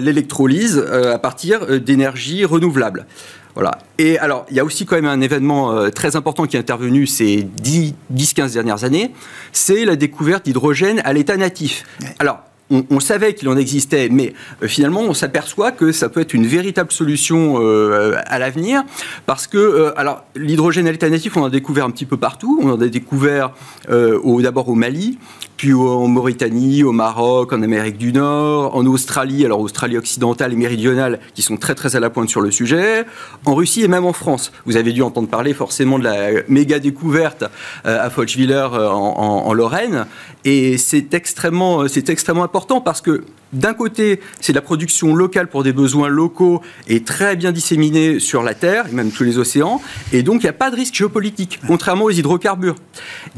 l'électrolyse 0.00 0.82
euh, 0.84 1.14
à 1.14 1.18
partir 1.18 1.66
d'énergies 1.80 2.44
renouvelables. 2.44 3.06
Voilà. 3.54 3.72
Et 3.98 4.18
alors, 4.18 4.44
il 4.50 4.56
y 4.56 4.60
a 4.60 4.64
aussi 4.64 4.84
quand 4.86 4.96
même 4.96 5.06
un 5.06 5.20
événement 5.22 5.90
très 5.90 6.14
important 6.16 6.44
qui 6.46 6.56
est 6.56 6.60
intervenu 6.60 7.06
ces 7.06 7.46
10-15 7.62 8.52
dernières 8.52 8.84
années, 8.84 9.12
c'est 9.52 9.84
la 9.86 9.96
découverte 9.96 10.44
d'hydrogène 10.44 11.00
à 11.04 11.12
l'état 11.14 11.36
natif. 11.38 11.84
Alors, 12.18 12.40
on, 12.70 13.00
savait 13.00 13.34
qu'il 13.34 13.48
en 13.48 13.56
existait, 13.56 14.08
mais 14.10 14.32
euh, 14.62 14.68
finalement, 14.68 15.00
on 15.00 15.14
s'aperçoit 15.14 15.72
que 15.72 15.92
ça 15.92 16.08
peut 16.08 16.20
être 16.20 16.34
une 16.34 16.46
véritable 16.46 16.90
solution 16.90 17.58
euh, 17.60 18.16
à 18.26 18.38
l'avenir, 18.38 18.82
parce 19.26 19.46
que, 19.46 19.58
euh, 19.58 19.98
alors, 19.98 20.24
l'hydrogène 20.34 20.88
à 20.88 20.92
l'état 20.92 21.08
natif, 21.08 21.36
on 21.36 21.42
en 21.42 21.46
a 21.46 21.50
découvert 21.50 21.84
un 21.84 21.90
petit 21.90 22.06
peu 22.06 22.16
partout. 22.16 22.60
On 22.62 22.70
en 22.70 22.80
a 22.80 22.88
découvert 22.88 23.52
d'abord 23.88 24.68
au 24.68 24.74
Mali, 24.74 25.18
puis 25.56 25.72
en 25.72 26.06
Mauritanie, 26.08 26.82
au 26.84 26.92
Maroc, 26.92 27.52
en 27.52 27.62
Amérique 27.62 27.96
du 27.96 28.12
Nord, 28.12 28.76
en 28.76 28.84
Australie, 28.86 29.44
alors 29.44 29.60
Australie 29.60 29.96
occidentale 29.96 30.52
et 30.52 30.56
méridionale, 30.56 31.18
qui 31.34 31.42
sont 31.42 31.56
très 31.56 31.74
très 31.74 31.96
à 31.96 32.00
la 32.00 32.10
pointe 32.10 32.28
sur 32.28 32.40
le 32.40 32.50
sujet, 32.50 33.04
en 33.44 33.54
Russie 33.54 33.82
et 33.82 33.88
même 33.88 34.04
en 34.04 34.12
France. 34.12 34.52
Vous 34.66 34.76
avez 34.76 34.92
dû 34.92 35.02
entendre 35.02 35.28
parler 35.28 35.54
forcément 35.54 35.98
de 35.98 36.04
la 36.04 36.42
méga 36.48 36.78
découverte 36.78 37.44
euh, 37.86 38.04
à 38.04 38.10
Fochwiller 38.10 38.68
euh, 38.72 38.88
en, 38.90 39.46
en- 39.46 39.52
Lorraine, 39.54 40.06
et 40.44 40.76
c'est 40.76 41.14
extrêmement, 41.14 41.88
c'est 41.88 42.10
extrêmement 42.10 42.44
important 42.44 42.82
parce 42.82 43.00
que 43.00 43.24
d'un 43.52 43.74
côté, 43.74 44.20
c'est 44.40 44.52
la 44.52 44.60
production 44.60 45.14
locale 45.14 45.48
pour 45.48 45.62
des 45.62 45.72
besoins 45.72 46.08
locaux 46.08 46.60
et 46.88 47.02
très 47.02 47.36
bien 47.36 47.52
disséminée 47.52 48.18
sur 48.18 48.42
la 48.42 48.54
Terre, 48.54 48.86
et 48.88 48.92
même 48.92 49.10
tous 49.10 49.24
les 49.24 49.38
océans, 49.38 49.80
et 50.12 50.22
donc 50.22 50.42
il 50.42 50.46
n'y 50.46 50.50
a 50.50 50.54
pas 50.54 50.70
de 50.70 50.76
risque 50.76 50.94
géopolitique, 50.94 51.60
contrairement 51.66 52.04
aux 52.04 52.10
hydrocarbures. 52.10 52.76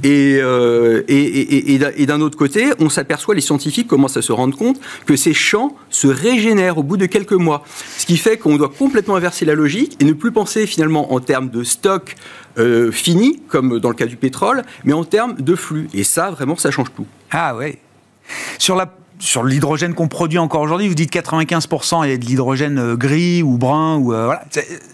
Et, 0.03 0.39
euh, 0.41 1.03
et 1.09 2.07
d'un 2.07 2.21
autre 2.21 2.39
côté, 2.39 2.71
on 2.79 2.89
s'aperçoit, 2.89 3.35
les 3.35 3.41
scientifiques 3.41 3.87
commencent 3.87 4.17
à 4.17 4.23
se 4.23 4.33
rendre 4.33 4.57
compte 4.57 4.81
que 5.07 5.17
ces 5.17 5.35
champs 5.35 5.77
se 5.91 6.07
régénèrent 6.07 6.79
au 6.79 6.83
bout 6.83 6.97
de 6.97 7.07
quelques 7.07 7.33
mois. 7.33 7.65
Ce 7.97 8.07
qui 8.07 8.17
fait 8.17 8.37
qu'on 8.39 8.57
doit 8.57 8.71
complètement 8.71 9.17
inverser 9.17 9.45
la 9.45 9.55
logique 9.55 9.97
et 10.01 10.05
ne 10.05 10.13
plus 10.13 10.33
penser 10.33 10.67
finalement 10.67 11.13
en 11.13 11.21
termes 11.21 11.51
de 11.51 11.63
stock 11.65 12.15
euh, 12.59 12.91
fini, 12.91 13.41
comme 13.49 13.79
dans 13.79 13.89
le 13.91 13.95
cas 13.95 14.07
du 14.07 14.17
pétrole, 14.17 14.63
mais 14.85 14.93
en 14.93 15.05
termes 15.05 15.35
de 15.35 15.55
flux. 15.55 15.89
Et 15.95 16.05
ça, 16.05 16.31
vraiment, 16.31 16.57
ça 16.57 16.71
change 16.71 16.93
tout. 16.95 17.07
Ah 17.31 17.55
oui. 17.57 17.77
Sur 18.59 18.77
la 18.77 18.87
sur 19.21 19.43
l'hydrogène 19.43 19.95
qu'on 19.95 20.07
produit 20.09 20.39
encore 20.39 20.61
aujourd'hui, 20.61 20.89
vous 20.89 20.95
dites 20.95 21.13
95%, 21.13 22.05
il 22.05 22.11
y 22.11 22.13
a 22.13 22.17
de 22.17 22.25
l'hydrogène 22.25 22.79
euh, 22.79 22.97
gris 22.97 23.43
ou 23.43 23.59
brun 23.59 23.97
ou 23.97 24.13
euh, 24.13 24.27
voilà, 24.27 24.43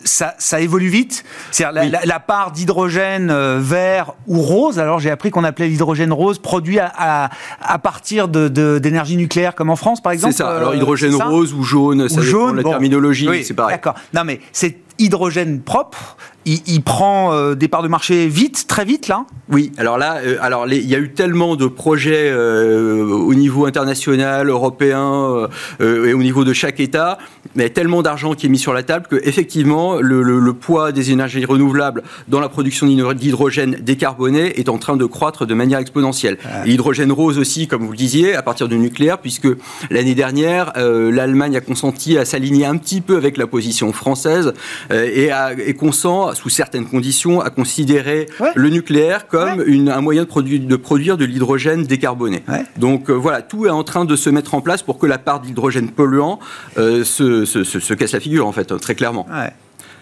ça, 0.05 0.35
ça 0.39 0.61
évolue 0.61 0.89
vite. 0.89 1.25
C'est 1.51 1.65
la, 1.71 1.83
Oui. 1.83 1.91
la- 1.91 2.05
la 2.05 2.21
part 2.21 2.51
d'hydrogène 2.53 3.31
euh, 3.31 3.59
vert 3.61 4.13
ou 4.27 4.39
rose. 4.41 4.79
Alors 4.79 4.99
j'ai 4.99 5.11
appris 5.11 5.31
qu'on 5.31 5.45
appelait 5.45 5.69
l'hydrogène 5.69 6.13
rose 6.13 6.39
produit 6.39 6.79
à, 6.79 6.91
à, 6.97 7.31
à 7.61 7.79
partir 7.79 8.29
de 8.29 8.49
de- 8.49 8.79
d'énergie 8.79 9.17
nucléaire 9.17 9.55
comme 9.55 9.71
en 9.71 9.77
France 9.77 10.01
par 10.01 10.13
exemple. 10.13 10.33
C'est 10.33 10.39
ça. 10.43 10.51
euh, 10.51 10.57
Alors, 10.59 10.75
hydrogène 10.75 11.15
rose 11.15 11.53
ou 11.53 11.63
jaune, 11.63 12.09
ça 12.09 12.15
ou 12.17 12.21
dépend 12.21 12.31
jaune, 12.31 12.53
de 12.53 12.57
la 12.59 12.63
bon. 12.63 12.71
terminologie, 12.71 13.29
Oui, 13.29 13.45
c'est 13.45 13.55
pareil. 13.55 13.75
D'accord. 13.77 13.95
Non 14.15 14.25
mais 14.25 14.41
c'est 14.53 14.79
hydrogène 14.99 15.61
propre. 15.61 16.17
Il, 16.47 16.61
il 16.67 16.83
prend 16.83 17.33
euh, 17.33 17.55
des 17.55 17.69
parts 17.69 17.83
de 17.83 17.89
marché 17.89 18.27
vite, 18.29 18.67
très 18.69 18.85
vite 18.85 19.09
là? 19.09 19.25
Oui, 19.51 19.73
alors 19.79 19.99
là, 19.99 20.19
euh, 20.25 20.37
alors 20.41 20.67
il 20.71 20.89
y 20.89 20.95
a 20.95 20.99
eu 20.99 21.13
tellement 21.13 21.57
de 21.57 21.67
projets 21.67 22.31
euh, 22.31 23.03
au 23.05 23.35
niveau 23.35 23.67
international, 23.67 24.49
européen 24.49 25.49
et 25.81 26.13
au 26.13 26.23
niveau 26.23 26.45
de 26.45 26.53
chaque 26.53 26.81
État, 26.81 27.19
mais 27.55 27.69
tellement 27.71 28.03
d'argent 28.03 28.35
qui 28.35 28.47
est 28.47 28.49
mis 28.49 28.59
sur 28.59 28.73
la 28.73 28.83
table 28.83 29.07
que 29.11 29.17
effectivement 29.25 29.97
le, 30.01 30.23
le- 30.23 30.39
le 30.41 30.53
poids 30.53 30.93
des 30.93 31.11
énergies 31.11 31.45
renouvelables 31.45 32.03
dans 32.29 32.41
la 32.41 32.49
production 32.49 32.87
d'hydro- 32.87 33.15
d'hydrogène 33.15 33.79
décarboné 33.81 34.59
est 34.59 34.69
en 34.69 34.79
train 34.79 34.97
de 34.97 35.05
croître 35.05 35.47
de 35.47 35.55
manière 35.55 35.79
exponentielle. 35.79 36.39
L'hydrogène 36.65 37.13
rose 37.13 37.39
aussi, 37.39 37.69
comme 37.69 37.85
vous 37.85 37.93
le 37.93 37.97
disiez, 37.97 38.35
à 38.35 38.43
partir 38.43 38.69
du 38.69 38.79
nucléaire, 38.79 39.19
puisque 39.19 39.49
l'année 39.91 40.15
dernière, 40.15 40.73
l'Allemagne 40.77 41.57
a 41.57 41.61
consenti 41.61 42.19
à 42.19 42.25
s'aligner 42.25 42.67
un 42.67 42.77
petit 42.77 43.01
peu 43.01 43.17
avec 43.17 43.37
la 43.37 43.47
position 43.47 43.93
française 43.93 44.53
et, 44.91 45.31
à- 45.31 45.53
et 45.53 45.75
consent, 45.75 46.34
sous 46.35 46.49
certaines 46.49 46.87
conditions, 46.87 47.41
à 47.41 47.51
considérer 47.51 48.29
Ouais. 48.41 48.51
le 48.55 48.69
nucléaire 48.69 49.27
comme 49.29 49.63
une- 49.67 49.89
un 49.89 50.01
moyen 50.01 50.23
de, 50.25 50.29
produ- 50.29 50.65
de 50.67 50.77
produire 50.77 51.17
de 51.17 51.25
l'hydrogène 51.25 51.85
décarboné. 51.85 52.43
Ouais. 52.49 52.65
Donc 52.77 53.09
euh, 53.11 53.15
voilà, 53.15 53.43
tout 53.43 53.67
est 53.67 53.71
en 53.71 53.85
train 53.85 54.05
de 54.05 54.17
se 54.17 54.31
mettre 54.31 54.55
en 54.55 54.61
place 54.61 54.83
pour 54.83 54.99
que 54.99 55.07
la 55.07 55.19
part 55.19 55.41
d'hydrogène 55.41 55.91
polluant 55.91 56.39
euh, 56.79 57.05
se, 57.05 57.45
se- 57.45 57.65
se- 57.65 57.81
se 57.81 57.95
casse 57.95 58.13
la 58.13 58.21
figure, 58.21 58.47
en 58.47 58.53
fait, 58.53 58.77
très 58.81 58.95
clairement. 58.95 59.27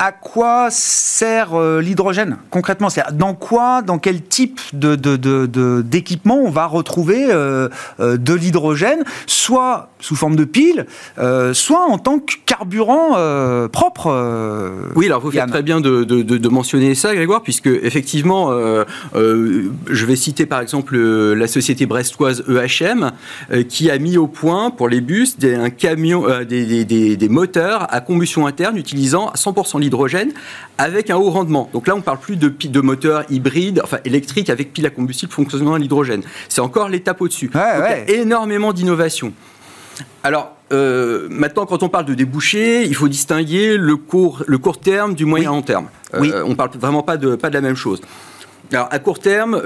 À 0.05 0.11
quoi 0.11 0.67
sert 0.73 1.57
l'hydrogène 1.79 2.39
concrètement? 2.51 2.91
C'est 2.91 3.05
dans 3.13 3.35
quoi, 3.35 3.83
dans 3.83 3.99
quel 3.99 4.21
type 4.21 4.61
de, 4.73 4.97
d'équipement 5.81 6.41
on 6.43 6.51
va 6.51 6.67
retrouver 6.67 7.29
de 7.29 8.35
l'hydrogène, 8.35 9.05
soit 9.29 9.91
sous 10.01 10.17
forme 10.17 10.35
de 10.35 10.43
pile, 10.43 10.87
soit 11.53 11.85
en 11.89 11.99
tant 11.99 12.19
que 12.19 12.35
carburant 12.47 13.69
propre 13.69 14.91
Oui, 14.97 15.07
alors 15.07 15.21
vous 15.21 15.31
faites 15.31 15.47
très 15.47 15.63
bien 15.63 15.81
de, 15.81 16.49
mentionner 16.49 16.97
ça, 16.97 17.15
Grégoire, 17.15 17.43
puisque 17.43 17.69
effectivement, 17.69 18.51
je 19.15 20.05
vais 20.05 20.17
citer 20.17 20.47
par 20.47 20.61
exemple 20.61 20.99
la 20.99 21.47
société 21.47 21.87
brestoise 21.87 22.43
EHM, 22.49 23.13
qui 23.69 23.89
a 23.89 23.99
mis 23.99 24.19
au 24.19 24.27
point 24.27 24.71
pour 24.71 24.89
les 24.89 25.01
bus 25.01 25.39
des, 25.39 25.55
un 25.55 25.71
camion, 25.71 26.25
des, 26.43 26.85
des, 26.85 27.29
moteurs 27.29 27.87
à 27.95 28.01
combustion 28.01 28.49
interne 28.49 28.77
utilisant 28.77 29.31
100% 29.37 29.79
l'hydrogène 29.79 29.92
avec 30.79 31.11
un 31.11 31.17
haut 31.17 31.31
rendement. 31.31 31.69
Donc 31.73 31.87
là, 31.87 31.95
on 31.95 31.99
ne 31.99 32.03
parle 32.03 32.19
plus 32.19 32.37
de, 32.37 32.49
de 32.49 32.81
moteurs 32.81 33.25
hybrides, 33.31 33.81
enfin 33.85 33.99
électriques 34.05 34.51
avec 34.51 34.73
pile 34.73 34.87
à 34.87 34.91
combustible 34.91 35.33
fonctionnant 35.33 35.75
à 35.75 35.79
l'hydrogène. 35.79 36.23
C'est 36.49 36.61
encore 36.61 36.89
l'étape 36.89 37.21
au-dessus. 37.21 37.51
Il 37.55 37.59
y 37.59 37.61
a 37.61 38.21
énormément 38.21 38.73
d'innovation. 38.73 39.33
Alors, 40.23 40.57
euh, 40.73 41.27
maintenant, 41.31 41.67
quand 41.67 41.83
on 41.83 41.89
parle 41.89 42.07
de 42.07 42.15
débouchés, 42.15 42.85
il 42.85 42.95
faut 42.95 43.09
distinguer 43.09 43.77
le 43.77 43.97
court, 43.97 44.43
le 44.47 44.59
court 44.59 44.81
terme 44.81 45.15
du 45.15 45.25
moyen 45.27 45.51
long 45.51 45.63
terme. 45.63 45.89
Euh, 46.15 46.43
on 46.45 46.51
ne 46.51 46.55
parle 46.55 46.71
vraiment 46.79 47.03
pas 47.03 47.17
de, 47.17 47.37
pas 47.37 47.49
de 47.51 47.55
la 47.55 47.61
même 47.61 47.77
chose. 47.77 48.01
Alors, 48.73 48.89
à 48.91 48.99
court 48.99 49.19
terme, 49.19 49.61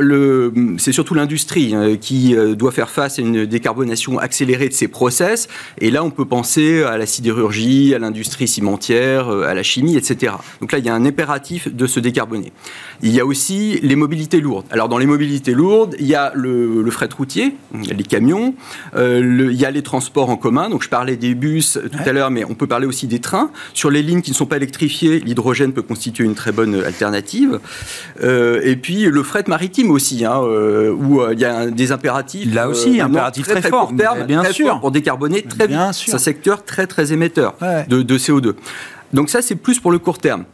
c'est 0.79 0.91
surtout 0.91 1.15
l'industrie 1.15 1.77
hein, 1.77 1.97
qui 1.97 2.35
euh, 2.35 2.57
doit 2.57 2.73
faire 2.73 2.91
face 2.91 3.21
à 3.21 3.23
une 3.23 3.47
décarbonation 3.47 4.19
accélérée 4.19 4.69
de 4.69 4.75
ses 4.75 4.89
process. 4.89 5.47
Et 5.81 5.93
là, 5.93 6.03
on 6.03 6.11
peut 6.11 6.25
penser 6.25 6.83
à 6.83 6.99
la 6.99 7.07
sidérurgie, 7.07 7.95
à 7.95 8.01
l'industrie 8.01 8.49
cimentière, 8.49 9.29
euh, 9.29 9.47
à 9.47 9.55
la 9.55 9.63
chimie, 9.63 9.97
etc. 9.97 10.33
Donc 10.61 10.73
là, 10.73 10.79
il 10.79 10.85
y 10.85 10.89
a 10.89 10.95
un 10.95 11.05
impératif 11.05 11.73
de 11.73 11.87
se 11.87 12.01
décarboner. 12.01 12.53
Il 13.01 13.15
y 13.15 13.21
a 13.21 13.27
aussi 13.27 13.79
les 13.81 13.95
mobilités 13.95 14.41
lourdes. 14.41 14.67
Alors, 14.71 14.89
dans 14.89 14.99
les 14.99 15.07
mobilités 15.07 15.55
lourdes, 15.55 15.95
il 16.01 16.07
y 16.07 16.17
a 16.17 16.33
le, 16.35 16.91
fret 16.91 17.09
routier, 17.17 17.55
les 17.75 18.03
camions, 18.03 18.57
euh, 18.97 19.51
il 19.53 19.61
y 19.61 19.65
a 19.65 19.71
les 19.71 19.83
transports 19.83 20.31
en 20.31 20.37
commun. 20.37 20.69
Donc, 20.69 20.83
je 20.83 20.89
parlais 20.89 21.17
des 21.17 21.37
bus 21.37 21.79
tout 21.93 22.09
à 22.09 22.13
l'heure, 22.13 22.33
mais 22.33 22.45
on 22.45 22.55
peut 22.55 22.67
parler 22.67 22.89
aussi 22.89 23.07
des 23.07 23.21
trains. 23.21 23.53
Sur 23.73 23.91
les 23.91 24.03
lignes 24.03 24.23
qui 24.23 24.33
ne 24.33 24.37
sont 24.37 24.47
pas 24.47 24.57
électrifiées, 24.57 25.21
l'hydrogène 25.21 25.73
peut 25.73 25.83
constituer 25.83 26.25
une 26.25 26.35
très 26.35 26.51
bonne 26.51 26.83
alternative. 26.83 27.61
et 28.21 28.77
puis, 28.77 28.96
le 29.05 29.23
fret 29.23 29.45
maritime 29.47 29.91
aussi, 29.91 30.25
hein, 30.25 30.41
euh, 30.43 30.91
où 30.93 31.21
euh, 31.21 31.35
il 31.35 31.41
y 31.41 31.45
a 31.45 31.67
des 31.67 31.93
impératifs. 31.93 32.53
Là 32.55 32.69
aussi, 32.69 33.01
euh, 33.01 33.05
impératif 33.05 33.47
très, 33.47 33.63
fort, 33.63 33.93
bien 33.93 34.45
sûr. 34.51 34.81
pour 34.81 34.91
décarboner 34.91 35.43
très 35.43 35.69
bien 35.69 35.91
vite. 35.91 36.03
C'est 36.07 36.15
un 36.15 36.19
secteur 36.19 36.65
très 36.65 36.87
très 36.87 37.13
émetteur 37.13 37.55
de, 37.89 38.19
CO2. 38.19 38.55
Donc 39.13 39.31
ça, 39.31 39.43
c'est 39.43 39.57
plus 39.57 39.79
pour 39.79 39.91
le 39.91 39.99
court 39.99 40.19
terme. 40.19 40.45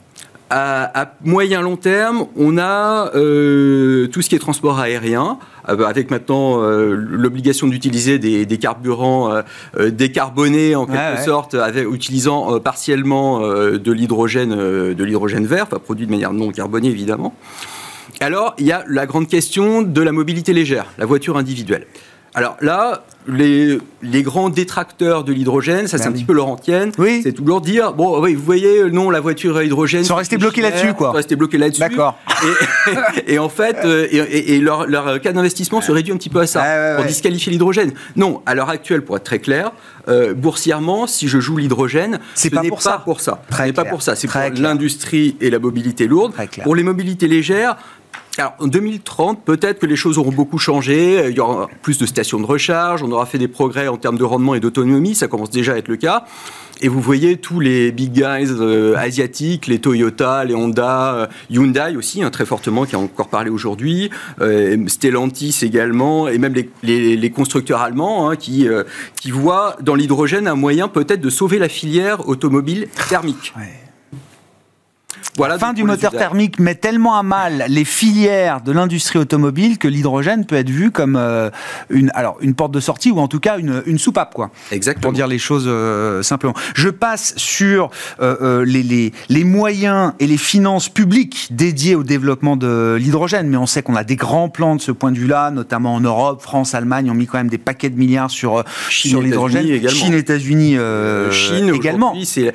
À, 0.55 1.15
moyen 1.25 1.63
long 1.63 1.77
terme, 1.77 2.27
on 2.37 2.59
a 2.59 3.11
tout 3.13 4.23
ce 4.23 4.29
qui 4.29 4.35
est 4.35 4.39
transport 4.39 4.79
aérien, 4.79 5.39
avec 5.65 6.11
maintenant 6.11 6.61
l'obligation 6.61 7.69
d'utiliser 7.69 8.19
des, 8.19 8.59
carburants 8.59 9.33
décarbonés 9.81 10.75
en 10.75 10.85
quelque 10.85 11.23
sorte, 11.23 11.55
avec, 11.55 11.87
utilisant 11.91 12.61
partiellement 12.61 13.41
de 13.41 13.93
l'hydrogène, 13.93 14.55
de 14.55 15.05
l'hydrogène 15.05 15.47
vert, 15.47 15.65
enfin 15.69 15.79
produit 15.79 16.07
de 16.07 16.11
manière 16.11 16.35
non 16.35 16.51
carbonée 16.51 16.89
évidemment. 16.89 17.35
Alors, 18.21 18.55
il 18.59 18.67
y 18.67 18.73
a 18.73 18.85
la 18.89 19.07
grande 19.07 19.29
question 19.29 19.83
de 19.83 20.01
la 20.01 20.13
mobilité 20.13 20.53
légère, 20.53 20.87
la 20.99 21.07
voiture 21.07 21.37
individuelle. 21.37 21.87
Alors 22.35 22.57
là, 22.63 23.05
les, 23.29 23.79
grands 24.23 24.49
détracteurs 24.49 25.23
de 25.23 25.35
l'hydrogène, 25.35 25.87
ça 25.87 25.99
c'est 25.99 26.07
un 26.07 26.13
petit 26.13 26.25
peu 26.25 26.33
leur 26.33 26.49
antienne, 26.49 26.91
oui. 26.97 27.21
c'est 27.23 27.33
toujours 27.33 27.61
dire 27.61 27.93
bon, 27.93 28.23
oui, 28.23 28.35
vous 28.35 28.43
voyez, 28.43 28.91
non, 28.91 29.11
la 29.11 29.21
voiture 29.21 29.59
à 29.59 29.65
hydrogène. 29.65 30.01
Ils 30.01 30.07
sont 30.07 30.15
restés 30.15 30.39
bloqués 30.39 30.63
là-dessus, 30.63 30.95
quoi. 30.95 31.09
Ils 31.09 31.11
sont 31.11 31.17
restés 31.17 31.37
bloqués 31.37 31.59
là-dessus. 31.59 31.81
D'accord. 31.81 32.19
Et, 33.27 33.39
en 33.39 33.51
fait, 33.51 33.77
euh, 33.85 34.09
et, 34.11 34.59
leur, 34.61 34.87
cas 35.21 35.33
d'investissement 35.33 35.83
se 35.83 35.93
réduit 35.93 36.13
un 36.13 36.17
petit 36.17 36.31
peu 36.31 36.41
à 36.41 36.47
ça, 36.47 36.97
pour 36.97 37.05
disqualifier 37.05 37.53
l'hydrogène. 37.53 37.93
Non, 38.17 38.41
à 38.47 38.55
l'heure 38.55 38.71
actuelle, 38.71 39.05
pour 39.05 39.17
être 39.17 39.25
très 39.25 39.39
clair, 39.39 39.73
euh, 40.09 40.33
boursièrement, 40.33 41.07
si 41.07 41.29
je 41.29 41.39
joue 41.39 41.59
l'hydrogène, 41.59 42.19
ce 42.35 42.49
n'est 42.49 42.51
pas, 42.51 42.63
pour 42.63 42.83
ça. 42.83 43.03
pour 43.05 43.21
ça. 43.21 43.43
Ce 43.55 43.63
n'est 43.63 43.73
pas 43.73 43.85
pour 43.85 44.03
ça. 44.03 44.17
C'est 44.17 44.27
pour 44.27 44.41
l'industrie 44.57 45.37
et 45.41 45.51
la 45.51 45.59
mobilité 45.59 46.07
lourde. 46.07 46.33
Pour 46.65 46.75
les 46.75 46.83
mobilités 46.83 47.29
légères, 47.29 47.77
alors, 48.39 48.55
en 48.61 48.67
2030, 48.67 49.45
peut-être 49.45 49.79
que 49.79 49.85
les 49.85 49.97
choses 49.97 50.17
auront 50.17 50.33
beaucoup 50.33 50.57
changé. 50.57 51.29
Il 51.29 51.37
y 51.37 51.41
aura 51.41 51.69
plus 51.83 51.99
de 51.99 52.07
stations 52.07 52.41
de 52.41 52.47
recharge, 52.47 53.03
on 53.03 53.11
aura 53.13 53.27
fait 53.27 53.37
des 53.37 53.49
progrès 53.49 53.89
en 53.89 53.99
termes 53.99 54.17
de 54.17 54.25
rendement 54.25 54.55
et 54.55 54.61
d'autonomie, 54.61 55.15
ça 55.15 55.29
commence 55.29 55.51
déjà 55.51 55.75
à 55.75 55.77
être 55.77 55.89
le 55.89 55.97
cas. 55.97 56.25
Et 56.81 56.89
vous 56.89 57.01
voyez 57.01 57.37
tous 57.37 57.61
les 57.61 57.93
big 57.93 58.13
guys 58.13 58.51
euh, 58.51 58.97
asiatiques, 58.97 59.67
les 59.67 59.79
Toyota, 59.79 60.45
les 60.45 60.55
Honda, 60.55 61.15
euh, 61.15 61.27
Hyundai 61.51 61.95
aussi, 61.97 62.23
hein, 62.23 62.31
très 62.31 62.47
fortement, 62.47 62.87
qui 62.87 62.97
a 62.97 62.99
encore 62.99 63.29
parlé 63.29 63.51
aujourd'hui, 63.51 64.11
euh, 64.41 64.89
Stellantis 64.89 65.59
également, 65.63 66.27
et 66.27 66.39
même 66.39 66.55
les, 66.83 67.31
constructeurs 67.31 67.83
allemands 67.83 68.31
hein, 68.31 68.37
qui 68.37 68.67
voient 69.31 69.77
dans 69.81 69.95
l'hydrogène 69.95 70.49
un 70.49 70.55
moyen 70.55 70.89
peut-être 70.89 71.21
de 71.21 71.31
sauver 71.31 71.59
la 71.59 71.69
filière 71.69 72.29
automobile 72.29 72.89
thermique. 73.09 73.53
La 75.39 75.59
fin 75.59 75.73
du 75.73 75.83
moteur 75.83 76.13
thermique 76.13 76.59
met 76.59 76.75
tellement 76.75 77.17
à 77.17 77.23
mal 77.23 77.65
les 77.69 77.87
filières 77.87 78.61
de 78.61 78.71
l'industrie 78.71 79.19
automobile 79.19 79.79
que 79.79 79.89
l'hydrogène 79.89 80.45
peut 80.45 80.57
être 80.57 80.69
vu 80.69 80.91
comme 80.91 81.17
euh, 81.17 81.49
une, 81.89 82.11
alors, 82.15 82.37
une 82.43 82.55
porte 82.55 82.73
de 82.73 82.81
sortie 82.81 83.11
ou 83.11 83.19
en 83.19 83.29
tout 83.29 83.41
cas 83.41 83.57
une, 83.57 83.83
une 83.87 83.99
soupape, 83.99 84.35
quoi. 84.35 84.51
Exactement. 84.71 85.05
Pour 85.05 85.13
dire 85.13 85.27
les 85.27 85.39
choses 85.39 85.65
euh, 85.67 86.23
simplement. 86.23 86.53
Je 86.75 86.91
passe 86.91 87.33
sur 87.37 87.91
euh, 88.21 88.65
les, 88.67 88.83
les, 88.83 89.13
les, 89.31 89.45
moyens 89.45 90.13
et 90.21 90.27
les 90.27 90.37
finances 90.37 90.91
publiques 90.91 91.49
dédiées 91.51 91.95
au 91.95 92.03
développement 92.03 92.57
de 92.57 92.97
l'hydrogène, 93.01 93.49
mais 93.49 93.57
on 93.57 93.67
sait 93.67 93.83
qu'on 93.83 93.97
a 93.97 94.05
des 94.05 94.17
grands 94.17 94.51
plans 94.51 94.77
de 94.77 94.83
ce 94.83 94.93
point 94.93 95.13
de 95.13 95.19
vue-là, 95.19 95.51
notamment 95.51 95.95
en 95.95 96.01
Europe, 96.01 96.43
France, 96.43 96.75
Allemagne 96.75 97.11
ont 97.11 97.15
mis 97.15 97.27
quand 97.27 97.39
même 97.39 97.49
des 97.49 97.59
paquets 97.59 97.91
de 97.91 97.99
milliards 97.99 98.31
sur, 98.31 98.63
sur 98.91 99.23
l'hydrogène. 99.23 99.89
Chine, 99.89 100.13
États-Unis 100.13 100.77
Chine 101.31 101.73
également. 101.75 102.15
C'est 102.25 102.53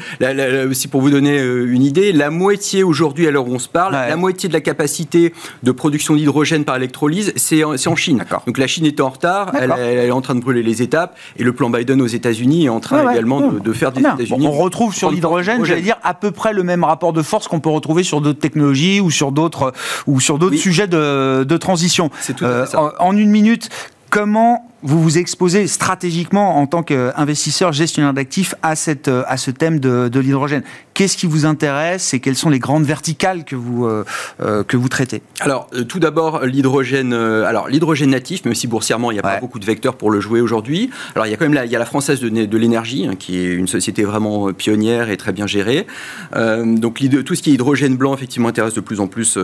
aussi 0.69 0.87
pour 0.87 1.01
vous 1.01 1.09
donner 1.09 1.41
une 1.41 1.81
idée, 1.81 2.11
la 2.11 2.29
moitié 2.29 2.66
aujourd'hui, 2.83 3.27
à 3.27 3.31
l'heure 3.31 3.47
où 3.47 3.53
on 3.53 3.59
se 3.59 3.67
parle, 3.67 3.93
la 3.93 4.15
moitié 4.15 4.49
de 4.49 4.53
la 4.53 4.61
capacité 4.61 5.33
de 5.63 5.71
production 5.71 6.15
d'hydrogène 6.15 6.65
par 6.65 6.75
électrolyse, 6.75 7.33
c'est 7.35 7.63
en, 7.63 7.95
Chine. 7.95 8.23
Donc 8.45 8.57
la 8.57 8.67
Chine 8.67 8.85
est 8.85 8.99
en 8.99 9.09
retard, 9.09 9.51
elle, 9.59 9.71
est 9.71 10.11
en 10.11 10.21
train 10.21 10.35
de 10.35 10.41
brûler 10.41 10.63
les 10.63 10.81
étapes, 10.81 11.17
et 11.37 11.43
le 11.43 11.53
plan 11.53 11.69
Biden 11.69 12.01
aux 12.01 12.07
États-Unis 12.07 12.65
est 12.65 12.69
en 12.69 12.79
train 12.79 13.11
également 13.11 13.41
de, 13.41 13.73
faire 13.73 13.91
des 13.91 14.01
États-Unis. 14.01 14.47
on 14.47 14.51
retrouve 14.51 14.93
sur 14.93 15.11
l'hydrogène, 15.11 15.63
j'allais 15.65 15.81
dire, 15.81 15.97
à 16.03 16.13
peu 16.13 16.31
près 16.31 16.53
le 16.53 16.63
même 16.63 16.83
rapport 16.83 17.13
de 17.13 17.21
force 17.21 17.47
qu'on 17.47 17.59
peut 17.59 17.69
retrouver 17.69 18.03
sur 18.03 18.21
d'autres 18.21 18.39
technologies 18.39 18.99
ou 18.99 19.11
sur 19.11 19.31
d'autres 19.31 19.73
ou 20.05 20.19
sur 20.19 20.37
d'autres 20.37 20.57
sujets 20.57 20.87
de, 20.87 21.57
transition. 21.57 22.09
Tout 22.09 22.45
euh, 22.45 22.65
en 22.99 23.17
une 23.17 23.31
minute, 23.31 23.69
comment 24.09 24.69
vous 24.83 25.01
vous 25.01 25.17
exposez 25.17 25.67
stratégiquement 25.67 26.57
en 26.57 26.67
tant 26.67 26.83
qu'investisseur 26.83 27.71
gestionnaire 27.73 28.13
d'actifs 28.13 28.55
à, 28.61 28.75
cette, 28.75 29.07
à 29.07 29.37
ce 29.37 29.51
thème 29.51 29.79
de, 29.79 30.07
de 30.07 30.19
l'hydrogène. 30.19 30.63
Qu'est-ce 30.93 31.15
qui 31.15 31.27
vous 31.27 31.45
intéresse 31.45 32.13
et 32.13 32.19
quelles 32.19 32.35
sont 32.35 32.49
les 32.49 32.57
grandes 32.57 32.83
verticales 32.83 33.43
que 33.43 33.55
vous, 33.55 33.85
euh, 33.85 34.03
euh, 34.41 34.63
que 34.63 34.77
vous 34.77 34.89
traitez? 34.89 35.21
Alors, 35.41 35.67
euh, 35.73 35.83
tout 35.83 35.99
d'abord, 35.99 36.43
l'hydrogène, 36.43 37.13
alors, 37.13 37.67
l'hydrogène 37.67 38.09
natif, 38.09 38.45
même 38.45 38.55
si 38.55 38.65
boursièrement, 38.65 39.11
il 39.11 39.15
n'y 39.15 39.19
a 39.19 39.23
pas 39.23 39.39
beaucoup 39.39 39.59
de 39.59 39.65
vecteurs 39.65 39.95
pour 39.95 40.09
le 40.09 40.19
jouer 40.19 40.41
aujourd'hui. 40.41 40.89
Alors, 41.13 41.27
il 41.27 41.29
y 41.29 41.33
a 41.33 41.37
quand 41.37 41.45
même 41.45 41.53
la, 41.53 41.65
il 41.65 41.71
y 41.71 41.75
a 41.75 41.79
la 41.79 41.85
Française 41.85 42.19
de, 42.19 42.29
de 42.29 42.57
l'énergie, 42.57 43.05
hein, 43.07 43.13
qui 43.15 43.37
est 43.37 43.53
une 43.53 43.67
société 43.67 44.03
vraiment 44.05 44.51
pionnière 44.53 45.09
et 45.09 45.17
très 45.17 45.33
bien 45.33 45.45
gérée. 45.45 45.85
donc, 46.33 47.03
tout 47.25 47.35
ce 47.35 47.41
qui 47.43 47.51
est 47.51 47.53
hydrogène 47.53 47.95
blanc, 47.95 48.15
effectivement, 48.15 48.47
intéresse 48.47 48.73
de 48.73 48.81
plus 48.81 48.99
en 48.99 49.07
plus 49.07 49.37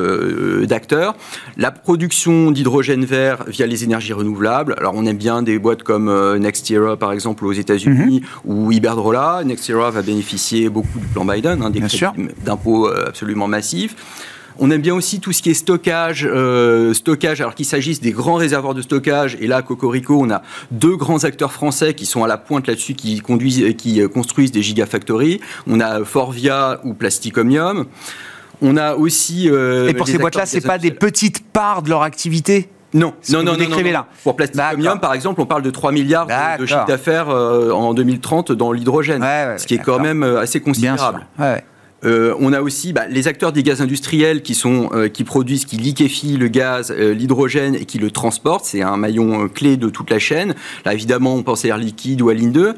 d'acteurs. 0.64 1.16
La 1.58 1.70
production 1.70 2.50
d'hydrogène 2.50 3.06
vert 3.06 3.44
via 3.48 3.68
les 3.68 3.84
énergies 3.84 4.14
renouvelables. 4.14 4.74
Alors, 4.80 4.94
on 4.96 5.06
aime 5.06 5.18
bien 5.24 5.42
des 5.42 5.58
boîtes 5.58 5.84
comme 5.84 6.10
euh, 6.10 6.38
NextEra, 6.38 6.98
par 6.98 7.14
exemple, 7.14 7.46
aux 7.46 7.54
États-Unis, 7.54 8.22
mhm. 8.22 8.52
ou 8.52 8.72
Iberdrola. 8.74 9.44
NextEra 9.46 9.90
va 9.90 10.02
bénéficier 10.02 10.68
beaucoup 10.68 11.00
du 11.00 11.08
plan 11.08 11.24
Biden, 11.24 11.62
hein, 11.64 11.70
des 11.70 11.82
d'impôts 12.44 12.90
euh, 12.90 13.06
absolument 13.08 13.48
massifs. 13.48 13.96
On 14.60 14.70
aime 14.70 14.82
bien 14.82 14.94
aussi 14.94 15.22
tout 15.22 15.32
ce 15.32 15.42
qui 15.42 15.50
est 15.50 15.54
stockage, 15.56 16.28
euh, 16.30 16.94
stockage, 16.94 17.40
alors 17.40 17.56
qu'il 17.56 17.66
s'agisse 17.66 18.02
des 18.02 18.12
grands 18.12 18.36
réservoirs 18.36 18.74
de 18.74 18.82
stockage. 18.82 19.38
Et 19.40 19.48
là, 19.48 19.58
à 19.58 19.62
Cocorico, 19.62 20.20
on 20.22 20.30
a 20.30 20.42
deux 20.72 20.98
grands 20.98 21.24
acteurs 21.24 21.54
français 21.54 21.94
qui 21.94 22.06
sont 22.06 22.26
à 22.26 22.28
la 22.28 22.38
pointe 22.38 22.68
là-dessus, 22.68 22.94
qui, 22.94 23.22
conduisent, 23.22 23.76
qui 23.78 24.02
construisent 24.10 24.52
des 24.52 24.62
gigafactories. 24.62 25.40
On 25.68 25.80
a 25.80 26.04
Forvia 26.04 26.82
ou 26.84 26.94
Plasticomium. 26.94 27.86
On 28.62 28.76
a 28.76 28.96
aussi. 28.96 29.48
et 29.48 29.94
pour 29.94 30.08
ces 30.08 30.18
boîtes-là, 30.18 30.46
c'est 30.46 30.62
pas 30.62 30.78
des 30.78 30.92
petites 30.92 31.44
parts 31.52 31.82
de 31.82 31.90
leur 31.90 32.04
activité? 32.04 32.70
Non, 32.94 33.14
non, 33.30 33.44
non, 33.44 33.58
non, 33.58 33.78
là. 33.92 34.08
Pour 34.24 34.36
Plasticonium, 34.36 35.00
par 35.00 35.14
exemple, 35.14 35.42
on 35.42 35.46
parle 35.46 35.64
de 35.64 35.72
3 35.72 35.92
milliards 35.92 36.28
de, 36.60 36.66
chiffre 36.66 36.86
d'affaires 36.86 37.30
euh, 37.30 37.72
en 37.72 37.94
2030 37.94 38.52
dans 38.52 38.72
l'hydrogène, 38.72 39.24
ce 39.58 39.66
qui 39.66 39.76
est 39.76 39.80
quand 39.80 40.00
même 40.00 40.24
euh, 40.24 40.40
assez 40.40 40.60
considérable. 40.60 41.26
Euh, 42.06 42.36
on 42.40 42.54
a 42.54 42.62
aussi 42.62 42.94
bah, 42.94 43.08
les 43.10 43.28
acteurs 43.28 43.52
des 43.52 43.64
gaz 43.64 43.82
industriels 43.82 44.42
qui, 44.42 44.56
sont, 44.56 44.90
euh, 44.94 45.08
qui 45.08 45.24
produisent, 45.24 45.66
qui 45.66 45.78
liquéfient 45.78 46.38
le 46.38 46.48
gaz, 46.48 46.92
euh, 46.92 47.14
l'hydrogène 47.14 47.76
et 47.76 47.86
qui 47.86 47.98
le 47.98 48.12
transportent. 48.12 48.66
C'est 48.66 48.82
un 48.82 48.98
maillon 48.98 49.48
clé 49.48 49.78
de 49.78 49.90
toute 49.90 50.10
la 50.10 50.20
chaîne. 50.20 50.56
Là, 50.86 50.94
évidemment, 50.94 51.36
on 51.36 51.44
pense 51.44 51.66
à 51.66 51.70
Air 51.70 51.78
Liquide 51.78 52.22
ou 52.22 52.30
à 52.30 52.34
Linde. 52.34 52.76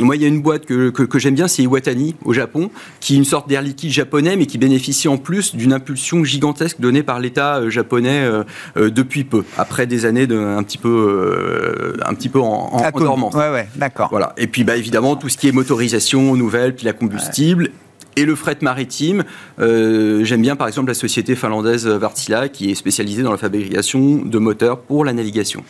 Moi, 0.00 0.16
il 0.16 0.22
y 0.22 0.24
a 0.24 0.28
une 0.28 0.42
boîte 0.42 0.66
que, 0.66 0.90
que, 0.90 1.18
j'aime 1.18 1.36
bien, 1.36 1.46
c'est 1.46 1.62
Iwatani 1.62 2.16
au 2.24 2.32
Japon, 2.32 2.70
qui 2.98 3.14
est 3.14 3.16
une 3.16 3.24
sorte 3.24 3.48
d'air 3.48 3.62
liquide 3.62 3.92
japonais, 3.92 4.34
mais 4.36 4.46
qui 4.46 4.58
bénéficie 4.58 5.06
en 5.06 5.16
plus 5.16 5.54
d'une 5.54 5.72
impulsion 5.72 6.24
gigantesque 6.24 6.80
donnée 6.80 7.04
par 7.04 7.20
l'État 7.20 7.70
japonais 7.70 8.28
depuis 8.74 9.22
peu, 9.22 9.44
après 9.56 9.86
des 9.86 10.04
années 10.04 10.26
de, 10.26 10.36
un 10.36 10.64
petit 10.64 10.76
peu, 10.76 11.94
un 12.04 12.14
petit 12.14 12.28
peu 12.28 12.40
en, 12.40 12.72
en, 12.72 12.90
dormance. 12.90 13.34
Ouais, 13.34 13.52
ouais, 13.52 13.68
d'accord. 13.76 14.08
Voilà. 14.10 14.34
Et 14.36 14.48
puis, 14.48 14.64
bah, 14.64 14.76
évidemment, 14.76 15.14
tout 15.14 15.28
ce 15.28 15.36
qui 15.36 15.46
est 15.46 15.52
motorisation 15.52 16.34
nouvelle, 16.34 16.74
puis 16.74 16.84
la 16.84 16.92
combustible. 16.92 17.70
Et 18.18 18.24
le 18.24 18.34
fret 18.34 18.56
maritime, 18.62 19.24
euh, 19.60 20.24
j'aime 20.24 20.40
bien 20.40 20.56
par 20.56 20.68
exemple 20.68 20.88
la 20.88 20.94
société 20.94 21.36
finlandaise 21.36 21.86
Vartila 21.86 22.48
qui 22.48 22.70
est 22.70 22.74
spécialisée 22.74 23.22
dans 23.22 23.30
la 23.30 23.36
fabrication 23.36 24.22
de 24.24 24.38
moteurs 24.38 24.80
pour 24.80 25.04
la 25.04 25.12
navigation. 25.12 25.62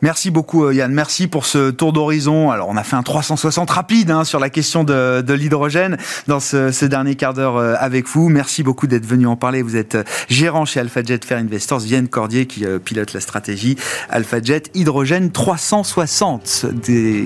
Merci 0.00 0.30
beaucoup 0.30 0.66
euh, 0.66 0.74
Yann, 0.74 0.92
merci 0.92 1.26
pour 1.26 1.46
ce 1.46 1.72
tour 1.72 1.92
d'horizon. 1.92 2.52
Alors 2.52 2.68
on 2.68 2.76
a 2.76 2.84
fait 2.84 2.94
un 2.94 3.02
360 3.02 3.68
rapide 3.70 4.12
hein, 4.12 4.22
sur 4.22 4.38
la 4.38 4.50
question 4.50 4.84
de, 4.84 5.32
l'hydrogène 5.32 5.96
dans 6.28 6.38
ce, 6.38 6.84
dernier 6.84 7.16
quart 7.16 7.34
d'heure 7.34 7.56
euh, 7.56 7.74
avec 7.80 8.06
vous. 8.06 8.28
Merci 8.28 8.62
beaucoup 8.62 8.86
d'être 8.86 9.06
venu 9.06 9.26
en 9.26 9.34
parler. 9.34 9.62
Vous 9.62 9.74
êtes 9.74 9.98
gérant 10.28 10.66
chez 10.66 10.78
AlphaJet 10.78 11.20
Fair 11.24 11.38
Investors, 11.38 11.80
Vienne 11.80 12.06
Cordier 12.06 12.46
qui 12.46 12.64
pilote 12.84 13.12
la 13.14 13.20
stratégie 13.20 13.76
AlphaJet 14.10 14.64
Hydrogène 14.74 15.32
360, 15.32 16.66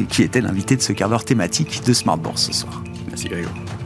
qui 0.09 0.23
était 0.23 0.41
l'invité 0.41 0.75
de 0.77 0.83
ce 0.83 0.95
quart 0.95 1.11
d'heure 1.11 1.27
thématique 1.27 1.83
de 1.85 1.93
Smart 1.93 2.17
Bourse 2.17 2.47
ce 2.47 2.53
soir. 2.55 2.83
Merci 3.09 3.29
Grégoire. 3.29 3.78